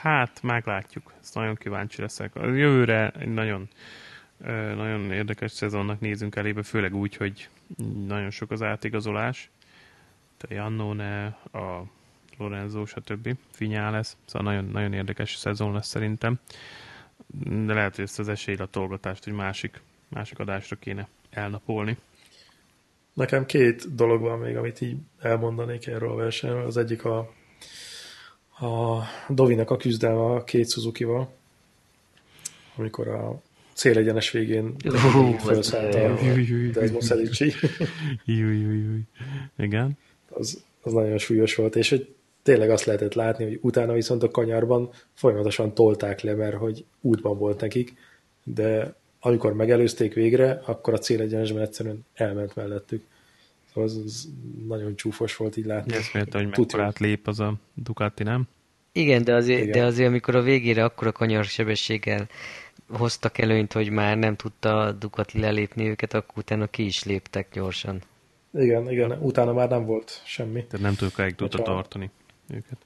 Hát, 0.00 0.42
meglátjuk. 0.42 1.12
Ezt 1.20 1.34
nagyon 1.34 1.54
kíváncsi 1.54 2.00
leszek. 2.00 2.34
A 2.36 2.46
jövőre 2.46 3.10
egy 3.10 3.32
nagyon, 3.32 3.68
nagyon 4.76 5.12
érdekes 5.12 5.52
szezonnak 5.52 6.00
nézünk 6.00 6.36
elébe, 6.36 6.62
főleg 6.62 6.94
úgy, 6.94 7.16
hogy 7.16 7.48
nagyon 8.06 8.30
sok 8.30 8.50
az 8.50 8.62
átigazolás. 8.62 9.50
A 10.40 10.46
Jannone, 10.48 11.24
a 11.52 11.82
Lorenzo, 12.38 12.86
stb. 12.86 13.36
Finyá 13.50 13.90
lesz. 13.90 14.16
Szóval 14.24 14.52
nagyon, 14.52 14.70
nagyon 14.70 14.92
érdekes 14.92 15.34
szezon 15.34 15.72
lesz 15.72 15.88
szerintem. 15.88 16.38
De 17.66 17.74
lehet, 17.74 17.94
hogy 17.94 18.04
ezt 18.04 18.18
az 18.18 18.28
esélylatolgatást 18.28 19.26
egy 19.26 19.32
másik, 19.32 19.80
másik 20.08 20.38
adásra 20.38 20.76
kéne 20.76 21.08
elnapolni. 21.30 21.96
Nekem 23.12 23.46
két 23.46 23.94
dolog 23.94 24.20
van 24.20 24.38
még, 24.38 24.56
amit 24.56 24.80
így 24.80 24.96
elmondanék 25.20 25.86
erről 25.86 26.10
a 26.10 26.14
versenyről. 26.14 26.66
Az 26.66 26.76
egyik 26.76 27.04
a 27.04 27.34
a 28.58 29.02
Dovinak 29.28 29.70
a 29.70 29.76
küzdelme 29.76 30.24
a 30.34 30.44
két 30.44 30.70
Suzuki-val, 30.70 31.32
amikor 32.76 33.08
a 33.08 33.42
célegyenes 33.72 34.30
végén 34.30 34.74
uh, 34.84 35.34
felszállt 35.38 35.94
a 35.94 36.14
Desmond 36.72 37.02
Szedicsi. 37.02 37.52
Igen. 39.56 39.98
Az, 40.28 40.64
az 40.82 40.92
nagyon 40.92 41.18
súlyos 41.18 41.54
volt, 41.54 41.76
és 41.76 41.88
hogy 41.88 42.14
tényleg 42.42 42.70
azt 42.70 42.84
lehetett 42.84 43.14
látni, 43.14 43.44
hogy 43.44 43.58
utána 43.62 43.92
viszont 43.92 44.22
a 44.22 44.30
kanyarban 44.30 44.90
folyamatosan 45.14 45.74
tolták 45.74 46.20
le, 46.20 46.34
mert 46.34 46.56
hogy 46.56 46.84
útban 47.00 47.38
volt 47.38 47.60
nekik, 47.60 47.94
de 48.42 48.94
amikor 49.26 49.54
megelőzték 49.54 50.14
végre, 50.14 50.60
akkor 50.64 50.94
a 50.94 50.98
célegyenesben 50.98 51.62
egyszerűen 51.62 52.06
elment 52.14 52.54
mellettük. 52.54 53.04
Szóval 53.68 53.84
az, 53.84 53.96
az 54.04 54.28
nagyon 54.66 54.96
csúfos 54.96 55.36
volt 55.36 55.56
így 55.56 55.64
látni. 55.64 55.94
Ezt 55.94 56.12
miért, 56.12 56.32
hogy 56.32 56.48
mekkorát 56.48 56.98
lép 56.98 57.28
az 57.28 57.40
a 57.40 57.54
Ducati, 57.74 58.22
nem? 58.22 58.48
Igen, 58.92 59.24
de 59.24 59.34
azért, 59.34 59.62
Igen. 59.62 59.72
de 59.72 59.84
azért 59.84 60.08
amikor 60.08 60.34
a 60.34 60.42
végére 60.42 60.84
akkora 60.84 61.12
kanyarsebességgel 61.12 62.28
hoztak 62.88 63.38
előnyt, 63.38 63.72
hogy 63.72 63.90
már 63.90 64.16
nem 64.16 64.36
tudta 64.36 64.78
a 64.78 64.92
Ducati 64.92 65.40
lelépni 65.40 65.88
őket, 65.88 66.14
akkor 66.14 66.38
utána 66.38 66.66
ki 66.66 66.84
is 66.84 67.04
léptek 67.04 67.48
gyorsan. 67.52 68.02
Igen, 68.54 68.90
igen, 68.90 69.18
utána 69.20 69.52
már 69.52 69.68
nem 69.68 69.84
volt 69.84 70.22
semmi. 70.24 70.64
Tehát 70.64 70.80
nem 70.80 70.94
tudjuk 70.94 71.34
tudta 71.36 71.62
tartani 71.62 72.10
őket. 72.50 72.78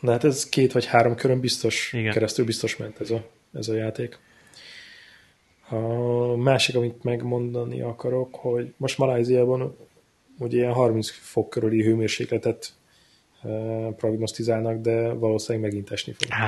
Na 0.00 0.10
hát 0.10 0.24
ez 0.24 0.48
két 0.48 0.72
vagy 0.72 0.86
három 0.86 1.14
körön 1.14 1.40
biztos, 1.40 1.92
igen. 1.92 2.12
keresztül 2.12 2.44
biztos 2.44 2.76
ment 2.76 3.00
ez 3.00 3.10
a, 3.10 3.30
ez 3.52 3.68
a 3.68 3.74
játék. 3.74 4.18
A 5.68 6.36
másik, 6.36 6.76
amit 6.76 7.04
megmondani 7.04 7.80
akarok, 7.80 8.34
hogy 8.34 8.74
most 8.76 8.98
Maláziában 8.98 9.76
ugye 10.38 10.56
ilyen 10.56 10.72
30 10.72 11.10
fok 11.10 11.50
körüli 11.50 11.82
hőmérsékletet 11.82 12.74
prognosztizálnak, 13.96 14.80
de 14.80 15.12
valószínűleg 15.12 15.68
megint 15.68 15.90
esni 15.90 16.12
fog. 16.12 16.28
Ah. 16.30 16.38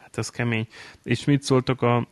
Hát 0.00 0.18
ez 0.18 0.30
kemény. 0.30 0.66
És 1.02 1.24
mit 1.24 1.42
szóltok 1.42 1.82
a 1.82 2.08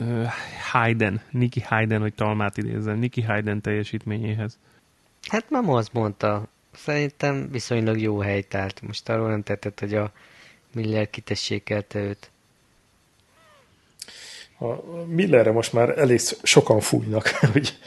uh, 0.00 0.26
Hayden, 0.72 1.22
Nicky 1.30 1.60
Hayden, 1.60 2.00
hogy 2.00 2.14
Talmát 2.14 2.56
idézzen, 2.56 2.98
Nicky 2.98 3.22
Hayden 3.22 3.60
teljesítményéhez? 3.60 4.58
Hát 5.28 5.50
nem 5.50 5.70
azt 5.70 5.92
mondta. 5.92 6.48
Szerintem 6.72 7.50
viszonylag 7.50 8.00
jó 8.00 8.18
helytárt. 8.18 8.80
Most 8.80 9.08
arról 9.08 9.28
nem 9.28 9.42
tetted, 9.42 9.78
hogy 9.78 9.94
a 9.94 10.12
Miller 10.74 11.10
kitessékelte 11.10 11.98
őt. 11.98 12.30
A 14.60 14.66
Millerre 15.06 15.52
most 15.52 15.72
már 15.72 15.98
elég 15.98 16.20
sokan 16.42 16.80
fújnak, 16.80 17.28
hogy 17.52 17.78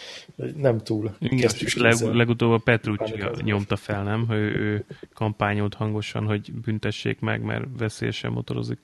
nem 0.55 0.77
túl. 0.77 1.15
Igen, 1.19 1.51
leg, 1.75 2.01
legutóbb 2.01 2.51
a 2.51 2.57
Petrucci 2.57 3.13
nyomta 3.41 3.75
fel, 3.75 4.03
nem? 4.03 4.27
Hogy 4.27 4.37
ő 4.37 4.85
kampányolt 5.13 5.73
hangosan, 5.73 6.25
hogy 6.25 6.51
büntessék 6.53 7.19
meg, 7.19 7.41
mert 7.41 7.63
veszélyesen 7.77 8.31
motorozik. 8.31 8.77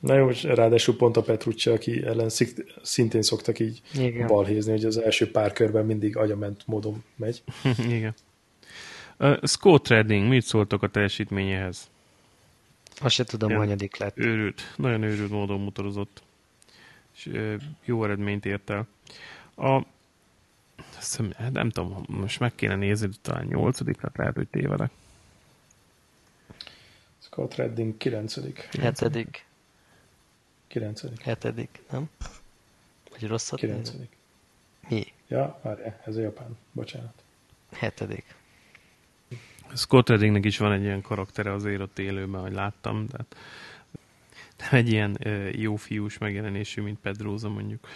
Na 0.00 0.14
jó, 0.14 0.30
ráadásul 0.42 0.96
pont 0.96 1.16
a 1.16 1.22
Petrucci, 1.22 1.70
aki 1.70 2.04
ellen 2.04 2.28
szintén 2.82 3.22
szoktak 3.22 3.58
így 3.58 3.82
Igen. 3.94 4.26
balhézni, 4.26 4.72
hogy 4.72 4.84
az 4.84 4.98
első 4.98 5.30
pár 5.30 5.52
körben 5.52 5.86
mindig 5.86 6.16
agyament 6.16 6.62
módon 6.66 7.04
megy. 7.16 7.42
Igen. 7.88 8.14
Uh, 9.18 9.42
Scott 9.42 9.88
Redding, 9.88 10.28
mit 10.28 10.44
szóltok 10.44 10.82
a 10.82 10.88
teljesítményéhez? 10.88 11.90
Azt 13.00 13.14
se 13.14 13.24
tudom, 13.24 13.54
hanyadik 13.54 13.96
lett. 13.96 14.18
Őrült, 14.18 14.74
nagyon 14.76 15.02
őrült 15.02 15.30
módon 15.30 15.60
motorozott. 15.60 16.22
És 17.16 17.30
jó 17.84 18.04
eredményt 18.04 18.46
ért 18.46 18.70
el. 18.70 18.86
A, 19.56 19.84
hiszem, 20.96 21.32
hát 21.36 21.52
nem 21.52 21.70
tudom, 21.70 22.04
most 22.08 22.40
meg 22.40 22.54
kéne 22.54 22.76
nézni, 22.76 23.08
talán 23.22 23.46
nyolcadik 23.46 24.00
lett, 24.00 24.16
lehet, 24.16 24.34
hogy 24.34 24.48
tévedek. 24.48 24.90
Scott 27.18 27.54
Redding 27.54 27.96
kilencedik. 27.96 28.68
Hetedik. 28.80 29.44
Kilencedik. 30.66 31.20
Hetedik, 31.20 31.80
nem? 31.90 32.10
Vagy 33.10 33.26
rosszat 33.26 33.58
Kilencedik. 33.58 34.16
Mi? 34.88 35.12
Ja, 35.28 35.58
várjál, 35.62 36.00
ez 36.04 36.16
a 36.16 36.20
japán. 36.20 36.56
Bocsánat. 36.72 37.22
Hetedik. 37.72 38.34
Scott 39.72 40.08
Reddingnek 40.08 40.44
is 40.44 40.58
van 40.58 40.72
egy 40.72 40.82
ilyen 40.82 41.02
karaktere 41.02 41.52
azért 41.52 41.80
ott 41.80 41.98
élőben, 41.98 42.40
hogy 42.40 42.52
láttam, 42.52 43.06
de 43.06 43.18
nem 44.58 44.68
egy 44.70 44.88
ilyen 44.88 45.18
jó 45.52 45.76
fiús 45.76 46.18
megjelenésű, 46.18 46.82
mint 46.82 46.98
Pedroza 47.00 47.48
mondjuk. 47.48 47.88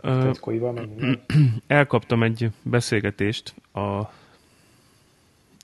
Elkaptam 1.66 2.22
egy 2.22 2.50
beszélgetést 2.62 3.54
a 3.72 4.02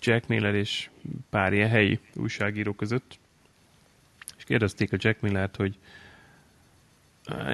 Jack 0.00 0.26
Miller 0.26 0.54
és 0.54 0.90
pár 1.30 1.52
ilyen 1.52 1.68
helyi 1.68 2.00
újságíró 2.14 2.72
között, 2.72 3.18
és 4.36 4.44
kérdezték 4.44 4.92
a 4.92 4.96
Jack 4.98 5.20
Millert, 5.20 5.56
hogy 5.56 5.78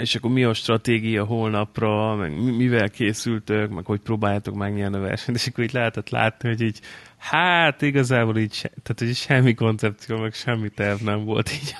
és 0.00 0.14
akkor 0.14 0.30
mi 0.30 0.44
a 0.44 0.54
stratégia 0.54 1.24
holnapra, 1.24 2.14
meg 2.14 2.56
mivel 2.56 2.90
készültök, 2.90 3.70
meg 3.70 3.84
hogy 3.84 4.00
próbáljátok 4.00 4.54
megnyerni 4.54 4.96
a 4.96 5.00
versenyt, 5.00 5.38
és 5.38 5.46
akkor 5.46 5.64
így 5.64 5.72
lehetett 5.72 6.08
látni, 6.10 6.48
hogy 6.48 6.60
így, 6.60 6.80
hát 7.18 7.82
igazából 7.82 8.36
így, 8.36 8.60
tehát 8.60 8.98
hogy 8.98 9.14
semmi 9.14 9.54
koncepció, 9.54 10.18
meg 10.18 10.34
semmi 10.34 10.68
terv 10.68 11.02
nem 11.02 11.24
volt 11.24 11.50
így, 11.52 11.74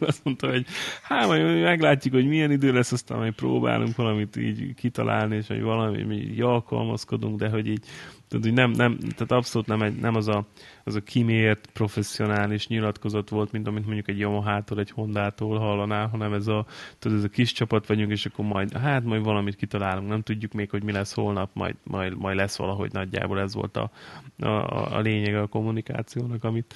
azt 0.00 0.24
mondta, 0.24 0.50
hogy 0.50 0.66
hát 1.02 1.26
majd 1.26 1.62
meglátjuk, 1.62 2.14
hogy 2.14 2.26
milyen 2.26 2.50
idő 2.50 2.72
lesz, 2.72 2.92
aztán 2.92 3.18
majd 3.18 3.34
próbálunk 3.34 3.96
valamit 3.96 4.36
így 4.36 4.74
kitalálni, 4.74 5.36
és 5.36 5.46
hogy 5.46 5.62
valami, 5.62 6.02
mi 6.02 6.16
így 6.16 6.40
alkalmazkodunk, 6.40 7.38
de 7.38 7.48
hogy 7.48 7.66
így 7.66 7.84
tehát, 8.32 8.46
hogy 8.46 8.54
nem, 8.54 8.70
nem, 8.70 8.98
tehát 8.98 9.32
abszolút 9.32 9.66
nem, 9.66 9.82
egy, 9.82 9.96
nem 9.96 10.14
az, 10.14 10.28
a, 10.28 10.46
az 10.84 10.94
a 10.94 11.00
kimért 11.00 11.68
professzionális 11.72 12.66
nyilatkozat 12.66 13.28
volt, 13.28 13.52
mint 13.52 13.66
amit 13.66 13.84
mondjuk 13.84 14.08
egy 14.08 14.18
Yamaha-tól, 14.18 14.78
egy 14.78 14.90
Honda-tól 14.90 15.58
hallanál, 15.58 16.06
hanem 16.08 16.32
ez 16.32 16.46
a, 16.46 16.66
tudod, 16.98 17.18
ez 17.18 17.24
a 17.24 17.28
kis 17.28 17.52
csapat 17.52 17.86
vagyunk, 17.86 18.10
és 18.10 18.26
akkor 18.26 18.44
majd, 18.44 18.76
hát 18.76 19.04
majd 19.04 19.24
valamit 19.24 19.56
kitalálunk, 19.56 20.08
nem 20.08 20.22
tudjuk 20.22 20.52
még, 20.52 20.70
hogy 20.70 20.82
mi 20.82 20.92
lesz 20.92 21.14
holnap, 21.14 21.50
majd, 21.54 21.74
majd, 21.82 22.18
majd 22.18 22.36
lesz 22.36 22.56
valahogy 22.56 22.92
nagyjából 22.92 23.40
ez 23.40 23.54
volt 23.54 23.76
a, 23.76 23.90
a, 24.38 24.61
a 24.66 25.00
lényege 25.00 25.40
a 25.40 25.46
kommunikációnak, 25.46 26.44
amit, 26.44 26.74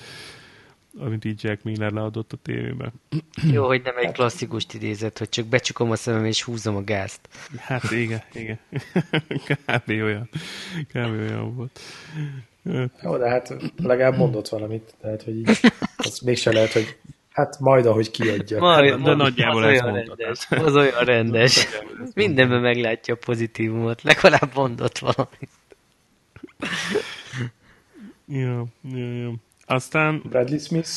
amit 0.98 1.24
így 1.24 1.44
Jack 1.44 1.62
Miller 1.62 1.92
leadott 1.92 2.32
a 2.32 2.36
tévébe. 2.42 2.92
Jó, 3.52 3.66
hogy 3.66 3.82
nem 3.82 3.96
egy 3.96 4.12
klasszikus 4.12 4.66
idézet, 4.74 5.18
hogy 5.18 5.28
csak 5.28 5.46
becsukom 5.46 5.90
a 5.90 5.96
szemem 5.96 6.24
és 6.24 6.42
húzom 6.42 6.76
a 6.76 6.84
gázt. 6.84 7.20
Hát 7.58 7.90
igen, 7.90 8.22
igen. 8.32 8.58
Kb. 9.66 9.88
olyan. 9.88 10.28
Kb. 10.88 11.20
olyan 11.20 11.54
volt. 11.54 11.80
Jó, 13.02 13.16
de 13.16 13.28
hát 13.28 13.54
legalább 13.76 14.16
mondott 14.16 14.48
valamit, 14.48 14.94
tehát, 15.00 15.22
hogy 15.22 15.36
így, 15.36 15.58
az 15.96 16.18
mégse 16.18 16.52
lehet, 16.52 16.72
hogy 16.72 16.96
hát 17.36 17.58
majd, 17.58 17.86
ahogy 17.86 18.10
kiadja. 18.10 18.58
Majd, 18.58 19.02
de 19.02 19.14
nagyjából 19.14 19.62
az 19.62 19.70
olyan 19.70 19.92
rendes. 19.92 20.46
Az 20.50 20.74
olyan 20.74 21.04
rendes. 21.04 21.66
Mindenben 22.14 22.60
meglátja 22.60 23.14
a 23.14 23.18
pozitívumot. 23.24 24.02
Legalább 24.02 24.50
mondott 24.54 24.98
valamit. 24.98 25.50
Ja, 28.26 28.64
ja, 28.82 29.12
ja. 29.12 29.32
Aztán... 29.66 30.22
Bradley 30.28 30.58
Smith? 30.58 30.90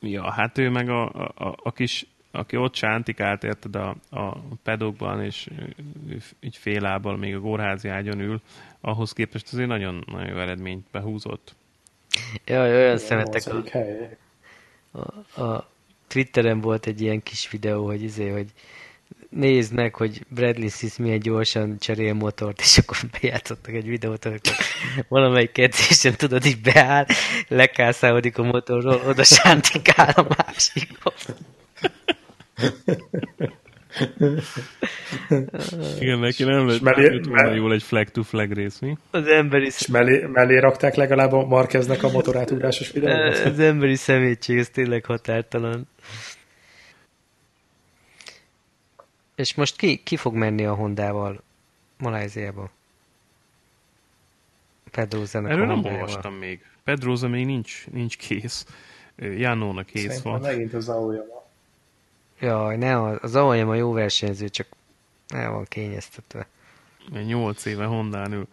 Ja, 0.00 0.30
hát 0.30 0.58
ő 0.58 0.70
meg 0.70 0.88
a, 0.88 1.04
a, 1.34 1.56
a 1.62 1.72
kis, 1.72 2.06
aki 2.30 2.56
ott 2.56 2.74
sántikált, 2.74 3.44
érted, 3.44 3.76
a, 3.76 3.96
a 4.10 4.36
pedokban, 4.62 5.24
és 5.24 5.48
így 6.40 6.56
félábbal 6.56 7.16
még 7.16 7.34
a 7.34 7.40
kórházi 7.40 7.88
ágyon 7.88 8.20
ül, 8.20 8.40
ahhoz 8.80 9.12
képest 9.12 9.52
azért 9.52 9.68
nagyon, 9.68 10.04
nagyon 10.06 10.28
jó 10.28 10.38
eredményt 10.38 10.86
behúzott. 10.90 11.54
Jaj, 12.44 12.74
olyan 12.74 12.98
szeretek 12.98 13.42
a, 13.46 14.98
a, 14.98 15.42
a 15.42 15.68
Twitteren 16.06 16.60
volt 16.60 16.86
egy 16.86 17.00
ilyen 17.00 17.22
kis 17.22 17.50
videó, 17.50 17.86
hogy 17.86 18.02
izé, 18.02 18.28
hogy 18.28 18.52
nézd 19.38 19.74
meg, 19.74 19.94
hogy 19.94 20.24
Bradley 20.28 20.68
Sis 20.68 20.96
milyen 20.96 21.18
gyorsan 21.18 21.78
cserél 21.78 22.14
motort, 22.14 22.60
és 22.60 22.78
akkor 22.78 22.96
bejátszottak 23.20 23.74
egy 23.74 23.86
videót, 23.86 24.24
amikor 24.24 24.52
valamelyik 25.08 25.58
edzésen, 25.58 26.14
tudod, 26.16 26.44
így 26.44 26.60
beáll, 26.60 27.06
lekászálódik 27.48 28.38
a 28.38 28.42
motorról, 28.42 29.02
oda 29.06 29.24
sántikál 29.24 30.12
a 30.16 30.26
másikon. 30.36 31.12
Igen, 36.00 36.18
neki 36.18 36.44
nem 36.44 36.68
lett 36.68 36.80
mellé, 36.80 37.20
mellé, 37.30 37.56
jól 37.56 37.72
egy 37.72 37.82
flag-to-flag 37.82 38.52
rész, 38.52 38.78
mi? 38.78 38.96
Az 39.10 39.26
emberi... 39.26 39.64
És 39.64 39.86
mellé, 39.86 40.26
mellé 40.32 40.58
rakták 40.58 40.94
legalább 40.94 41.32
a 41.32 41.46
Markeznek 41.46 42.02
a 42.02 42.10
motorátugrásos 42.10 42.92
videót? 42.92 43.38
Az 43.44 43.58
emberi 43.58 43.94
szemétség, 43.94 44.58
ez 44.58 44.68
tényleg 44.68 45.04
határtalan. 45.04 45.88
És 49.38 49.54
most 49.54 49.76
ki, 49.76 50.00
ki 50.02 50.16
fog 50.16 50.34
menni 50.34 50.64
a 50.64 50.74
Hondával 50.74 51.42
Maláziába? 51.98 52.70
Pedroza-nak 54.90 55.50
Erről 55.50 55.66
nem 55.66 55.84
olvastam 55.84 56.34
még. 56.34 56.64
Pedroza 56.84 57.28
még 57.28 57.46
nincs, 57.46 57.86
nincs 57.90 58.16
kész. 58.16 58.66
Jánónak 59.16 59.86
kész 59.86 60.02
Szerintem 60.02 60.32
van. 60.32 60.40
megint 60.40 60.74
az 60.74 60.88
Aoyama. 60.88 61.46
Jaj, 62.40 62.76
ne, 62.76 63.00
az 63.10 63.34
Aoyama 63.34 63.74
jó 63.74 63.92
versenyző, 63.92 64.48
csak 64.48 64.66
el 65.28 65.50
van 65.50 65.64
kényeztetve. 65.64 66.46
Nyolc 67.26 67.64
éve 67.64 67.84
Hondán 67.84 68.32
ül. 68.32 68.46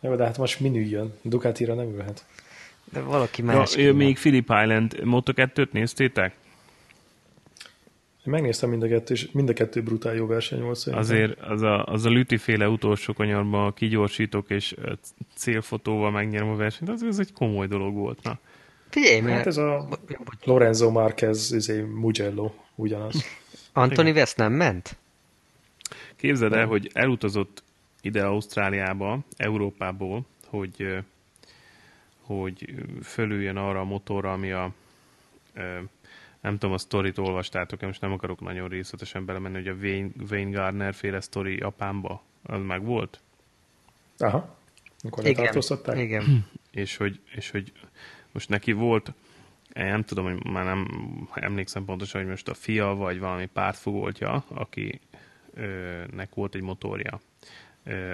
Jó, 0.00 0.14
de 0.14 0.24
hát 0.24 0.38
most 0.38 0.60
min 0.60 0.74
üljön? 0.74 1.14
Ducatira 1.22 1.74
nem 1.74 1.94
ülhet. 1.94 2.24
De 2.84 3.00
valaki 3.00 3.42
más. 3.42 3.76
Ja, 3.76 3.94
még 3.94 4.18
Philip 4.18 4.48
Island 4.62 4.96
Moto2-t 5.02 5.70
néztétek? 5.70 6.34
Én 8.26 8.32
megnéztem 8.32 8.70
mind 8.70 8.82
a 8.82 8.88
kettő, 8.88 9.14
és 9.14 9.30
mind 9.30 9.48
a 9.48 9.52
kettő 9.52 9.82
brutál 9.82 10.14
jó 10.14 10.26
verseny 10.26 10.60
volt 10.60 10.76
szerintem. 10.76 11.02
Azért 11.02 11.40
az 11.40 11.62
a, 11.62 11.84
az 11.84 12.04
a 12.04 12.08
lütiféle 12.08 12.68
utolsó 12.68 13.12
kanyarban 13.12 13.74
kigyorsítok 13.74 14.50
és 14.50 14.74
célfotóval 15.34 16.10
megnyerem 16.10 16.48
a 16.48 16.56
versenyt, 16.56 16.90
az, 16.90 17.02
az 17.02 17.18
egy 17.18 17.32
komoly 17.32 17.66
dolog 17.66 17.94
volt. 17.94 18.22
Na. 18.22 18.38
Figyelj, 18.88 19.20
mert... 19.20 19.36
Hát 19.36 19.46
ez 19.46 19.56
a 19.56 19.88
Lorenzo 20.44 20.90
Marquez, 20.90 21.52
ez 21.52 21.68
egy 21.68 21.86
Mugello, 21.86 22.52
ugyanaz. 22.74 23.24
Antoni 23.72 24.12
Vesz 24.12 24.34
nem 24.34 24.52
ment? 24.52 24.96
Képzeld 26.16 26.52
el, 26.52 26.66
hogy 26.66 26.90
elutazott 26.92 27.62
ide 28.00 28.24
Ausztráliába, 28.24 29.18
Európából, 29.36 30.26
hogy, 30.46 30.98
hogy 32.20 32.74
fölüljön 33.02 33.56
arra 33.56 33.80
a 33.80 33.84
motorra, 33.84 34.32
ami 34.32 34.50
a 34.52 34.72
nem 36.42 36.58
tudom, 36.58 36.74
a 36.74 36.78
sztorit 36.78 37.18
olvastátok, 37.18 37.80
most 37.80 38.00
nem 38.00 38.12
akarok 38.12 38.40
nagyon 38.40 38.68
részletesen 38.68 39.24
belemenni, 39.24 39.54
hogy 39.54 39.68
a 39.68 39.74
Wayne, 39.74 40.08
Wayne 40.30 40.50
Gardner 40.50 40.94
féle 40.94 41.20
sztori 41.20 41.56
Japánba, 41.56 42.22
az 42.42 42.62
meg 42.62 42.84
volt? 42.84 43.20
Aha. 44.18 44.56
Akkor 45.04 45.26
igen, 45.26 45.62
igen. 45.84 46.46
És 46.70 46.96
hogy, 46.96 47.20
és 47.34 47.50
hogy 47.50 47.72
most 48.32 48.48
neki 48.48 48.72
volt, 48.72 49.12
nem 49.74 50.02
tudom, 50.02 50.24
hogy 50.24 50.44
már 50.44 50.64
nem 50.64 50.88
emlékszem 51.34 51.84
pontosan, 51.84 52.20
hogy 52.20 52.30
most 52.30 52.48
a 52.48 52.54
fia 52.54 52.94
vagy 52.94 53.18
valami 53.18 53.46
pártfogoltja, 53.46 54.44
aki 54.48 55.00
nek 56.10 56.34
volt 56.34 56.54
egy 56.54 56.62
motorja, 56.62 57.20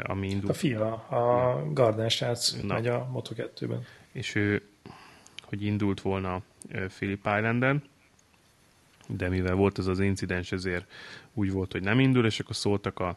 ami 0.02 0.28
indult. 0.28 0.50
A 0.50 0.54
fia, 0.54 0.94
a 0.94 1.72
Gardner 1.72 2.10
srác 2.10 2.62
megy 2.62 2.86
a 2.86 3.10
Moto2-ben. 3.14 3.84
És 4.12 4.34
ő, 4.34 4.62
hogy 5.42 5.62
indult 5.62 6.00
volna 6.00 6.42
Philip 6.68 7.26
Islanden, 7.36 7.82
de 9.08 9.28
mivel 9.28 9.54
volt 9.54 9.78
ez 9.78 9.86
az 9.86 10.00
incidens, 10.00 10.52
ezért 10.52 10.92
úgy 11.34 11.52
volt, 11.52 11.72
hogy 11.72 11.82
nem 11.82 12.00
indul, 12.00 12.26
és 12.26 12.40
akkor 12.40 12.56
szóltak 12.56 13.00
a 13.00 13.16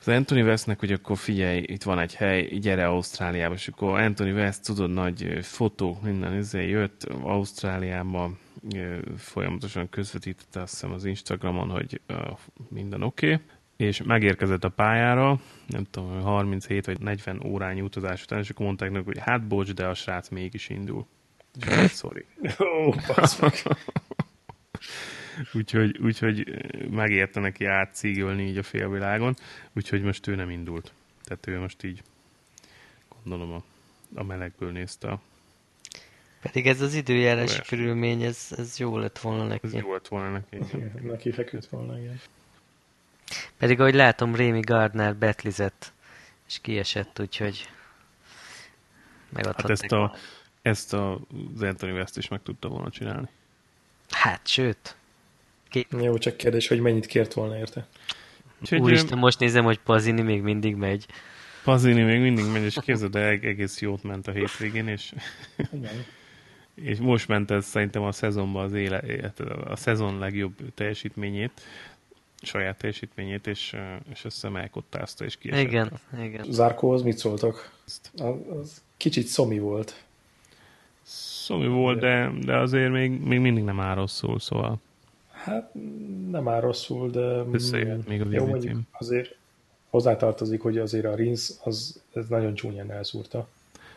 az 0.00 0.08
Anthony 0.08 0.42
Westnek, 0.42 0.78
hogy 0.78 0.92
akkor 0.92 1.18
figyelj, 1.18 1.62
itt 1.66 1.82
van 1.82 1.98
egy 1.98 2.14
hely, 2.14 2.42
gyere 2.42 2.86
Ausztráliába, 2.86 3.54
és 3.54 3.68
akkor 3.68 4.00
Anthony 4.00 4.32
West, 4.32 4.64
tudod, 4.64 4.90
nagy 4.90 5.38
fotók, 5.42 6.02
minden 6.02 6.32
ezzel 6.32 6.62
jött 6.62 7.04
Ausztráliába, 7.22 8.30
folyamatosan 9.16 9.88
közvetítette 9.88 10.60
azt 10.60 10.72
hiszem 10.72 10.92
az 10.92 11.04
Instagramon, 11.04 11.70
hogy 11.70 12.00
minden 12.68 13.02
oké, 13.02 13.32
okay, 13.32 13.46
és 13.76 14.02
megérkezett 14.02 14.64
a 14.64 14.68
pályára, 14.68 15.40
nem 15.66 15.84
tudom, 15.90 16.20
37 16.20 16.86
vagy 16.86 17.00
40 17.00 17.42
órányi 17.46 17.80
utazás 17.80 18.22
után, 18.22 18.38
és 18.38 18.50
akkor 18.50 18.66
mondták 18.66 18.90
neki, 18.90 19.04
hogy 19.04 19.18
hát 19.18 19.46
bocs, 19.46 19.72
de 19.72 19.86
a 19.86 19.94
srác 19.94 20.28
mégis 20.28 20.68
indul. 20.68 21.06
Sorry. 21.88 22.26
Ó, 22.60 22.94
úgyhogy, 25.52 25.98
úgyhogy 25.98 26.64
megérte 26.90 27.40
neki 27.40 27.64
átszígölni 27.64 28.42
így 28.42 28.58
a 28.58 28.62
félvilágon, 28.62 29.36
úgyhogy 29.72 30.02
most 30.02 30.26
ő 30.26 30.34
nem 30.34 30.50
indult. 30.50 30.92
Tehát 31.24 31.46
ő 31.46 31.58
most 31.58 31.84
így 31.84 32.02
gondolom 33.22 33.52
a, 33.52 33.62
a 34.14 34.22
melegből 34.22 34.70
nézte 34.70 35.08
a 35.08 35.20
pedig 36.40 36.66
ez 36.66 36.80
az 36.80 36.94
időjárási 36.94 37.60
körülmény, 37.68 38.22
ez, 38.22 38.46
ez 38.56 38.78
jó 38.78 38.98
lett 38.98 39.18
volna 39.18 39.46
neki. 39.46 39.66
Ez 39.66 39.72
jó 39.72 39.92
lett 39.92 40.08
volna 40.08 40.30
neki. 40.30 40.58
neki 41.02 41.32
feküdt 41.32 41.66
volna, 41.66 41.98
igen. 41.98 42.20
Pedig 43.58 43.80
ahogy 43.80 43.94
látom, 43.94 44.34
Rémi 44.34 44.60
Gardner 44.60 45.16
betlizett, 45.16 45.92
és 46.46 46.58
kiesett, 46.60 47.20
úgyhogy 47.20 47.68
megadhat 49.28 49.60
hát 49.60 49.70
ezt 49.70 49.92
a, 49.92 50.14
ezt 50.62 50.94
a, 50.94 51.20
az 51.54 51.62
Anthony 51.62 51.90
West 51.90 52.16
is 52.16 52.28
meg 52.28 52.42
tudta 52.42 52.68
volna 52.68 52.90
csinálni. 52.90 53.28
Hát, 54.10 54.46
sőt. 54.46 54.96
Két... 55.68 55.86
Jó, 56.00 56.18
csak 56.18 56.36
kérdés, 56.36 56.68
hogy 56.68 56.80
mennyit 56.80 57.06
kért 57.06 57.32
volna 57.32 57.58
érte. 57.58 57.86
Úgyhogy 58.60 58.80
Úristen, 58.80 59.18
most 59.18 59.38
nézem, 59.38 59.64
hogy 59.64 59.78
Pazini 59.78 60.22
még 60.22 60.42
mindig 60.42 60.74
megy. 60.74 61.06
Pazini 61.64 62.02
még 62.02 62.20
mindig 62.20 62.44
megy, 62.52 62.62
és 62.62 62.78
képzeld, 62.82 63.12
de 63.12 63.26
egész 63.26 63.80
jót 63.80 64.02
ment 64.02 64.28
a 64.28 64.32
hétvégén, 64.32 64.88
és, 64.88 65.12
Igen. 65.72 66.04
és 66.74 66.98
most 66.98 67.28
ment 67.28 67.50
ez 67.50 67.66
szerintem 67.66 68.02
a 68.02 68.12
szezonban 68.12 68.64
az 68.64 68.72
éle, 68.72 69.02
a 69.64 69.76
szezon 69.76 70.18
legjobb 70.18 70.52
teljesítményét, 70.74 71.60
saját 72.42 72.78
teljesítményét, 72.78 73.46
és, 73.46 73.76
és 74.12 74.26
elkottázta, 74.54 75.24
és 75.24 75.36
kiesett. 75.36 75.62
Igen, 75.62 75.92
igen. 76.22 76.44
Zárkóhoz 76.48 77.02
mit 77.02 77.18
szóltak? 77.18 77.72
Az, 77.86 78.00
az 78.60 78.82
kicsit 78.96 79.26
szomi 79.26 79.58
volt. 79.58 80.04
Szomi 81.12 81.66
volt, 81.66 81.98
de, 81.98 82.32
de 82.44 82.56
azért 82.56 82.90
még, 82.90 83.20
még 83.20 83.40
mindig 83.40 83.64
nem 83.64 83.80
áll 83.80 83.94
rosszul, 83.94 84.38
szóval. 84.38 84.80
Hát 85.30 85.70
nem 86.30 86.48
áll 86.48 86.60
rosszul, 86.60 87.10
de... 87.10 87.44
Összejött 87.52 88.08
még 88.08 88.20
a 88.20 88.26
jó, 88.30 88.46
mondjuk 88.46 88.78
azért 88.92 89.36
hozzátartozik, 89.88 90.60
hogy 90.60 90.78
azért 90.78 91.04
a 91.04 91.14
Rins 91.14 91.50
az 91.64 92.02
ez 92.12 92.28
nagyon 92.28 92.54
csúnyán 92.54 92.90
elszúrta. 92.90 93.48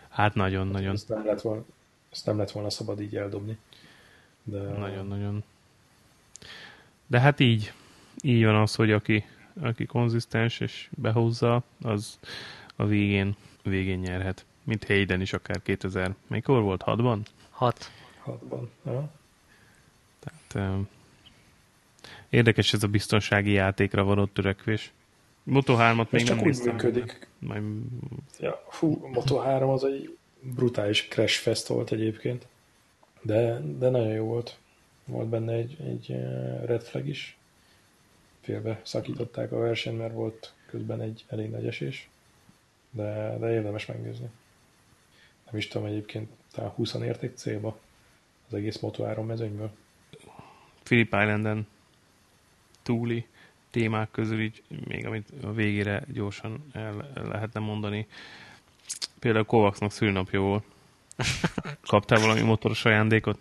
Hát 0.10 0.36
nagyon-nagyon. 0.36 0.94
Ezt 0.94 1.10
nem 1.10 1.26
lett 1.26 1.42
volna, 1.42 1.64
ezt 2.12 2.26
nem 2.26 2.38
lett 2.38 2.52
volna 2.52 2.70
szabad 2.70 3.02
így 3.02 3.16
eldobni. 3.16 3.58
De... 4.44 4.60
Nagyon-nagyon. 4.60 5.44
De 7.08 7.20
hát 7.20 7.40
így, 7.40 7.74
így 8.22 8.44
van 8.44 8.56
az, 8.56 8.76
hogy 8.76 8.92
aki, 8.92 9.26
aki 9.62 9.86
konzisztens 9.86 10.60
és 10.60 10.90
behozza, 10.98 11.64
az 11.82 12.20
a 12.76 12.86
végén, 12.86 13.36
végén 13.64 14.00
nyerhet. 14.00 14.46
Mint 14.64 14.86
Hayden 14.86 15.22
is 15.22 15.34
akár 15.34 15.62
2000, 15.62 16.16
mikor 16.28 16.62
volt? 16.62 16.84
6-ban? 16.86 17.20
6. 17.50 17.92
6-ban, 18.26 18.68
ja. 18.86 19.12
Tehát 20.20 20.74
um, 20.76 20.88
érdekes 22.30 22.74
ez 22.74 22.84
a 22.84 22.88
biztonsági 22.88 23.52
játékra 23.52 24.04
való 24.04 24.26
törekvés. 24.26 24.92
Moto 25.44 25.76
3-at 25.78 26.10
még 26.10 26.24
csak 26.24 26.36
nem 26.36 26.48
úgy 26.48 26.62
működik. 26.64 27.28
Majd... 27.40 27.64
Ja, 28.40 28.64
fú, 28.70 29.10
Moto 29.14 29.38
3 29.38 29.70
az 29.70 29.84
egy 29.84 30.18
brutális 30.40 31.08
crash 31.08 31.40
fest 31.40 31.68
volt 31.68 31.92
egyébként. 31.92 32.48
De, 33.22 33.60
de 33.78 33.90
nagyon 33.90 34.14
jó 34.14 34.26
volt. 34.26 34.58
Volt 35.06 35.28
benne 35.28 35.54
egy, 35.54 35.78
egy 35.88 36.08
red 36.66 36.82
flag 36.84 37.08
is. 37.08 37.38
Félbe 38.42 38.82
szakították 38.84 39.52
a 39.52 39.58
versenyt, 39.58 39.98
mert 39.98 40.14
volt 40.14 40.54
közben 40.66 41.02
egy 41.02 41.26
elég 41.28 41.50
nagy 41.50 41.68
esés. 41.68 42.10
De, 42.92 43.38
de 43.40 43.54
érdemes 43.54 43.86
megnézni. 43.86 44.30
Nem 45.46 45.58
is 45.58 45.68
tudom 45.68 45.88
egyébként, 45.88 46.30
talán 46.52 46.70
20 46.70 46.94
érték 46.94 47.36
célba 47.36 47.80
az 48.48 48.54
egész 48.54 48.80
Moto 48.80 49.04
3 49.04 49.26
mezőnyből. 49.26 49.72
Philip 50.84 51.08
Islanden 51.14 51.68
túli 52.82 53.26
témák 53.70 54.12
közül 54.12 54.42
így, 54.42 54.64
még 54.88 55.06
amit 55.06 55.28
a 55.44 55.52
végére 55.52 56.04
gyorsan 56.08 56.66
el 56.74 57.12
lehetne 57.14 57.60
mondani. 57.60 58.08
Például 59.20 59.46
Kovacsnak 59.46 59.92
szülnapja 59.92 60.40
volt. 60.40 60.64
Kaptál 61.88 62.20
valami 62.22 62.42
motoros 62.42 62.86
ajándékot? 62.86 63.38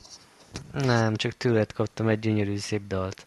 Nem, 0.73 1.17
csak 1.17 1.33
tőled 1.33 1.73
kaptam 1.73 2.09
egy 2.09 2.19
gyönyörű 2.19 2.57
szép 2.57 2.87
dalt. 2.87 3.27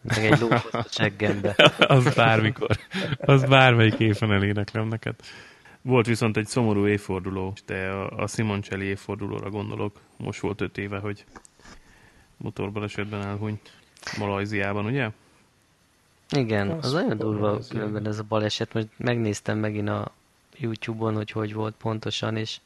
Meg 0.00 0.24
egy 0.24 0.38
lófot 0.38 0.74
a 0.74 0.84
cseggembe. 0.84 1.54
az 1.78 2.14
bármikor. 2.14 2.78
Az 3.18 3.44
bármelyik 3.44 3.98
éven 3.98 4.32
eléneklem 4.32 4.88
neked. 4.88 5.14
Volt 5.86 6.06
viszont 6.06 6.36
egy 6.36 6.46
szomorú 6.46 6.86
évforduló, 6.86 7.52
de 7.66 7.88
a, 7.88 8.22
a 8.22 8.26
Simoncelli 8.26 8.84
évfordulóra 8.84 9.50
gondolok. 9.50 10.00
Most 10.16 10.40
volt 10.40 10.60
öt 10.60 10.78
éve, 10.78 10.98
hogy 10.98 11.24
motorbalesetben 12.36 13.22
elhunyt 13.22 13.72
Malajziában, 14.18 14.84
ugye? 14.84 15.10
Igen, 16.30 16.70
az, 16.70 16.84
az 16.84 16.92
nagyon 16.92 17.18
durva 17.18 17.58
különben 17.68 18.06
ez 18.06 18.18
a 18.18 18.22
baleset, 18.22 18.72
most 18.72 18.88
megnéztem 18.96 19.58
megint 19.58 19.88
a 19.88 20.12
YouTube-on, 20.56 21.14
hogy 21.14 21.30
hogy 21.30 21.54
volt 21.54 21.74
pontosan, 21.74 22.36
és 22.36 22.60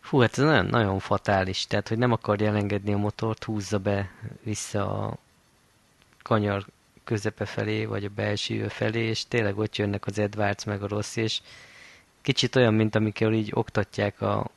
fú, 0.00 0.18
hát 0.18 0.38
ez 0.38 0.44
nagyon, 0.44 0.66
nagyon 0.66 0.98
fatális, 0.98 1.66
tehát, 1.66 1.88
hogy 1.88 1.98
nem 1.98 2.12
akarja 2.12 2.48
elengedni 2.48 2.92
a 2.92 2.98
motort, 2.98 3.44
húzza 3.44 3.78
be 3.78 4.10
vissza 4.42 5.06
a 5.06 5.16
kanyar 6.22 6.66
közepe 7.04 7.44
felé, 7.44 7.84
vagy 7.84 8.04
a 8.04 8.10
belső 8.14 8.68
felé, 8.68 9.00
és 9.00 9.26
tényleg 9.28 9.58
ott 9.58 9.76
jönnek 9.76 10.06
az 10.06 10.18
Edwards 10.18 10.64
meg 10.64 10.82
a 10.82 10.88
rossz, 10.88 11.16
és 11.16 11.40
kicsit 12.22 12.56
olyan, 12.56 12.74
mint 12.74 12.94
amikor 12.94 13.32
így 13.32 13.50
oktatják 13.54 14.20
a 14.20 14.50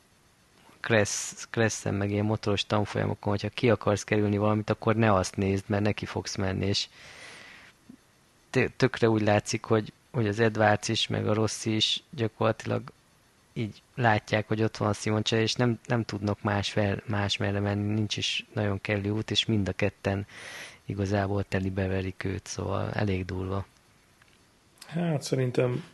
Kressz, 0.80 1.84
meg 1.90 2.10
ilyen 2.10 2.24
motoros 2.24 2.66
tanfolyamokon, 2.66 3.32
hogyha 3.32 3.48
ki 3.48 3.70
akarsz 3.70 4.04
kerülni 4.04 4.36
valamit, 4.36 4.70
akkor 4.70 4.96
ne 4.96 5.12
azt 5.12 5.36
nézd, 5.36 5.64
mert 5.66 5.82
neki 5.82 6.06
fogsz 6.06 6.36
menni, 6.36 6.66
és 6.66 6.88
tökre 8.76 9.08
úgy 9.08 9.22
látszik, 9.22 9.64
hogy, 9.64 9.92
hogy 10.10 10.26
az 10.28 10.40
Edwards 10.40 10.88
is, 10.88 11.06
meg 11.06 11.28
a 11.28 11.34
Rossi 11.34 11.74
is 11.74 12.02
gyakorlatilag 12.10 12.82
így 13.52 13.82
látják, 13.94 14.48
hogy 14.48 14.62
ott 14.62 14.76
van 14.76 14.92
Simoncsa, 14.92 15.36
és 15.36 15.54
nem, 15.54 15.78
nem 15.86 16.04
tudnak 16.04 16.42
más, 16.42 16.70
fel, 16.70 17.02
más 17.06 17.36
merre 17.36 17.60
menni, 17.60 17.94
nincs 17.94 18.16
is 18.16 18.44
nagyon 18.52 18.80
kellő 18.80 19.10
út, 19.10 19.30
és 19.30 19.44
mind 19.44 19.68
a 19.68 19.72
ketten 19.72 20.26
igazából 20.84 21.44
teli 21.44 21.70
beverik 21.70 22.24
őt, 22.24 22.46
szóval 22.46 22.90
elég 22.92 23.24
durva. 23.24 23.66
Hát 24.86 25.22
szerintem 25.22 25.84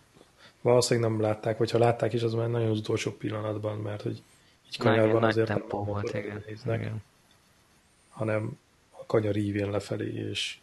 valószínűleg 0.63 1.11
nem 1.11 1.21
látták, 1.21 1.59
vagy 1.59 1.71
ha 1.71 1.79
látták 1.79 2.13
is, 2.13 2.23
az 2.23 2.35
már 2.35 2.49
nagyon 2.49 2.71
az 2.71 2.79
utolsó 2.79 3.11
pillanatban, 3.11 3.79
mert 3.79 4.03
hogy 4.03 4.23
így 4.67 4.79
kanyarban 4.79 5.25
azért 5.25 5.49
nem 5.49 5.65
volt, 5.69 6.15
igen. 6.15 6.43
Néznek, 6.47 6.81
igen. 6.81 7.03
hanem 8.09 8.59
a 8.91 9.07
kanyar 9.07 9.37
ívén 9.37 9.71
lefelé, 9.71 10.13
és 10.31 10.57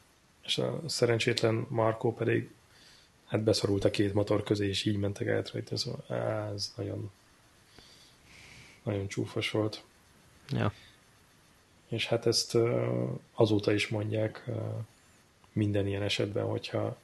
és 0.50 0.58
a 0.58 0.82
szerencsétlen 0.86 1.66
Markó 1.70 2.14
pedig 2.14 2.50
hát 3.26 3.42
beszorult 3.42 3.84
a 3.84 3.90
két 3.90 4.14
motor 4.14 4.44
közé, 4.44 4.68
és 4.68 4.86
így 4.86 4.98
mentek 4.98 5.28
át 5.28 5.52
rajta, 5.52 5.78
szóval 5.78 6.18
ez 6.54 6.74
nagyon 6.76 7.12
nagyon 8.84 9.08
csúfos 9.08 9.52
volt. 9.52 9.84
Ja. 10.50 10.74
És 11.88 12.08
hát 12.08 12.26
ezt 12.26 12.58
azóta 13.34 13.74
is 13.74 13.88
mondják 13.88 14.50
minden 15.52 15.88
ilyen 15.88 16.02
esetben, 16.02 16.46
hogyha 16.46 16.98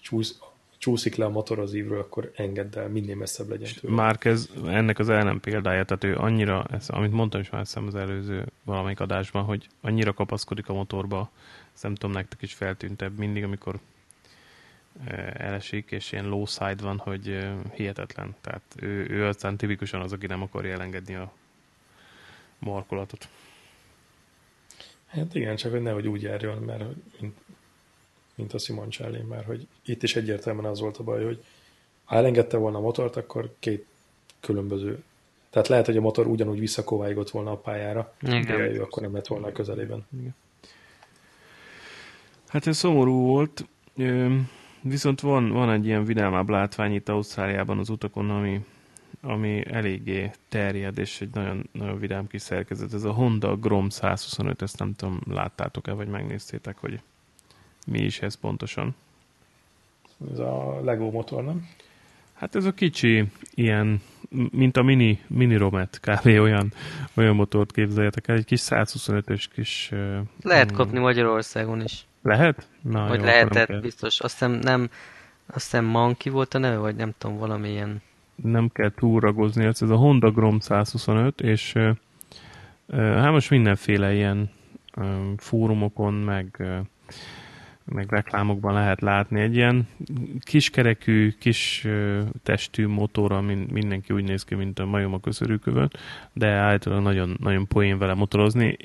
csúsz, 0.00 0.38
csúszik 0.82 1.14
le 1.14 1.24
a 1.24 1.28
motor 1.28 1.58
az 1.58 1.74
ívről, 1.74 1.98
akkor 1.98 2.32
engedd 2.34 2.78
el, 2.78 2.88
minél 2.88 3.16
messzebb 3.16 3.48
legyen 3.48 3.70
tőle. 3.80 3.94
Márk 3.94 4.24
ez 4.24 4.50
ennek 4.66 4.98
az 4.98 5.08
ellen 5.08 5.40
példája, 5.40 5.84
tehát 5.84 6.04
ő 6.04 6.16
annyira, 6.16 6.64
ez, 6.70 6.88
amit 6.88 7.12
mondtam 7.12 7.40
is 7.40 7.50
már 7.50 7.66
az 7.74 7.94
előző 7.94 8.46
valamelyik 8.64 9.00
adásban, 9.00 9.44
hogy 9.44 9.66
annyira 9.80 10.12
kapaszkodik 10.12 10.68
a 10.68 10.72
motorba, 10.72 11.30
ezt 11.74 11.82
nem 11.82 11.94
tudom, 11.94 12.10
nektek 12.10 12.42
is 12.42 12.54
feltűntebb 12.54 13.18
mindig, 13.18 13.44
amikor 13.44 13.78
elesik, 15.32 15.90
és 15.90 16.12
ilyen 16.12 16.28
low 16.28 16.46
side 16.46 16.82
van, 16.82 16.98
hogy 16.98 17.48
hihetetlen. 17.74 18.34
Tehát 18.40 18.62
ő, 18.76 19.06
ő 19.10 19.26
aztán 19.26 19.56
tipikusan 19.56 20.00
az, 20.00 20.12
aki 20.12 20.26
nem 20.26 20.42
akarja 20.42 20.72
elengedni 20.72 21.14
a 21.14 21.32
markolatot. 22.58 23.28
Hát 25.06 25.34
igen, 25.34 25.56
csak 25.56 25.70
hogy 25.70 25.82
nehogy 25.82 26.06
úgy 26.06 26.22
járjon, 26.22 26.62
mert 26.62 26.84
mint, 27.20 27.36
mint 28.42 28.54
a 28.54 28.64
Simon 28.64 28.88
Charlie, 28.88 29.22
mert 29.22 29.46
hogy 29.46 29.66
itt 29.84 30.02
is 30.02 30.16
egyértelműen 30.16 30.70
az 30.70 30.80
volt 30.80 30.96
a 30.96 31.02
baj, 31.02 31.24
hogy 31.24 31.44
ha 32.04 32.16
elengedte 32.16 32.56
volna 32.56 32.78
a 32.78 32.80
motort, 32.80 33.16
akkor 33.16 33.54
két 33.58 33.86
különböző 34.40 35.02
tehát 35.52 35.68
lehet, 35.68 35.86
hogy 35.86 35.96
a 35.96 36.00
motor 36.00 36.26
ugyanúgy 36.26 36.58
visszakováigott 36.58 37.30
volna 37.30 37.50
a 37.50 37.56
pályára, 37.56 38.14
Igen. 38.20 38.44
de 38.44 38.54
ő 38.54 38.82
akkor 38.82 39.02
nem 39.02 39.14
lett 39.14 39.26
volna 39.26 39.46
a 39.46 39.52
közelében. 39.52 40.06
Igen. 40.18 40.34
Hát 42.48 42.66
ez 42.66 42.76
szomorú 42.76 43.20
volt, 43.20 43.66
viszont 44.80 45.20
van, 45.20 45.50
van 45.50 45.70
egy 45.70 45.86
ilyen 45.86 46.04
vidámabb 46.04 46.48
látvány 46.48 46.94
itt 46.94 47.08
Ausztráliában 47.08 47.78
az 47.78 47.88
utakon, 47.88 48.30
ami, 48.30 48.64
ami 49.20 49.66
eléggé 49.66 50.30
terjed, 50.48 50.98
és 50.98 51.20
egy 51.20 51.30
nagyon, 51.32 51.68
nagyon 51.72 51.98
vidám 51.98 52.26
kis 52.26 52.42
szerkezet. 52.42 52.92
Ez 52.92 53.04
a 53.04 53.12
Honda 53.12 53.56
Grom 53.56 53.88
125, 53.88 54.62
ezt 54.62 54.78
nem 54.78 54.94
tudom, 54.94 55.20
láttátok-e, 55.30 55.92
vagy 55.92 56.08
megnéztétek, 56.08 56.78
hogy 56.78 57.00
mi 57.86 57.98
is 57.98 58.20
ez 58.20 58.34
pontosan. 58.34 58.94
Ez 60.32 60.38
a 60.38 60.80
Lego 60.84 61.10
motor, 61.10 61.44
nem? 61.44 61.68
Hát 62.32 62.54
ez 62.54 62.64
a 62.64 62.72
kicsi, 62.72 63.24
ilyen, 63.54 64.00
mint 64.50 64.76
a 64.76 64.82
mini, 64.82 65.20
mini 65.26 65.56
Romet, 65.56 66.00
kb. 66.00 66.26
olyan, 66.26 66.72
olyan 67.14 67.34
motort 67.34 67.72
képzeljetek 67.72 68.28
el, 68.28 68.36
egy 68.36 68.44
kis 68.44 68.60
125-ös 68.64 69.44
kis... 69.52 69.90
Lehet 70.42 70.70
um, 70.70 70.76
kapni 70.76 70.98
Magyarországon 70.98 71.82
is. 71.82 72.06
Lehet? 72.22 72.68
Na, 72.80 73.06
vagy 73.06 73.18
jó, 73.18 73.24
lehetett, 73.24 73.80
biztos. 73.80 74.20
Azt 74.20 74.32
hiszem 74.32 74.52
nem, 74.52 74.90
azt 75.46 75.64
hiszem 75.64 75.84
Monkey 75.84 76.32
volt 76.32 76.54
a 76.54 76.58
neve, 76.58 76.76
vagy 76.76 76.96
nem 76.96 77.14
tudom, 77.18 77.38
valamilyen. 77.38 78.02
Nem 78.34 78.70
kell 78.72 78.90
túlragozni, 78.90 79.64
ez 79.64 79.82
a 79.82 79.96
Honda 79.96 80.30
Grom 80.30 80.58
125, 80.58 81.40
és 81.40 81.72
hát 82.90 83.30
most 83.30 83.50
mindenféle 83.50 84.14
ilyen 84.14 84.50
fórumokon, 85.36 86.14
meg, 86.14 86.62
meg 87.84 88.10
reklámokban 88.10 88.74
lehet 88.74 89.00
látni 89.00 89.40
egy 89.40 89.54
ilyen 89.54 89.88
kiskerekű, 90.40 91.34
kis 91.38 91.86
testű 92.42 92.86
motorra, 92.86 93.40
mindenki 93.40 94.12
úgy 94.14 94.24
néz 94.24 94.44
ki, 94.44 94.54
mint 94.54 94.78
a 94.78 94.86
majom 94.86 95.14
a 95.14 95.20
köszörűkövön, 95.20 95.90
de 96.32 96.46
általában 96.46 97.04
nagyon, 97.04 97.36
nagyon 97.40 97.66
poén 97.66 97.98
vele 97.98 98.14
motorozni 98.14 98.76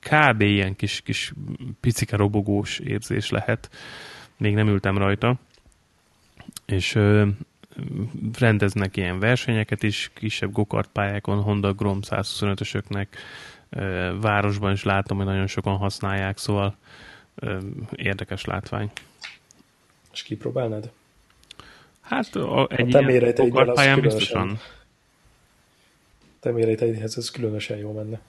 kb. 0.00 0.40
ilyen 0.40 0.76
kis, 0.76 1.00
kis 1.00 1.32
picike 1.80 2.16
robogós 2.16 2.78
érzés 2.78 3.30
lehet. 3.30 3.70
Még 4.36 4.54
nem 4.54 4.68
ültem 4.68 4.98
rajta. 4.98 5.34
És 6.66 6.98
rendeznek 8.38 8.96
ilyen 8.96 9.18
versenyeket 9.18 9.82
is, 9.82 10.10
kisebb 10.14 10.52
gokart 10.52 10.90
pályákon, 10.92 11.42
Honda 11.42 11.72
Grom 11.72 11.98
125-ösöknek, 12.02 13.06
városban 14.20 14.72
is 14.72 14.82
látom, 14.82 15.16
hogy 15.16 15.26
nagyon 15.26 15.46
sokan 15.46 15.76
használják, 15.76 16.38
szóval 16.38 16.76
érdekes 17.92 18.44
látvány. 18.44 18.90
És 20.12 20.22
kipróbálnád? 20.22 20.90
Hát 22.00 22.36
a, 22.36 22.66
egy 22.70 22.96
a 22.96 23.00
ilyen 23.00 23.34
gokartpályán 23.34 24.00
biztosan. 24.00 24.58
Te 26.40 26.50
méreteidhez 26.50 27.16
ez 27.16 27.30
különösen 27.30 27.78
jó 27.78 27.92
menne. 27.92 28.20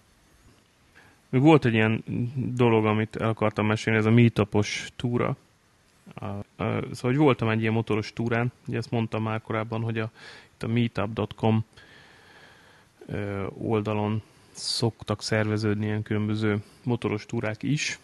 Még 1.30 1.42
volt 1.42 1.66
egy 1.66 1.74
ilyen 1.74 2.04
dolog, 2.36 2.86
amit 2.86 3.16
el 3.16 3.30
akartam 3.30 3.66
mesélni, 3.66 4.00
ez 4.00 4.06
a 4.06 4.12
meetupos 4.12 4.88
túra. 4.96 5.38
A, 6.14 6.26
a, 6.26 6.44
szóval, 6.58 6.86
hogy 7.02 7.18
voltam 7.18 7.50
egy 7.50 7.62
ilyen 7.62 7.74
motoros 7.74 8.14
túrán, 8.14 8.52
ugye 8.68 8.78
ezt 8.78 8.92
mondtam 8.92 9.24
már 9.24 9.42
korábban, 9.42 9.82
hogy 9.82 10.00
a, 10.00 10.12
itt 10.54 10.64
a 10.64 10.68
meetup.com 10.68 11.66
oldalon 13.58 14.22
szoktak 14.52 15.24
szerveződni 15.24 15.86
ilyen 15.86 16.04
különböző 16.04 16.64
motoros 16.84 17.26
túrák 17.26 17.64
is, 17.64 18.00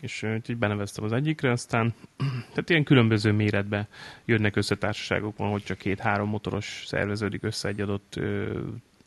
és 0.00 0.26
így 0.48 0.56
beneveztem 0.56 1.04
az 1.04 1.12
egyikre, 1.12 1.50
aztán 1.50 1.94
tehát 2.52 2.70
ilyen 2.70 2.84
különböző 2.84 3.32
méretben 3.32 3.86
jönnek 4.24 4.56
össze 4.56 4.76
társaságokban, 4.76 5.50
hogy 5.50 5.62
csak 5.62 5.78
két-három 5.78 6.28
motoros 6.28 6.84
szerveződik 6.86 7.42
össze 7.42 7.68
egy 7.68 7.80
adott 7.80 8.20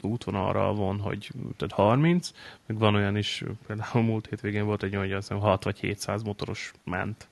útvonalra 0.01 0.73
van, 0.73 0.99
hogy 0.99 1.31
tehát 1.57 1.73
30, 1.73 2.31
meg 2.65 2.77
van 2.77 2.95
olyan 2.95 3.17
is, 3.17 3.43
például 3.67 4.03
múlt 4.03 4.27
hétvégén 4.27 4.65
volt 4.65 4.83
egy 4.83 4.95
olyan, 4.95 5.05
hogy 5.05 5.13
azt 5.13 5.27
hiszem 5.27 5.43
6 5.43 5.63
vagy 5.63 5.79
700 5.79 6.23
motoros 6.23 6.73
ment 6.83 7.27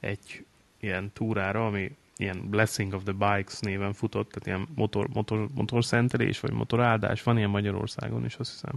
egy 0.00 0.44
ilyen 0.80 1.10
túrára, 1.12 1.66
ami 1.66 1.96
ilyen 2.16 2.48
Blessing 2.48 2.92
of 2.92 3.02
the 3.02 3.12
Bikes 3.12 3.58
néven 3.60 3.92
futott, 3.92 4.28
tehát 4.30 4.46
ilyen 4.46 4.74
motor, 4.74 5.08
motor, 5.08 5.48
motorszentelés, 5.54 6.40
vagy 6.40 6.52
motoráldás, 6.52 7.22
van 7.22 7.36
ilyen 7.36 7.50
Magyarországon 7.50 8.24
is, 8.24 8.34
azt 8.34 8.50
hiszem. 8.50 8.74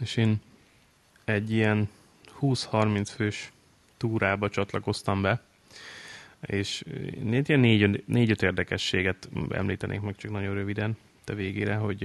És 0.00 0.16
én 0.16 0.40
egy 1.24 1.50
ilyen 1.50 1.88
20-30 2.42 3.08
fős 3.14 3.52
túrába 3.96 4.48
csatlakoztam 4.48 5.22
be, 5.22 5.42
és 6.40 6.84
ilyen 7.46 7.60
négy, 7.60 8.04
négy-öt 8.06 8.42
érdekességet 8.42 9.28
említenék 9.50 10.00
meg 10.00 10.16
csak 10.16 10.30
nagyon 10.30 10.54
röviden 10.54 10.96
a 11.26 11.32
végére, 11.32 11.74
hogy 11.74 12.04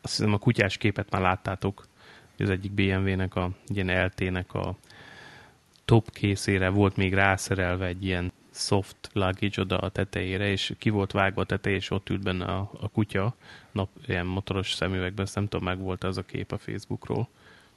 azt 0.00 0.16
hiszem 0.16 0.32
a 0.32 0.38
kutyás 0.38 0.76
képet 0.76 1.10
már 1.10 1.22
láttátok, 1.22 1.88
az 2.38 2.50
egyik 2.50 2.72
BMW-nek, 2.72 3.34
a 3.34 3.50
ilyen 3.66 4.04
LT-nek 4.04 4.54
a 4.54 4.76
top 5.84 6.10
készére 6.10 6.68
volt 6.68 6.96
még 6.96 7.14
rászerelve 7.14 7.86
egy 7.86 8.04
ilyen 8.04 8.32
soft 8.50 9.10
luggage 9.12 9.60
oda 9.60 9.78
a 9.78 9.88
tetejére, 9.88 10.48
és 10.48 10.74
ki 10.78 10.90
volt 10.90 11.12
vágva 11.12 11.40
a 11.40 11.44
tetej, 11.44 11.72
és 11.72 11.90
ott 11.90 12.08
ült 12.08 12.22
benne 12.22 12.44
a, 12.44 12.70
a 12.80 12.88
kutya, 12.88 13.34
nap, 13.72 13.88
ilyen 14.06 14.26
motoros 14.26 14.72
szemüvegben, 14.72 15.24
ezt 15.24 15.34
nem 15.34 15.48
tudom, 15.48 15.64
meg 15.64 15.78
volt 15.78 16.04
az 16.04 16.16
a 16.16 16.22
kép 16.22 16.52
a 16.52 16.58
Facebookról. 16.58 17.28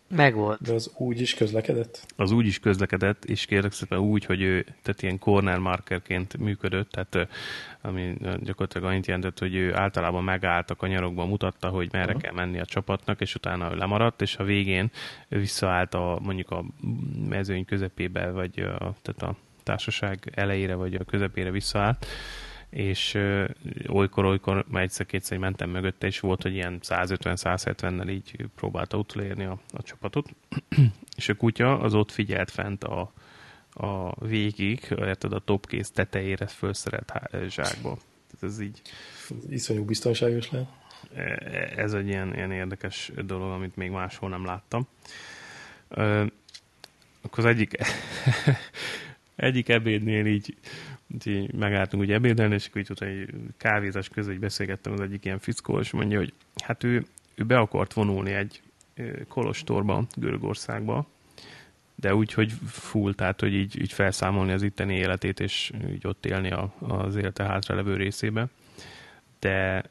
Megvolt. 0.08 0.62
De 0.62 0.74
az 0.74 0.92
úgy 0.98 1.22
is 1.22 1.34
közlekedett? 1.34 2.06
Az 2.16 2.32
úgy 2.32 2.46
is 2.46 2.60
közlekedett, 2.60 3.26
és 3.26 3.46
kérlek 3.46 3.72
szépen 3.72 4.00
úgy, 4.00 4.26
hogy 4.26 4.42
ő 4.42 4.62
tehát 4.62 5.02
ilyen 5.02 5.20
corner 5.20 5.58
markerként 5.58 6.38
működött, 6.38 6.90
tehát 6.90 7.28
ami 7.82 8.18
gyakorlatilag 8.40 8.88
annyit 8.88 9.06
jelentett, 9.06 9.40
hogy 9.40 9.56
ő 9.56 9.76
általában 9.76 10.24
megállt 10.24 10.70
a 10.70 10.76
kanyarokban, 10.76 11.28
mutatta, 11.28 11.70
hogy 11.70 11.90
merre 11.92 12.06
uh-huh. 12.06 12.22
kell 12.22 12.34
menni 12.34 12.60
a 12.60 12.66
csapatnak, 12.66 13.22
és 13.22 13.36
utána 13.36 13.72
ő 13.74 13.76
lemaradt, 13.76 14.22
és 14.22 14.38
a 14.38 14.44
végén 14.44 14.92
visszaállt 15.28 15.94
a, 15.94 16.20
mondjuk 16.22 16.52
a 16.52 16.64
mezőny 17.30 17.66
közepébe, 17.66 18.32
vagy 18.32 18.60
a, 18.60 18.96
tehát 19.02 19.22
a 19.22 19.36
társaság 19.64 20.32
elejére, 20.36 20.76
vagy 20.76 20.96
a 20.96 21.04
közepére 21.04 21.52
visszaállt, 21.52 22.06
és 22.74 23.18
olykor-olykor 23.88 24.66
már 24.68 24.84
egyszer-kétszer 24.84 25.38
mentem 25.38 25.70
mögötte, 25.70 26.08
és 26.08 26.20
volt, 26.20 26.42
hogy 26.42 26.54
ilyen 26.54 26.80
150-170-nel 26.82 28.10
így 28.10 28.46
próbálta 28.56 28.98
utolérni 28.98 29.44
a, 29.44 29.60
a 29.72 29.82
csapatot, 29.82 30.30
és 31.18 31.30
a 31.30 31.36
kutya 31.36 31.80
az 31.80 31.94
ott 31.94 32.12
figyelt 32.12 32.52
fent 32.52 32.84
a, 32.84 33.14
a 33.74 34.26
végig, 34.26 34.88
érted, 34.90 35.34
a 35.34 35.40
topkész 35.40 35.92
tetejére 35.92 36.48
felszerelt 36.48 37.14
zsákba. 37.48 37.98
Tehát 38.32 38.56
ez 38.56 38.60
így... 38.60 38.82
Iszonyú 39.50 39.86
biztonságos 39.86 40.52
lehet. 40.52 40.68
E, 41.16 41.22
ez 41.76 41.94
egy 41.94 42.08
ilyen, 42.08 42.34
ilyen 42.34 42.52
érdekes 42.52 43.12
dolog, 43.26 43.52
amit 43.52 43.76
még 43.76 43.90
máshol 43.90 44.30
nem 44.30 44.46
láttam. 44.46 44.88
Akkor 47.22 47.40
az 47.40 47.46
egyik, 47.46 47.78
egyik 49.36 49.70
ebédnél 49.70 50.26
így 50.26 50.58
így 51.26 51.54
megálltunk 51.54 52.04
ugye 52.04 52.14
ebédelni, 52.14 52.54
és 52.54 52.68
akkor 52.68 52.82
így 52.82 52.92
utána 52.92 53.12
egy 53.12 53.30
kávézás 53.58 54.10
között 54.10 54.40
beszélgettem 54.40 54.94
az 54.94 55.00
egyik 55.00 55.26
ilyen 55.26 55.40
fickó, 55.40 55.80
és 55.80 55.92
mondja, 55.92 56.18
hogy 56.18 56.34
hát 56.64 56.84
ő, 56.84 57.06
ő 57.36 57.44
be 57.44 57.58
akart 57.58 57.94
vonulni 57.94 58.32
egy 58.32 58.62
kolostorba, 59.28 60.04
Görögországba, 60.16 61.08
de 61.96 62.16
úgy, 62.16 62.34
hogy 62.34 62.52
full, 62.66 63.14
tehát 63.14 63.40
hogy 63.40 63.54
így, 63.54 63.82
így 63.82 63.94
felszámolni 63.94 64.52
az 64.52 64.62
itteni 64.62 64.96
életét, 64.96 65.40
és 65.40 65.72
így 65.90 66.08
ott 66.08 66.26
élni 66.26 66.52
a, 66.52 66.74
az 66.80 67.16
élete 67.16 67.44
hátralevő 67.44 67.96
részébe. 67.96 68.48
De 69.40 69.84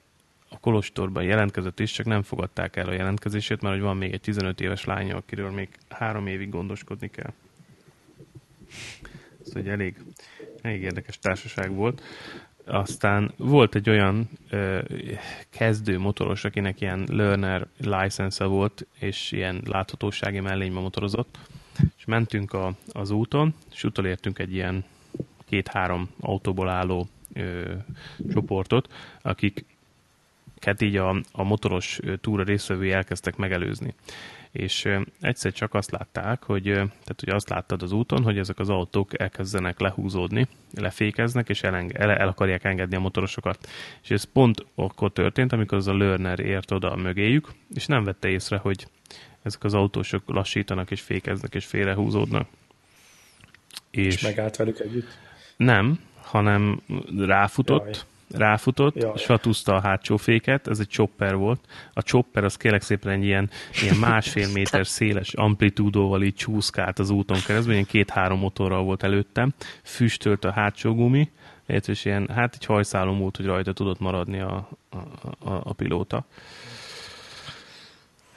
a 0.49 0.59
Kolostorban 0.61 1.23
jelentkezett 1.23 1.81
is, 1.81 1.93
csak 1.93 2.07
nem 2.07 2.23
fogadták 2.23 2.77
el 2.77 2.89
a 2.89 2.93
jelentkezését, 2.93 3.61
mert 3.61 3.75
hogy 3.75 3.85
van 3.85 3.97
még 3.97 4.13
egy 4.13 4.21
15 4.21 4.61
éves 4.61 4.85
lánya, 4.85 5.17
akiről 5.17 5.51
még 5.51 5.69
három 5.89 6.27
évig 6.27 6.49
gondoskodni 6.49 7.11
kell. 7.11 7.33
Ez 9.47 9.53
egy 9.55 9.69
elég, 9.69 9.97
elég 10.63 10.83
érdekes 10.83 11.19
társaság 11.19 11.75
volt. 11.75 12.03
Aztán 12.65 13.33
volt 13.37 13.75
egy 13.75 13.91
olyan 13.91 14.29
ö, 14.51 14.79
kezdő 15.51 15.99
motoros, 15.99 16.45
akinek 16.45 16.81
ilyen 16.81 17.07
learner 17.11 17.67
license 17.79 18.45
volt, 18.45 18.87
és 18.99 19.33
ilyen 19.33 19.63
láthatósági 19.67 20.41
mellényben 20.41 20.83
motorozott, 20.83 21.39
és 21.97 22.05
mentünk 22.05 22.53
a, 22.53 22.75
az 22.93 23.11
úton, 23.11 23.55
és 23.73 23.85
utolértünk 23.85 24.39
egy 24.39 24.55
ilyen 24.55 24.85
két-három 25.45 26.11
autóból 26.21 26.69
álló 26.69 27.09
ö, 27.35 27.75
csoportot, 28.33 28.93
akik 29.23 29.65
így 30.79 30.97
a, 30.97 31.21
a 31.33 31.43
motoros 31.43 32.01
túra 32.21 32.43
részvevői 32.43 32.93
elkezdtek 32.93 33.37
megelőzni 33.37 33.95
és 34.53 34.89
egyszer 35.21 35.53
csak 35.53 35.75
azt 35.75 35.91
látták, 35.91 36.43
hogy, 36.43 36.63
tehát 36.63 37.15
hogy 37.17 37.29
azt 37.29 37.49
láttad 37.49 37.83
az 37.83 37.93
úton, 37.93 38.23
hogy 38.23 38.39
ezek 38.39 38.59
az 38.59 38.69
autók 38.69 39.21
elkezdenek 39.21 39.81
lehúzódni, 39.81 40.47
lefékeznek, 40.75 41.49
és 41.49 41.63
elenge, 41.63 41.99
el, 41.99 42.11
el 42.11 42.29
akarják 42.29 42.65
engedni 42.65 42.97
a 42.97 43.01
motorosokat. 43.01 43.69
És 44.03 44.11
ez 44.11 44.25
pont 44.25 44.67
akkor 44.75 45.13
történt, 45.13 45.53
amikor 45.53 45.79
az 45.79 45.87
a 45.87 45.97
learner 45.97 46.41
ért 46.41 46.71
oda 46.71 46.97
mögéjük, 46.97 47.49
és 47.75 47.87
nem 47.87 48.05
vette 48.05 48.29
észre, 48.29 48.57
hogy 48.57 48.87
ezek 49.43 49.65
az 49.65 49.75
autósok 49.75 50.23
lassítanak, 50.27 50.91
és 50.91 51.01
fékeznek, 51.01 51.55
és 51.55 51.65
félrehúzódnak. 51.65 52.49
És, 53.91 54.15
és 54.15 54.21
megállt 54.21 54.57
velük 54.57 54.81
együtt? 54.81 55.19
Nem, 55.57 56.01
hanem 56.21 56.83
ráfutott, 57.17 57.85
Jaj 57.85 58.12
ráfutott, 58.33 58.95
ja. 58.97 59.13
és 59.15 59.29
a 59.65 59.81
hátsó 59.81 60.17
féket, 60.17 60.69
ez 60.69 60.79
egy 60.79 60.89
chopper 60.89 61.35
volt. 61.35 61.61
A 61.93 62.03
chopper 62.03 62.45
az 62.45 62.57
kérlek 62.57 62.83
szépen 62.83 63.13
egy 63.13 63.25
ilyen, 63.25 63.51
ilyen 63.83 63.97
másfél 64.11 64.49
méter 64.53 64.87
széles 64.87 65.33
amplitúdóval 65.33 66.23
így 66.23 66.35
csúszkált 66.35 66.99
az 66.99 67.11
úton 67.11 67.39
keresztül, 67.47 67.73
ilyen 67.73 67.85
két-három 67.85 68.39
motorral 68.39 68.83
volt 68.83 69.03
előttem, 69.03 69.53
füstölt 69.83 70.45
a 70.45 70.53
hátsó 70.53 70.95
gumi, 70.95 71.31
és 71.67 72.05
ilyen, 72.05 72.29
hát 72.35 72.55
egy 72.55 72.65
hajszálom 72.65 73.19
volt, 73.19 73.37
hogy 73.37 73.47
rajta 73.47 73.73
tudott 73.73 74.01
maradni 74.01 74.41
a, 74.41 74.69
a, 74.91 74.97
a, 75.49 75.61
a 75.65 75.73
pilóta. 75.73 76.25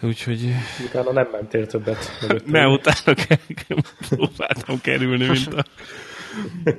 Úgyhogy... 0.01 0.51
Utána 0.85 1.11
nem 1.11 1.27
mentél 1.31 1.67
többet. 1.67 2.11
Ne, 2.45 2.67
utána 2.67 3.15
próbáltam 4.09 4.81
kerülni, 4.81 5.27
mint 5.27 5.53
a 5.53 5.63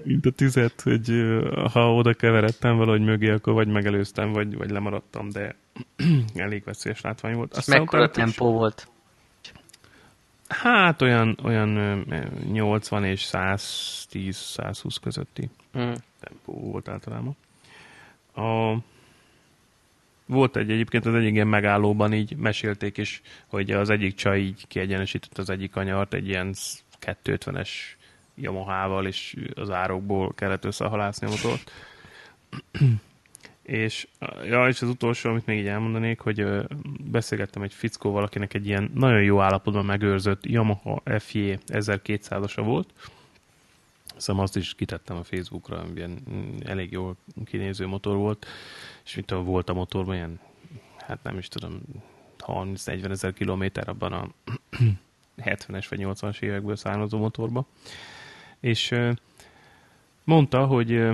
mint 0.03 0.27
a 0.27 0.31
tüzet, 0.31 0.81
hogy 0.81 1.39
ha 1.73 1.95
oda 1.95 2.15
keveredtem 2.15 2.77
valahogy 2.77 3.01
mögé, 3.01 3.31
akkor 3.31 3.53
vagy 3.53 3.69
megelőztem, 3.69 4.33
vagy, 4.33 4.57
vagy 4.57 4.71
lemaradtam, 4.71 5.29
de 5.29 5.55
elég 6.35 6.65
veszélyes 6.65 7.01
látvány 7.01 7.35
volt. 7.35 7.55
Aztán 7.55 7.81
Mekkora 7.81 8.11
tempó 8.11 8.53
volt? 8.53 8.89
Hát 10.49 11.03
olyan, 11.03 11.39
olyan 11.43 12.05
80 12.53 13.05
és 13.05 13.29
110-120 13.33 14.97
közötti 15.03 15.49
hmm. 15.73 15.95
tempó 16.21 16.53
volt 16.53 16.89
általában. 16.89 17.37
A, 18.35 18.77
volt 20.27 20.57
egy 20.57 20.71
egyébként 20.71 21.07
az 21.07 21.15
egyik 21.15 21.33
ilyen 21.33 21.47
megállóban 21.47 22.13
így 22.13 22.37
mesélték 22.37 22.97
is, 22.97 23.23
hogy 23.47 23.71
az 23.71 23.91
egyik 23.91 24.15
csaj 24.15 24.41
így 24.41 24.67
kiegyenesített 24.69 25.39
az 25.39 25.51
egyik 25.51 25.77
anyart, 25.77 26.15
egy 26.15 26.29
ilyen 26.29 26.55
250-es 27.01 27.69
Yamaha-val, 28.37 29.07
és 29.07 29.37
az 29.55 29.71
árokból 29.71 30.33
kellett 30.35 30.65
összehalászni 30.65 31.27
a 31.27 31.31
motort. 31.31 31.71
és, 33.63 34.09
ja, 34.45 34.69
és 34.69 34.83
az 34.83 34.89
utolsó, 34.89 35.31
amit 35.31 35.47
még 35.47 35.59
így 35.59 35.67
elmondanék, 35.67 36.21
hogy 36.21 36.47
beszélgettem 37.11 37.63
egy 37.63 37.75
fickóval, 37.75 38.23
akinek 38.23 38.55
egy 38.55 38.67
ilyen 38.67 38.91
nagyon 38.95 39.23
jó 39.23 39.41
állapotban 39.41 39.85
megőrzött 39.85 40.47
Yamaha 40.47 41.03
FJ 41.19 41.53
1200-asa 41.69 42.61
volt, 42.65 42.93
Szóval 44.17 44.43
azt 44.43 44.57
is 44.57 44.75
kitettem 44.75 45.17
a 45.17 45.25
Facebookra, 45.25 45.85
ilyen 45.95 46.23
elég 46.65 46.93
jól 46.93 47.17
kinéző 47.45 47.87
motor 47.87 48.17
volt, 48.17 48.47
és 49.05 49.15
mit 49.15 49.31
volt 49.31 49.69
a 49.69 49.75
motorban, 49.75 50.15
ilyen, 50.15 50.41
hát 50.99 51.23
nem 51.23 51.39
is 51.39 51.49
tudom, 51.49 51.81
30-40 52.39 53.11
ezer 53.11 53.33
kilométer 53.33 53.89
abban 53.89 54.13
a 54.13 54.29
70-es 55.43 55.87
vagy 55.91 56.01
80-as 56.03 56.41
évekből 56.43 56.77
származó 56.77 57.19
motorba. 57.19 57.67
És 58.67 58.95
mondta, 60.25 60.67
hogy 60.67 61.09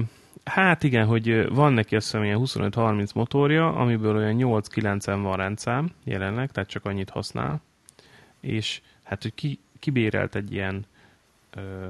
hát 0.45 0.83
igen, 0.83 1.07
hogy 1.07 1.49
van 1.49 1.73
neki 1.73 1.97
azt 1.97 2.05
hiszem 2.07 2.25
ilyen 2.25 2.41
25-30 2.43 3.15
motorja, 3.15 3.75
amiből 3.75 4.17
olyan 4.17 4.37
8-9 4.39 5.19
van 5.23 5.37
rendszám 5.37 5.91
jelenleg, 6.05 6.51
tehát 6.51 6.69
csak 6.69 6.85
annyit 6.85 7.11
használ, 7.11 7.61
és 8.41 8.81
hát, 9.03 9.23
hogy 9.23 9.35
ki, 9.35 9.59
kibérelt 9.79 10.35
egy 10.35 10.53
ilyen 10.53 10.87
ö, 11.51 11.87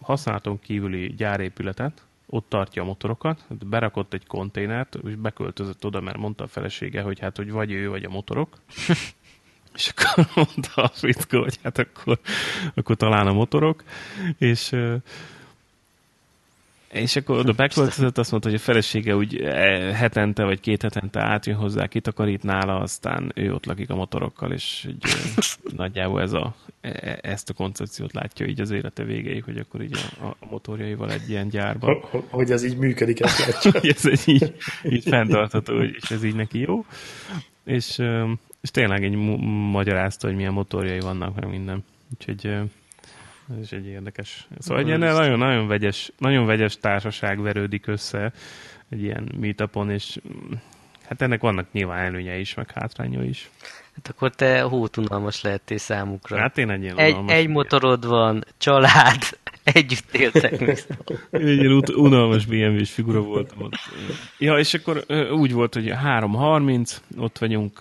használaton 0.00 0.58
kívüli 0.58 1.06
gyárépületet, 1.06 2.04
ott 2.26 2.48
tartja 2.48 2.82
a 2.82 2.86
motorokat, 2.86 3.66
berakott 3.66 4.12
egy 4.12 4.26
konténert, 4.26 4.94
és 4.94 5.14
beköltözött 5.14 5.84
oda, 5.84 6.00
mert 6.00 6.16
mondta 6.16 6.44
a 6.44 6.48
felesége, 6.48 7.02
hogy 7.02 7.18
hát, 7.18 7.36
hogy 7.36 7.50
vagy 7.50 7.72
ő, 7.72 7.88
vagy 7.88 8.04
a 8.04 8.10
motorok. 8.10 8.58
és 9.74 9.92
akkor 9.94 10.26
mondta 10.34 10.82
a 10.82 10.88
fickó, 10.88 11.42
hogy 11.42 11.58
hát 11.62 11.78
akkor, 11.78 12.18
akkor 12.74 12.96
talán 12.96 13.26
a 13.26 13.32
motorok, 13.32 13.84
és 14.38 14.72
és 16.94 17.16
akkor 17.16 17.38
oda 17.38 17.52
beköltözött, 17.52 18.18
azt 18.18 18.30
mondta, 18.30 18.48
hogy 18.48 18.58
a 18.58 18.62
felesége 18.62 19.16
úgy 19.16 19.36
e, 19.36 19.94
hetente 19.94 20.44
vagy 20.44 20.60
két 20.60 20.82
hetente 20.82 21.20
átjön 21.20 21.56
hozzá, 21.56 21.86
kitakarít 21.86 22.42
nála, 22.42 22.78
aztán 22.78 23.32
ő 23.34 23.52
ott 23.52 23.66
lakik 23.66 23.90
a 23.90 23.94
motorokkal, 23.94 24.52
és 24.52 24.86
így, 24.88 25.02
nagyjából 25.76 26.20
ez 26.20 26.32
a, 26.32 26.54
e, 26.80 27.18
ezt 27.22 27.50
a 27.50 27.52
koncepciót 27.52 28.12
látja 28.12 28.46
így 28.46 28.60
az 28.60 28.70
élete 28.70 29.04
végéig, 29.04 29.44
hogy 29.44 29.58
akkor 29.58 29.82
így 29.82 29.98
a, 30.20 30.24
a 30.24 30.36
motorjaival 30.50 31.10
egy 31.10 31.28
ilyen 31.28 31.48
gyárban. 31.48 32.04
Hogy 32.30 32.50
ez 32.50 32.64
így 32.64 32.76
működik, 32.76 33.20
ezt 33.20 33.46
látja. 33.46 33.80
ez 33.96 34.06
egy 34.06 34.22
így, 34.24 34.54
így 34.82 35.08
fenntartható, 35.08 35.82
és 35.82 36.10
ez 36.10 36.24
így 36.24 36.34
neki 36.34 36.58
jó. 36.58 36.84
És, 37.64 38.02
és 38.64 38.70
tényleg 38.70 39.04
egy 39.04 39.16
magyarázta, 39.70 40.26
hogy 40.26 40.36
milyen 40.36 40.52
motorjai 40.52 41.00
vannak, 41.00 41.34
meg 41.34 41.48
minden. 41.48 41.84
Úgyhogy 42.14 42.46
ez 43.50 43.62
is 43.62 43.72
egy 43.72 43.86
érdekes. 43.86 44.48
Szóval 44.58 44.82
egy 44.82 44.86
ilyen 44.86 44.98
nagyon-nagyon 44.98 45.66
vegyes, 45.66 46.12
nagyon 46.18 46.46
vegyes 46.46 46.76
társaság 46.76 47.40
verődik 47.40 47.86
össze 47.86 48.32
egy 48.88 49.02
ilyen 49.02 49.32
meetupon, 49.40 49.90
és 49.90 50.18
mm, 50.28 50.52
hát 51.08 51.22
ennek 51.22 51.40
vannak 51.40 51.72
nyilván 51.72 52.04
előnye 52.04 52.38
is, 52.38 52.54
meg 52.54 52.70
hátránya 52.70 53.22
is. 53.22 53.50
Hát 53.94 54.08
akkor 54.08 54.34
te 54.34 54.60
hótunalmas 54.60 55.42
lehettél 55.42 55.78
számukra. 55.78 56.38
Hát 56.38 56.58
én 56.58 56.70
egy 56.70 56.82
ilyen 56.82 56.98
Egy, 56.98 57.16
egy 57.26 57.48
motorod 57.48 58.06
van, 58.06 58.44
család, 58.58 59.22
együtt 59.64 60.14
éltek. 60.14 60.60
Én 61.30 61.46
egy 61.46 61.58
ilyen 61.58 61.82
unalmas 61.96 62.46
BMW-s 62.46 62.90
figura 62.90 63.20
voltam 63.20 63.62
ott. 63.62 63.74
Ja, 64.38 64.58
és 64.58 64.74
akkor 64.74 65.04
úgy 65.32 65.52
volt, 65.52 65.74
hogy 65.74 65.86
3.30, 65.86 66.96
ott 67.18 67.38
vagyunk, 67.38 67.78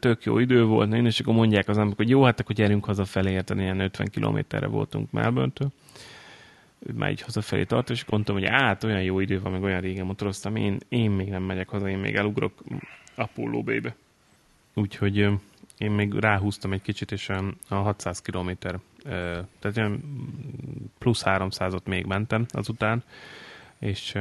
tök 0.00 0.24
jó 0.24 0.38
idő 0.38 0.64
volt, 0.64 0.92
én, 0.92 1.06
és 1.06 1.20
akkor 1.20 1.34
mondják 1.34 1.68
az 1.68 1.76
emberek, 1.76 1.96
hogy 1.96 2.08
jó, 2.08 2.22
hát 2.22 2.40
akkor 2.40 2.54
gyerünk 2.54 2.84
hazafelé, 2.84 3.30
érteni, 3.30 3.62
ilyen 3.62 3.80
50 3.80 4.06
kilométerre 4.06 4.66
voltunk 4.66 5.10
Melbourne-től 5.10 5.68
már 6.92 7.10
így 7.10 7.20
hazafelé 7.20 7.64
tart, 7.64 7.90
és 7.90 8.04
mondtam, 8.04 8.34
hogy 8.34 8.44
át 8.44 8.84
olyan 8.84 9.02
jó 9.02 9.20
idő 9.20 9.40
van, 9.40 9.52
meg 9.52 9.62
olyan 9.62 9.80
régen 9.80 10.06
motoroztam, 10.06 10.56
én, 10.56 10.78
én 10.88 11.10
még 11.10 11.28
nem 11.28 11.42
megyek 11.42 11.68
haza, 11.68 11.88
én 11.88 11.98
még 11.98 12.14
elugrok 12.14 12.52
Apollo 13.14 13.62
Bay-be. 13.62 13.96
Úgyhogy 14.74 15.16
én 15.78 15.90
még 15.90 16.12
ráhúztam 16.12 16.72
egy 16.72 16.82
kicsit, 16.82 17.12
és 17.12 17.28
a 17.68 17.74
600 17.74 18.20
km, 18.20 18.50
tehát 19.04 19.76
olyan 19.76 20.02
plusz 20.98 21.22
300-ot 21.24 21.84
még 21.84 22.06
mentem 22.06 22.46
azután, 22.48 23.02
és 23.78 24.18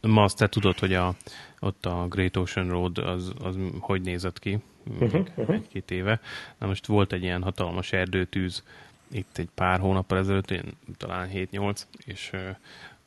ma 0.00 0.22
azt 0.22 0.36
te 0.36 0.48
tudod, 0.48 0.78
hogy 0.78 0.94
a, 0.94 1.14
ott 1.60 1.86
a 1.86 2.06
Great 2.08 2.36
Ocean 2.36 2.68
Road 2.68 2.98
az, 2.98 3.32
az 3.42 3.56
hogy 3.78 4.00
nézett 4.00 4.38
ki 4.38 4.58
uh-huh, 4.84 5.26
uh-huh. 5.36 5.54
egy-két 5.54 5.90
éve. 5.90 6.20
Na 6.58 6.66
most 6.66 6.86
volt 6.86 7.12
egy 7.12 7.22
ilyen 7.22 7.42
hatalmas 7.42 7.92
erdőtűz 7.92 8.62
itt 9.10 9.38
egy 9.38 9.48
pár 9.54 9.80
hónappal 9.80 10.18
ezelőtt, 10.18 10.50
én, 10.50 10.76
talán 10.96 11.28
7-8, 11.32 11.82
és 12.04 12.30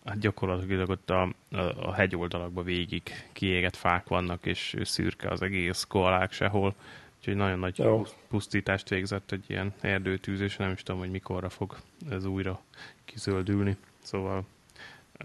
hát 0.05 0.19
gyakorlatilag 0.19 0.89
ott 0.89 1.09
a, 1.09 1.21
a, 1.51 1.57
a 1.57 1.93
hegyoldalakban 1.93 2.63
végig 2.63 3.01
kiégett 3.33 3.75
fák 3.75 4.07
vannak, 4.07 4.45
és 4.45 4.75
szürke 4.81 5.29
az 5.29 5.41
egész, 5.41 5.83
koalák 5.83 6.31
sehol, 6.31 6.75
úgyhogy 7.21 7.35
nagyon 7.35 7.59
nagy 7.59 7.77
Jó. 7.77 8.05
pusztítást 8.27 8.89
végzett 8.89 9.31
egy 9.31 9.45
ilyen 9.47 9.73
erdőtűz, 9.79 10.39
és 10.39 10.57
nem 10.57 10.71
is 10.71 10.83
tudom, 10.83 10.99
hogy 10.99 11.11
mikorra 11.11 11.49
fog 11.49 11.77
ez 12.09 12.25
újra 12.25 12.61
kizöldülni. 13.05 13.77
Szóval 14.03 14.45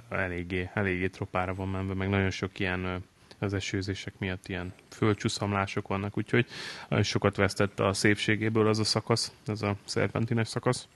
eléggé, 0.09 0.71
eléggé 0.75 1.09
tropára 1.09 1.55
van 1.55 1.69
menve, 1.69 1.95
meg 1.95 2.09
nagyon 2.09 2.31
sok 2.31 2.59
ilyen 2.59 3.05
az 3.39 3.55
esőzések 3.55 4.19
miatt 4.19 4.49
ilyen 4.49 4.73
földcsúszamlások 4.89 5.89
vannak, 5.89 6.17
úgyhogy 6.17 6.47
nagyon 6.89 7.05
sokat 7.05 7.37
vesztett 7.37 7.81
a 7.81 7.93
szépségéből 7.93 8.69
az 8.69 8.79
a 8.79 8.85
szakasz, 8.85 9.33
ez 9.47 9.63
a 9.63 9.77
szerpentines 9.85 10.49
szakasz. 10.49 10.89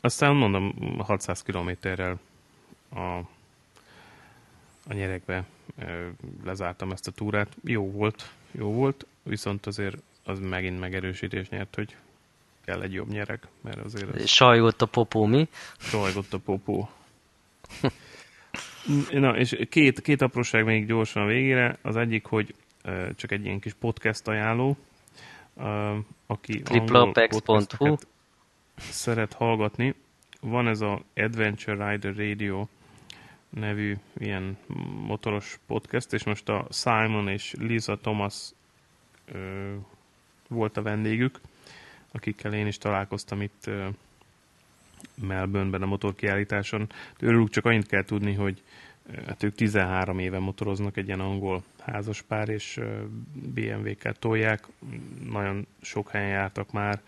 Aztán 0.00 0.34
mondom, 0.34 0.98
600 0.98 1.42
kilométerrel 1.42 2.20
a, 2.88 3.00
a 4.86 4.92
nyerekbe 4.92 5.44
lezártam 6.44 6.92
ezt 6.92 7.06
a 7.06 7.10
túrát. 7.10 7.56
Jó 7.64 7.90
volt, 7.90 8.32
jó 8.58 8.72
volt, 8.72 9.06
viszont 9.22 9.66
azért 9.66 9.96
az 10.24 10.40
megint 10.40 10.80
megerősítés 10.80 11.48
nyert, 11.48 11.74
hogy 11.74 11.96
kell 12.64 12.82
egy 12.82 12.92
jobb 12.92 13.08
nyereg, 13.08 13.40
mert 13.60 13.78
azért... 13.78 14.14
Ez... 14.14 14.28
Sajgott 14.28 14.82
a 14.82 14.86
popó, 14.86 15.24
mi? 15.24 15.48
Sajgott 15.78 16.32
a 16.32 16.38
popó. 16.38 16.88
Na, 19.10 19.36
és 19.36 19.58
két, 19.68 20.00
két 20.00 20.22
apróság 20.22 20.64
még 20.64 20.86
gyorsan 20.86 21.22
a 21.22 21.26
végére. 21.26 21.78
Az 21.82 21.96
egyik, 21.96 22.26
hogy 22.26 22.54
csak 23.16 23.32
egy 23.32 23.44
ilyen 23.44 23.60
kis 23.60 23.72
podcast 23.72 24.28
ajánló, 24.28 24.76
aki 26.26 26.62
szeret 28.76 29.32
hallgatni. 29.32 29.94
Van 30.40 30.68
ez 30.68 30.80
a 30.80 31.02
Adventure 31.14 31.90
Rider 31.90 32.16
Radio 32.16 32.66
nevű 33.54 33.96
ilyen 34.18 34.56
motoros 35.06 35.58
podcast, 35.66 36.12
és 36.12 36.24
most 36.24 36.48
a 36.48 36.66
Simon 36.70 37.28
és 37.28 37.54
Lisa 37.58 37.96
Thomas 37.96 38.50
ö, 39.32 39.74
volt 40.48 40.76
a 40.76 40.82
vendégük, 40.82 41.40
akikkel 42.12 42.54
én 42.54 42.66
is 42.66 42.78
találkoztam 42.78 43.42
itt 43.42 43.66
ö, 43.66 43.88
Melbourneben 45.14 45.82
a 45.82 45.86
motorkiállításon. 45.86 46.88
Őrülük 47.20 47.50
csak 47.50 47.64
annyit 47.64 47.86
kell 47.86 48.04
tudni, 48.04 48.34
hogy 48.34 48.62
hát 49.26 49.42
ők 49.42 49.54
13 49.54 50.18
éve 50.18 50.38
motoroznak, 50.38 50.96
egy 50.96 51.06
ilyen 51.06 51.20
angol 51.20 51.62
házaspár, 51.78 52.48
és 52.48 52.80
BMW-ket 53.54 54.18
tolják, 54.18 54.66
nagyon 55.30 55.66
sok 55.80 56.10
helyen 56.10 56.28
jártak 56.28 56.72
már, 56.72 57.00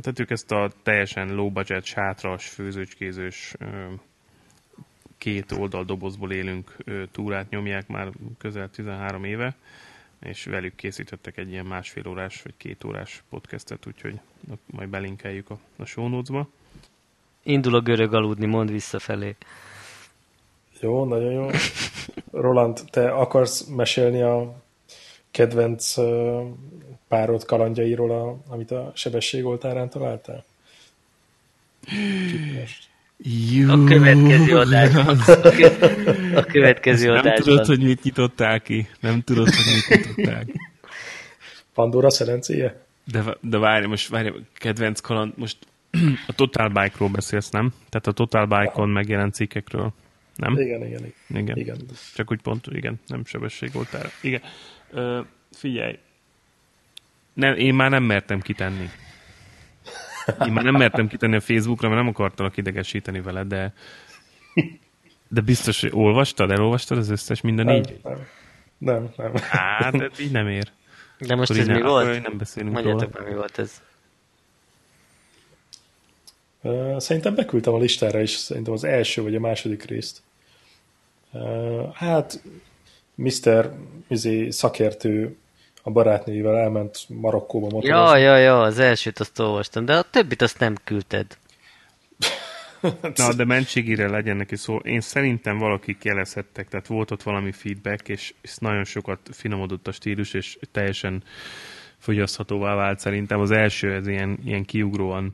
tehát 0.00 0.18
ők 0.18 0.30
ezt 0.30 0.50
a 0.52 0.70
teljesen 0.82 1.34
low 1.34 1.50
budget, 1.50 1.84
sátras, 1.84 2.48
főzőcskézős 2.48 3.54
két 5.22 5.52
oldal 5.52 5.84
dobozból 5.84 6.32
élünk 6.32 6.76
túrát 7.12 7.50
nyomják 7.50 7.88
már 7.88 8.10
közel 8.38 8.70
13 8.70 9.24
éve, 9.24 9.54
és 10.22 10.44
velük 10.44 10.74
készítettek 10.74 11.36
egy 11.36 11.50
ilyen 11.50 11.66
másfél 11.66 12.08
órás 12.08 12.42
vagy 12.42 12.54
két 12.56 12.84
órás 12.84 13.22
podcastet, 13.30 13.86
úgyhogy 13.86 14.20
majd 14.66 14.88
belinkeljük 14.88 15.50
a, 15.50 15.58
a 15.76 15.84
show 15.84 16.08
notes-ba. 16.08 16.48
Indul 17.42 17.74
a 17.74 17.80
görög 17.80 18.14
aludni, 18.14 18.46
mond 18.46 18.70
visszafelé. 18.70 19.36
Jó, 20.80 21.04
nagyon 21.04 21.32
jó. 21.32 21.48
Roland, 22.30 22.80
te 22.90 23.10
akarsz 23.10 23.64
mesélni 23.64 24.22
a 24.22 24.62
kedvenc 25.30 25.94
párod 27.08 27.44
kalandjairól, 27.44 28.10
a, 28.10 28.52
amit 28.52 28.70
a 28.70 28.92
sebességoltárán 28.94 29.90
találtál? 29.90 30.44
Jó. 33.24 33.70
A 33.70 33.84
következő 33.84 34.58
adásban. 34.64 35.18
A 36.34 36.44
következő 36.44 37.06
nem 37.06 37.16
adásban. 37.16 37.32
Nem 37.34 37.42
tudod, 37.42 37.66
hogy 37.66 37.82
mit 37.82 38.02
nyitottál 38.02 38.60
ki. 38.60 38.88
Nem 39.00 39.20
tudod, 39.20 39.48
hogy 39.48 39.64
mit 39.74 40.14
nyitottál 40.14 40.44
ki. 40.44 40.52
Pandora 41.74 42.10
szerencéje? 42.10 42.84
De, 43.04 43.36
de 43.40 43.58
várj, 43.58 43.86
most 43.86 44.08
várj, 44.08 44.28
kedvenc 44.54 45.00
kaland, 45.00 45.32
most 45.36 45.56
a 46.26 46.32
Total 46.32 46.68
Bike-ról 46.68 47.08
beszélsz, 47.08 47.50
nem? 47.50 47.72
Tehát 47.88 48.06
a 48.06 48.12
Total 48.12 48.46
Bike-on 48.46 48.88
megjelent 48.88 49.34
cikkekről. 49.34 49.92
Nem? 50.36 50.52
Igen, 50.52 50.86
igen, 50.86 51.04
igen. 51.04 51.12
igen. 51.42 51.56
igen. 51.56 51.76
Csak 52.14 52.30
úgy 52.30 52.40
pont, 52.40 52.66
igen, 52.70 53.00
nem 53.06 53.24
sebességoltál. 53.24 54.10
Igen. 54.20 54.40
Ö, 54.90 55.20
figyelj, 55.50 55.98
nem, 57.34 57.54
én 57.54 57.74
már 57.74 57.90
nem 57.90 58.02
mertem 58.02 58.40
kitenni. 58.40 58.90
Én 60.46 60.52
már 60.52 60.64
nem 60.64 60.76
mertem 60.76 61.08
kitenni 61.08 61.36
a 61.36 61.40
Facebookra, 61.40 61.88
mert 61.88 62.00
nem 62.00 62.10
akartalak 62.10 62.56
idegesíteni 62.56 63.20
vele, 63.20 63.44
de 63.44 63.72
de 65.32 65.40
biztos, 65.40 65.80
hogy 65.80 65.90
olvastad, 65.94 66.50
elolvastad 66.50 66.98
az 66.98 67.10
összes 67.10 67.40
minden 67.40 67.64
nem, 67.64 67.74
így? 67.74 68.00
Nem, 68.02 68.26
nem. 68.78 69.10
nem. 69.16 69.32
Hát, 69.50 69.94
ez 69.94 70.20
így 70.20 70.30
nem 70.30 70.48
ér. 70.48 70.70
De 71.18 71.34
most 71.34 71.50
ez 71.50 71.66
mi 71.66 71.82
volt? 71.82 72.22
Nem 72.22 72.38
beszélünk 72.38 72.72
Mondjátok 72.72 73.16
róla. 73.16 73.28
mi 73.28 73.34
volt 73.34 73.58
ez. 73.58 73.82
Szerintem 77.02 77.34
beküldtem 77.34 77.74
a 77.74 77.78
listára 77.78 78.20
is, 78.20 78.30
szerintem 78.30 78.72
az 78.72 78.84
első 78.84 79.22
vagy 79.22 79.34
a 79.34 79.40
második 79.40 79.84
részt. 79.84 80.22
Hát, 81.92 82.42
Mr. 83.14 83.72
Izé, 84.08 84.50
szakértő 84.50 85.36
a 85.82 85.90
barátnőivel 85.90 86.56
elment 86.56 87.06
Marokkóba 87.08 87.68
motorozni. 87.68 87.88
Ja, 87.88 88.16
ja, 88.16 88.36
ja, 88.36 88.60
az 88.60 88.78
elsőt 88.78 89.18
azt 89.18 89.38
olvastam, 89.38 89.84
de 89.84 89.96
a 89.96 90.02
többit 90.02 90.42
azt 90.42 90.58
nem 90.58 90.74
küldted. 90.84 91.36
Na, 93.14 93.34
de 93.34 93.44
mentségére 93.44 94.08
legyen 94.08 94.36
neki 94.36 94.56
szó. 94.56 94.76
Én 94.76 95.00
szerintem 95.00 95.58
valakik 95.58 96.04
jelezhettek, 96.04 96.68
tehát 96.68 96.86
volt 96.86 97.10
ott 97.10 97.22
valami 97.22 97.52
feedback, 97.52 98.08
és, 98.08 98.34
és 98.40 98.56
nagyon 98.56 98.84
sokat 98.84 99.28
finomodott 99.32 99.88
a 99.88 99.92
stílus, 99.92 100.34
és 100.34 100.58
teljesen 100.72 101.22
fogyaszthatóvá 101.98 102.74
vált 102.74 102.98
szerintem. 102.98 103.40
Az 103.40 103.50
első 103.50 103.92
ez 103.92 104.06
ilyen, 104.06 104.38
ilyen 104.44 104.64
kiugróan 104.64 105.32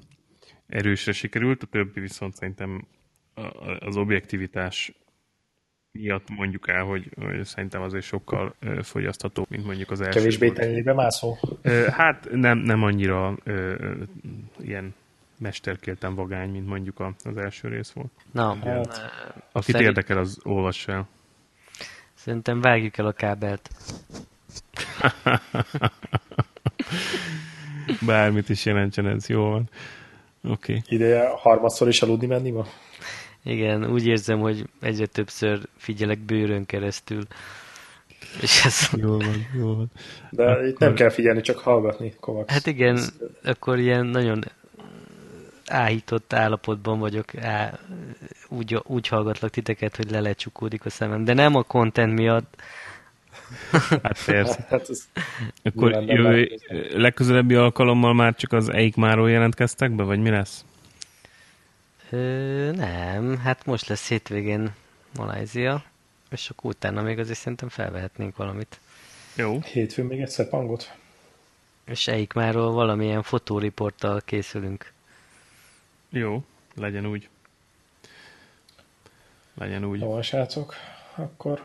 erősre 0.67 1.13
sikerült, 1.13 1.63
a 1.63 1.67
többi 1.67 2.01
viszont 2.01 2.35
szerintem 2.35 2.87
az 3.79 3.97
objektivitás 3.97 4.93
miatt 5.93 6.29
mondjuk 6.29 6.69
el, 6.69 6.85
hogy, 6.85 7.11
hogy 7.17 7.45
szerintem 7.45 7.83
azért 7.83 8.05
sokkal 8.05 8.55
ö, 8.61 8.83
fogyasztható, 8.83 9.47
mint 9.49 9.65
mondjuk 9.65 9.91
az 9.91 10.01
első. 10.01 10.19
Kevésbé 10.19 10.51
tenyébe 10.51 10.93
mászó? 10.93 11.37
Hát 11.91 12.29
nem, 12.31 12.59
nem 12.59 12.83
annyira 12.83 13.37
ö, 13.45 13.53
ö, 13.53 13.95
ilyen 14.61 14.95
mesterkéltem 15.39 16.15
vagány, 16.15 16.51
mint 16.51 16.67
mondjuk 16.67 17.01
az 17.25 17.37
első 17.37 17.69
rész 17.69 17.91
volt. 17.91 18.11
Na, 18.33 18.57
hát, 18.65 19.13
Akit 19.53 19.75
szerint... 19.75 19.89
érdekel, 19.89 20.19
az 20.19 20.39
olvass 20.43 20.89
el. 20.89 21.09
Szerintem 22.15 22.61
vágjuk 22.61 22.99
el 22.99 23.07
a 23.07 23.13
kábelt. 23.13 23.71
Bármit 28.07 28.49
is 28.49 28.65
jelentsen 28.65 29.07
ez, 29.07 29.29
jó 29.29 29.51
van. 29.51 29.69
Oké. 30.45 30.53
Okay. 30.53 30.83
Ideje 30.97 31.29
harmadszor 31.37 31.89
is 31.89 32.03
aludni 32.03 32.27
menni 32.27 32.51
ma? 32.51 32.67
Igen, 33.45 33.91
úgy 33.91 34.07
érzem, 34.07 34.39
hogy 34.39 34.65
egyre 34.81 35.07
többször 35.07 35.61
figyelek 35.77 36.19
bőrön 36.19 36.67
keresztül. 36.67 37.23
És 38.41 38.65
ez... 38.65 38.89
Jó 38.97 39.17
van, 39.17 39.47
jó 39.55 39.75
van. 39.75 39.91
De 40.31 40.51
akkor... 40.51 40.67
itt 40.67 40.79
nem 40.79 40.95
kell 40.95 41.11
figyelni, 41.11 41.41
csak 41.41 41.59
hallgatni, 41.59 42.15
Kovacs. 42.21 42.51
Hát 42.51 42.67
igen, 42.67 42.97
ez... 42.97 43.13
akkor 43.45 43.79
ilyen 43.79 44.07
nagyon 44.07 44.45
áhított 45.67 46.33
állapotban 46.33 46.99
vagyok, 46.99 47.37
á, 47.37 47.79
úgy, 48.49 48.81
úgy 48.85 49.09
hallgatlak 49.09 49.51
titeket, 49.51 49.97
hogy 49.97 50.11
le 50.11 50.21
lecsukódik 50.21 50.85
a 50.85 50.91
szemem, 50.91 51.25
de 51.25 51.35
nem 51.35 51.55
a 51.55 51.63
content 51.63 52.13
miatt. 52.13 52.57
Hát 54.03 54.25
persze. 54.27 54.67
Hát 54.71 54.89
ez 54.89 55.09
Akkor 55.63 55.91
jövő, 55.91 56.59
legközelebbi 56.93 57.55
alkalommal 57.55 58.15
már 58.15 58.35
csak 58.35 58.53
az 58.53 58.73
Eikmáról 58.73 59.31
jelentkeztek 59.31 59.95
be, 59.95 60.03
vagy 60.03 60.21
mi 60.21 60.31
lesz? 60.31 60.65
Ö, 62.11 62.71
nem, 62.75 63.39
hát 63.39 63.67
most 63.67 63.87
lesz 63.87 64.09
hétvégén 64.09 64.75
Malázia, 65.17 65.85
és 66.31 66.51
akkor 66.51 66.71
utána 66.71 67.03
még 67.03 67.19
azért 67.19 67.39
szerintem 67.39 67.69
felvehetnénk 67.69 68.37
valamit. 68.37 68.81
Jó. 69.35 69.61
Hétfőn 69.61 70.07
még 70.07 70.21
egyszer 70.21 70.49
pangot. 70.49 70.93
És 71.85 72.07
Eikmáról 72.07 72.73
valamilyen 72.73 73.23
fotóriporttal 73.23 74.21
készülünk. 74.25 74.93
Jó, 76.11 76.45
legyen 76.75 77.07
úgy. 77.07 77.29
Legyen 79.55 79.85
úgy. 79.85 80.01
Jó, 80.01 80.23
srácok, 80.23 80.75
akkor 81.15 81.63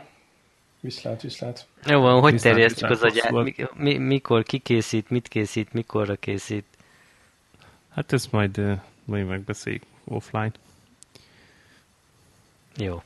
viszlát, 0.80 1.22
viszlát. 1.22 1.68
Jó 1.86 2.02
van, 2.02 2.22
hogy 2.22 2.32
viszlát, 2.32 2.54
terjesztjük 2.54 2.90
viszlát, 2.90 3.12
az 3.12 3.18
agyát? 3.18 3.44
Mi, 3.44 3.84
mi, 3.84 3.98
mikor 3.98 4.44
kikészít, 4.44 5.10
mit 5.10 5.28
készít, 5.28 5.74
mikorra 5.74 6.16
készít? 6.16 6.66
Hát 7.90 8.14
ezt 8.14 8.32
majd, 8.32 8.62
majd 9.06 9.28
megbeszéljük 9.28 9.84
offline. 10.04 10.52
Jó. 12.76 12.94
Oké. 12.96 13.04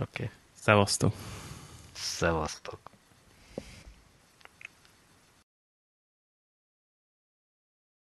Okay. 0.00 0.30
Szevasztok. 0.54 1.14
Szevasztok. 1.92 2.87